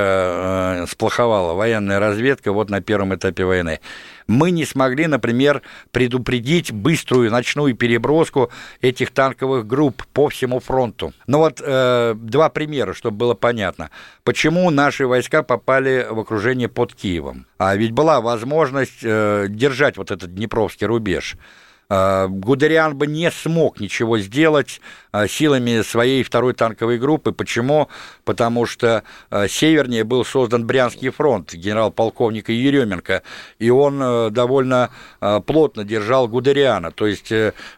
э, 0.84 0.86
сплоховала, 0.90 1.54
военная 1.54 2.00
разведка 2.00 2.52
вот 2.52 2.70
на 2.70 2.82
первом 2.82 3.16
этапе 3.16 3.46
войны 3.46 3.80
мы 4.30 4.52
не 4.52 4.64
смогли, 4.64 5.08
например, 5.08 5.64
предупредить 5.92 6.72
быструю 6.72 7.32
ночную 7.32 7.76
переброску 7.76 8.52
этих 8.80 9.12
танковых 9.12 9.66
групп 9.66 10.06
по 10.14 10.30
всему 10.30 10.60
фронту. 10.60 11.14
Ну 11.26 11.40
вот 11.40 11.60
э, 11.66 12.14
два 12.16 12.50
примера, 12.50 12.94
чтобы 12.94 13.18
было 13.18 13.34
понятно. 13.34 13.90
Почему 14.24 14.70
наши 14.70 15.08
войска 15.08 15.42
попали 15.42 16.08
в 16.10 16.20
окружение 16.20 16.70
под 16.70 16.94
Киевом? 16.94 17.48
А 17.58 17.76
ведь 17.76 17.92
была 17.92 18.22
возможность 18.22 19.00
э, 19.02 19.48
держать 19.50 19.98
вот 19.98 20.12
этот 20.12 20.36
Днепровский 20.36 20.86
рубеж. 20.86 21.36
Э, 21.90 22.28
Гудериан 22.28 22.96
бы 22.96 23.08
не 23.08 23.32
смог 23.32 23.80
ничего 23.80 24.20
сделать 24.20 24.82
силами 25.28 25.82
своей 25.82 26.24
второй 26.24 26.54
танковой 26.54 26.98
группы. 26.98 27.32
Почему? 27.32 27.90
Потому 28.26 28.66
что 28.66 29.04
э, 29.32 29.48
севернее 29.48 30.04
был 30.04 30.24
создан 30.24 30.66
Брянский 30.66 31.10
фронт 31.10 31.54
генерал-полковника 31.54 32.52
Еременко, 32.52 33.24
и 33.58 33.70
он 33.70 34.32
довольно 34.32 34.90
плотно 35.46 35.84
держал 35.84 36.28
Гудериана. 36.28 36.92
То 36.92 37.08
есть 37.08 37.32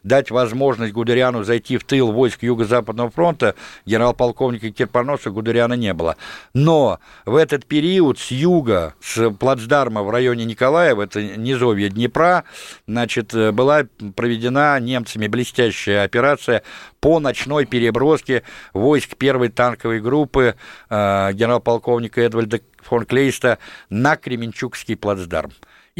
дать 0.04 0.32
возможность 0.32 0.94
Гудериану 0.94 1.44
зайти 1.44 1.78
в 1.78 1.84
тыл 1.84 2.12
войск 2.12 2.44
Юго-Западного 2.44 3.10
фронта 3.10 3.56
генерал-полковника 3.86 4.72
Кирпоноса 4.72 5.32
Гудериана 5.32 5.74
не 5.74 5.94
было. 5.94 6.18
Но 6.54 7.00
в 7.26 7.36
этот 7.36 7.66
период 7.66 8.20
с 8.20 8.32
юга, 8.32 8.94
с 9.02 9.32
плацдарма 9.32 10.04
в 10.04 10.10
районе 10.10 10.46
Николаева, 10.46 11.04
это 11.04 11.22
низовье 11.22 11.90
Днепра, 11.90 12.44
значит, 12.88 13.34
была 13.54 13.84
проведена 14.16 14.80
немцами 14.80 15.28
блестящая 15.28 16.04
операция 16.04 16.64
по 17.00 17.21
ночной 17.22 17.66
переброске 17.66 18.44
войск 18.74 19.16
первой 19.16 19.50
танковой 19.50 20.02
группы 20.02 20.56
э, 20.90 21.30
генерал-полковника 21.34 22.22
Эдвальда 22.22 22.62
фон 22.82 23.06
Клейста 23.06 23.60
на 23.90 24.18
Кременчугский 24.18 24.96
плацдарм 24.96 25.52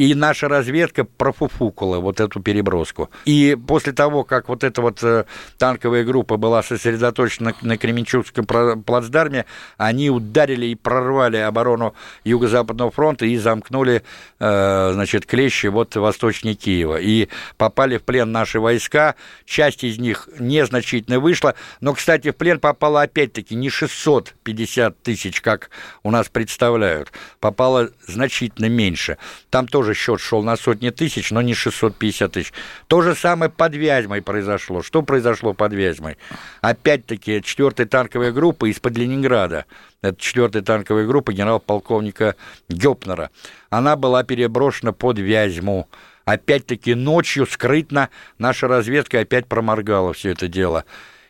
и 0.02 0.16
наша 0.16 0.48
разведка 0.48 1.04
профуфукала 1.04 2.00
вот 2.00 2.20
эту 2.20 2.42
переброску. 2.42 3.12
И 3.26 3.56
после 3.68 3.94
того, 3.94 4.24
как 4.24 4.50
вот 4.50 4.64
эта 4.64 4.82
вот 4.82 5.04
э, 5.04 5.26
танковая 5.60 6.04
группа 6.04 6.38
была 6.38 6.64
сосредоточена 6.64 7.54
на 7.62 7.78
Кременчугском 7.78 8.48
плацдарме, 8.84 9.46
они 9.78 10.10
ударили 10.10 10.66
и 10.66 10.74
прорвали 10.74 11.38
оборону 11.38 11.94
Юго-Западного 12.24 12.90
фронта 12.90 13.28
и 13.28 13.38
замкнули, 13.38 14.02
э, 14.40 14.92
значит, 14.94 15.28
клещи 15.28 15.68
вот 15.68 15.96
восточнее 15.96 16.56
Киева. 16.56 17.00
И 17.00 17.30
попали 17.58 18.00
в 18.00 18.02
плен 18.02 18.32
наши 18.32 18.60
войска, 18.60 19.14
часть 19.46 19.84
из 19.84 20.00
них 20.00 20.30
незначительно 20.40 21.20
вышла, 21.20 21.54
но, 21.80 21.94
кстати, 21.94 22.32
в 22.32 22.36
плен 22.38 22.60
попало 22.60 23.04
опять-таки 23.04 23.54
не 23.54 23.70
650 23.70 25.04
тысяч, 25.04 25.42
как 25.42 25.70
у 26.02 26.10
нас 26.10 26.28
представляют, 26.28 27.12
попало 27.40 27.92
значительно 28.08 28.68
меньше. 28.68 29.20
Там 29.52 29.68
тоже 29.68 29.91
тоже 29.92 29.94
счет 29.94 30.20
шел 30.20 30.44
на 30.44 30.56
сотни 30.56 30.90
тысяч, 30.90 31.32
но 31.32 31.42
не 31.42 31.54
650 31.54 32.32
тысяч. 32.32 32.54
То 32.88 33.02
же 33.02 33.16
самое 33.16 33.52
под 33.52 33.76
Вязьмой 33.76 34.22
произошло. 34.22 34.82
Что 34.82 35.02
произошло 35.02 35.54
под 35.54 35.74
Вязьмой? 35.74 36.18
Опять-таки, 36.62 37.42
4 37.42 37.86
танковая 37.86 38.32
группа 38.32 38.70
из-под 38.70 38.98
Ленинграда, 38.98 39.66
это 40.02 40.20
4 40.20 40.62
танковая 40.62 41.06
группа 41.06 41.34
генерал-полковника 41.34 42.36
Гёпнера, 42.70 43.30
она 43.70 43.96
была 43.96 44.24
переброшена 44.24 44.94
под 44.94 45.20
Вязьму. 45.20 45.88
Опять-таки 46.26 46.96
ночью 46.96 47.46
скрытно 47.46 48.10
наша 48.38 48.68
разведка 48.68 49.20
опять 49.20 49.48
проморгала 49.48 50.14
все 50.14 50.32
это 50.32 50.48
дело. 50.48 50.86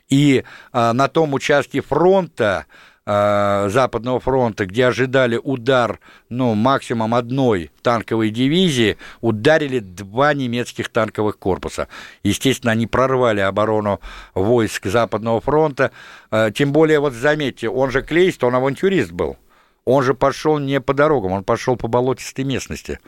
И 0.10 0.44
а, 0.74 0.94
на 0.94 1.08
том 1.08 1.34
участке 1.34 1.82
фронта, 1.82 2.66
Э, 3.14 3.68
Западного 3.68 4.22
фронта, 4.22 4.66
где 4.66 4.86
ожидали 4.86 5.38
удар, 5.42 6.00
ну, 6.30 6.56
максимум 6.56 7.14
одной 7.14 7.70
танковой 7.82 8.30
дивизии, 8.30 8.98
ударили 9.20 9.80
два 9.80 10.34
немецких 10.34 10.88
танковых 10.88 11.38
корпуса. 11.38 11.90
Естественно, 12.24 12.72
они 12.72 12.88
прорвали 12.88 13.42
оборону 13.42 14.00
войск 14.34 14.86
Западного 14.86 15.42
фронта. 15.42 15.92
Э, 16.32 16.52
тем 16.56 16.72
более, 16.72 17.02
вот 17.02 17.12
заметьте, 17.12 17.68
он 17.68 17.92
же 17.92 18.02
Клейст, 18.02 18.46
он 18.46 18.56
авантюрист 18.56 19.12
был. 19.12 19.36
Он 19.84 20.04
же 20.04 20.14
пошел 20.14 20.58
не 20.58 20.80
по 20.80 20.94
дорогам, 20.94 21.34
он 21.34 21.44
пошел 21.44 21.76
по 21.76 21.90
болотистой 21.90 22.46
местности. 22.46 23.00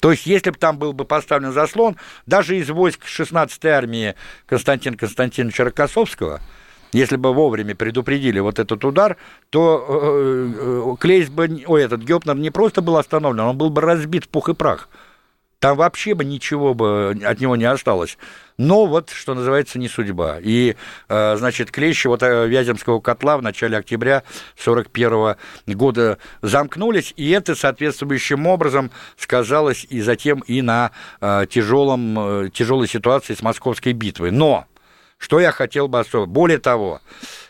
То 0.00 0.12
есть, 0.12 0.26
если 0.26 0.50
бы 0.50 0.56
там 0.56 0.78
был 0.78 0.92
бы 0.92 1.04
поставлен 1.04 1.50
заслон, 1.50 1.96
даже 2.26 2.56
из 2.56 2.70
войск 2.70 3.06
16-й 3.06 3.70
армии 3.70 4.14
Константина 4.46 4.96
Константиновича 4.96 5.64
Рокоссовского– 5.64 6.40
если 6.92 7.16
бы 7.16 7.32
вовремя 7.34 7.74
предупредили 7.74 8.40
вот 8.40 8.58
этот 8.58 8.84
удар, 8.84 9.16
то 9.50 9.84
э, 9.88 10.52
э, 10.56 10.96
Клейс 10.98 11.28
бы, 11.28 11.62
ой, 11.66 11.82
этот 11.82 12.02
Гёпнер 12.02 12.36
не 12.36 12.50
просто 12.50 12.82
был 12.82 12.96
остановлен, 12.96 13.44
он 13.44 13.58
был 13.58 13.70
бы 13.70 13.80
разбит 13.80 14.24
в 14.24 14.28
пух 14.28 14.48
и 14.48 14.54
прах. 14.54 14.88
там 15.60 15.76
вообще 15.76 16.14
бы 16.14 16.24
ничего 16.24 16.72
бы 16.72 17.18
от 17.24 17.40
него 17.40 17.56
не 17.56 17.64
осталось. 17.64 18.16
Но 18.58 18.86
вот, 18.86 19.10
что 19.10 19.34
называется, 19.34 19.78
не 19.78 19.88
судьба. 19.88 20.38
И, 20.40 20.76
э, 21.08 21.36
значит, 21.36 21.70
клещи 21.70 22.06
вот 22.06 22.22
Вяземского 22.22 23.00
котла 23.00 23.36
в 23.36 23.42
начале 23.42 23.76
октября 23.76 24.22
1941 24.56 25.76
года 25.76 26.18
замкнулись, 26.42 27.12
и 27.16 27.30
это 27.30 27.54
соответствующим 27.54 28.46
образом 28.46 28.90
сказалось 29.16 29.86
и 29.90 30.00
затем 30.00 30.40
и 30.40 30.62
на 30.62 30.90
тяжелом, 31.20 32.50
тяжелой 32.50 32.88
ситуации 32.88 33.34
с 33.34 33.42
московской 33.42 33.92
битвой. 33.92 34.30
Но, 34.30 34.66
что 35.18 35.40
я 35.40 35.52
хотел 35.52 35.88
бы 35.88 36.00
особо, 36.00 36.26
более 36.26 36.58
того, 36.58 37.00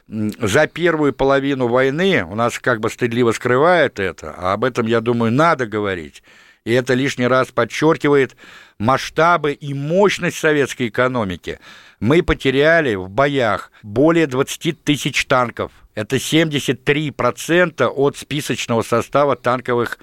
за 0.09 0.66
первую 0.66 1.12
половину 1.12 1.69
войны 1.69 2.25
у 2.25 2.35
нас 2.35 2.59
как 2.59 2.81
бы 2.81 2.91
стыдливо 2.91 3.33
скрывает 3.33 4.01
это, 4.01 4.35
а 4.37 4.55
об 4.55 4.64
этом, 4.64 4.87
я 4.87 5.01
думаю, 5.01 5.31
надо 5.31 5.66
говорить. 5.66 6.23
И 6.64 6.73
это 6.73 6.95
лишний 6.95 7.27
раз 7.27 7.49
подчеркивает 7.49 8.37
масштабы 8.79 9.53
и 9.53 9.73
мощность 9.75 10.39
советской 10.39 10.89
экономики. 10.89 11.61
Мы 12.01 12.23
потеряли 12.23 12.95
в 12.95 13.09
боях 13.09 13.71
более 13.83 14.27
20 14.27 14.83
тысяч 14.83 15.25
танков. 15.27 15.73
Это 15.95 16.16
73% 16.16 17.87
от 17.87 18.16
списочного 18.16 18.83
состава 18.83 19.35
танковых 19.35 19.99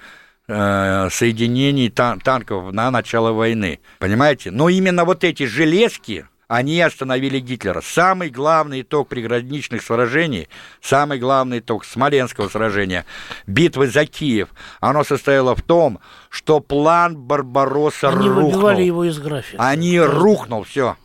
э, 0.48 1.08
соединений 1.10 1.88
тан- 1.88 2.20
танков 2.20 2.72
на 2.72 2.90
начало 2.90 3.32
войны. 3.32 3.80
Понимаете? 3.98 4.50
Но 4.50 4.68
именно 4.68 5.04
вот 5.04 5.24
эти 5.24 5.44
железки, 5.46 6.26
они 6.48 6.80
остановили 6.80 7.40
Гитлера. 7.40 7.80
Самый 7.80 8.30
главный 8.30 8.82
итог 8.82 9.08
приграничных 9.08 9.82
сражений, 9.82 10.48
самый 10.80 11.18
главный 11.18 11.58
итог 11.58 11.84
Смоленского 11.84 12.48
сражения, 12.48 13.04
битвы 13.46 13.88
за 13.88 14.06
Киев, 14.06 14.48
оно 14.80 15.02
состояло 15.02 15.56
в 15.56 15.62
том, 15.62 15.98
что 16.30 16.60
план 16.60 17.16
Барбаросса 17.16 18.10
Они 18.10 18.28
рухнул. 18.28 18.50
выбивали 18.50 18.82
его 18.82 19.04
из 19.04 19.18
графика. 19.18 19.56
Они 19.62 19.98
рухнул, 20.00 20.64
все. 20.64 20.96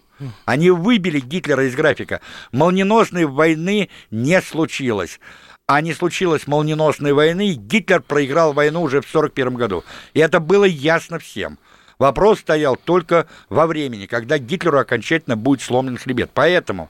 Они 0.46 0.70
выбили 0.70 1.20
Гитлера 1.20 1.68
из 1.68 1.76
графика. 1.76 2.22
Молниеносной 2.52 3.26
войны 3.26 3.90
не 4.12 4.40
случилось. 4.42 5.20
А 5.66 5.82
не 5.82 5.94
случилось 5.94 6.48
молниеносной 6.48 7.14
войны, 7.14 7.54
Гитлер 7.54 8.02
проиграл 8.02 8.54
войну 8.54 8.82
уже 8.82 9.02
в 9.02 9.08
1941 9.08 9.56
году. 9.56 9.84
И 10.14 10.20
это 10.20 10.40
было 10.40 10.66
ясно 10.66 11.18
всем. 11.18 11.58
Вопрос 12.02 12.40
стоял 12.40 12.78
только 12.78 13.28
во 13.48 13.68
времени, 13.68 14.08
когда 14.08 14.40
Гитлеру 14.40 14.80
окончательно 14.80 15.38
будет 15.38 15.62
сломлен 15.62 15.98
хребет. 15.98 16.32
Поэтому 16.34 16.90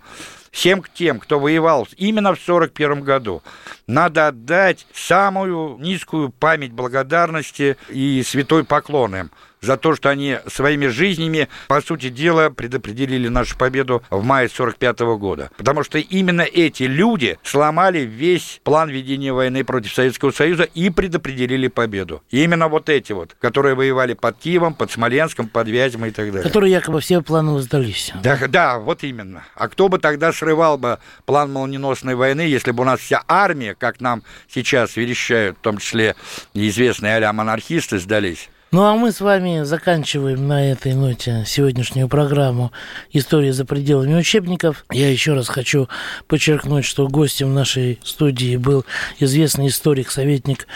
всем 0.52 0.82
тем, 0.94 1.20
кто 1.20 1.38
воевал 1.38 1.86
именно 1.98 2.34
в 2.34 2.40
1941 2.42 3.04
году, 3.04 3.44
надо 3.88 4.30
отдать 4.30 4.88
самую 4.94 5.78
низкую 5.80 6.30
память 6.30 6.72
благодарности 6.72 7.76
и 7.90 8.24
святой 8.24 8.64
поклон 8.64 9.14
им 9.18 9.32
за 9.62 9.78
то, 9.78 9.96
что 9.96 10.10
они 10.10 10.38
своими 10.48 10.88
жизнями, 10.88 11.48
по 11.68 11.82
сути 11.82 12.10
дела, 12.10 12.50
предопределили 12.50 13.28
нашу 13.28 13.56
победу 13.58 14.02
в 14.10 14.24
мае 14.24 14.50
45 14.50 15.00
года. 15.18 15.52
Потому 15.56 15.84
что 15.84 16.00
именно 16.00 16.42
эти 16.42 16.84
люди 16.84 17.38
сломали 17.44 18.00
весь 18.00 18.60
план 18.64 18.90
ведения 18.90 19.32
войны 19.32 19.64
против 19.64 19.94
Советского 19.94 20.32
Союза 20.32 20.64
и 20.64 20.90
предопределили 20.90 21.68
победу. 21.68 22.24
И 22.32 22.44
именно 22.44 22.68
вот 22.70 22.90
эти 22.90 23.14
вот, 23.14 23.36
которые 23.40 23.76
воевали 23.76 24.16
под 24.16 24.38
Киевом, 24.38 24.74
под 24.74 24.92
Смоленском, 24.92 25.48
под 25.48 25.68
Вязьмой 25.68 26.10
и 26.10 26.12
так 26.12 26.28
далее. 26.28 26.44
Которые 26.44 26.72
якобы 26.72 27.00
все 27.00 27.22
планы 27.22 27.60
сдались. 27.62 28.12
Да, 28.24 28.40
да, 28.48 28.80
вот 28.80 29.04
именно. 29.04 29.44
А 29.54 29.70
кто 29.70 29.90
бы 29.90 30.00
тогда 30.00 30.34
срывал 30.34 30.80
бы 30.80 30.98
план 31.26 31.52
молниеносной 31.52 32.16
войны, 32.16 32.42
если 32.42 32.72
бы 32.72 32.82
у 32.82 32.86
нас 32.86 33.00
вся 33.00 33.24
армия, 33.28 33.76
как 33.76 34.02
нам 34.02 34.24
сейчас 34.50 34.96
верещают, 34.96 35.58
в 35.60 35.62
том 35.62 35.78
числе 35.78 36.16
известные 36.56 37.12
а 37.22 37.34
монархисты, 37.34 38.00
сдались? 38.00 38.50
Ну 38.74 38.84
а 38.84 38.96
мы 38.96 39.12
с 39.12 39.20
вами 39.20 39.64
заканчиваем 39.64 40.48
на 40.48 40.72
этой 40.72 40.94
ноте 40.94 41.44
сегодняшнюю 41.46 42.08
программу 42.08 42.72
«История 43.12 43.52
за 43.52 43.66
пределами 43.66 44.16
учебников». 44.16 44.86
Я 44.90 45.12
еще 45.12 45.34
раз 45.34 45.50
хочу 45.50 45.90
подчеркнуть, 46.28 46.86
что 46.86 47.10
гостем 47.10 47.54
нашей 47.54 48.00
студии 48.02 48.56
был 48.56 48.86
известный 49.20 49.68
историк, 49.68 50.10
советник 50.10 50.68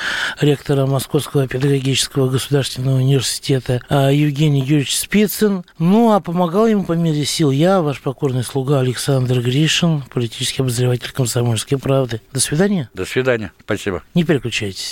ректора 0.41 0.86
Московского 0.86 1.48
педагогического 1.48 2.30
государственного 2.30 2.98
университета 2.98 3.80
а, 3.88 4.10
Евгений 4.10 4.60
Юрьевич 4.60 4.98
Спицын. 4.98 5.64
Ну 5.80 6.12
а 6.12 6.20
помогал 6.20 6.68
ему 6.68 6.84
по 6.84 6.91
мере 6.91 7.24
сил 7.24 7.50
я, 7.50 7.82
ваш 7.82 8.02
покорный 8.02 8.43
слуга 8.43 8.82
Александр 8.82 9.39
Гришин, 9.39 10.04
политический 10.14 10.64
обозреватель 10.64 11.14
«Комсомольской 11.14 11.78
правды». 11.78 12.20
До 12.34 12.41
свидания. 12.41 12.89
До 12.93 13.06
свидания. 13.06 13.54
Спасибо. 13.64 14.04
Не 14.14 14.26
переключайтесь. 14.26 14.91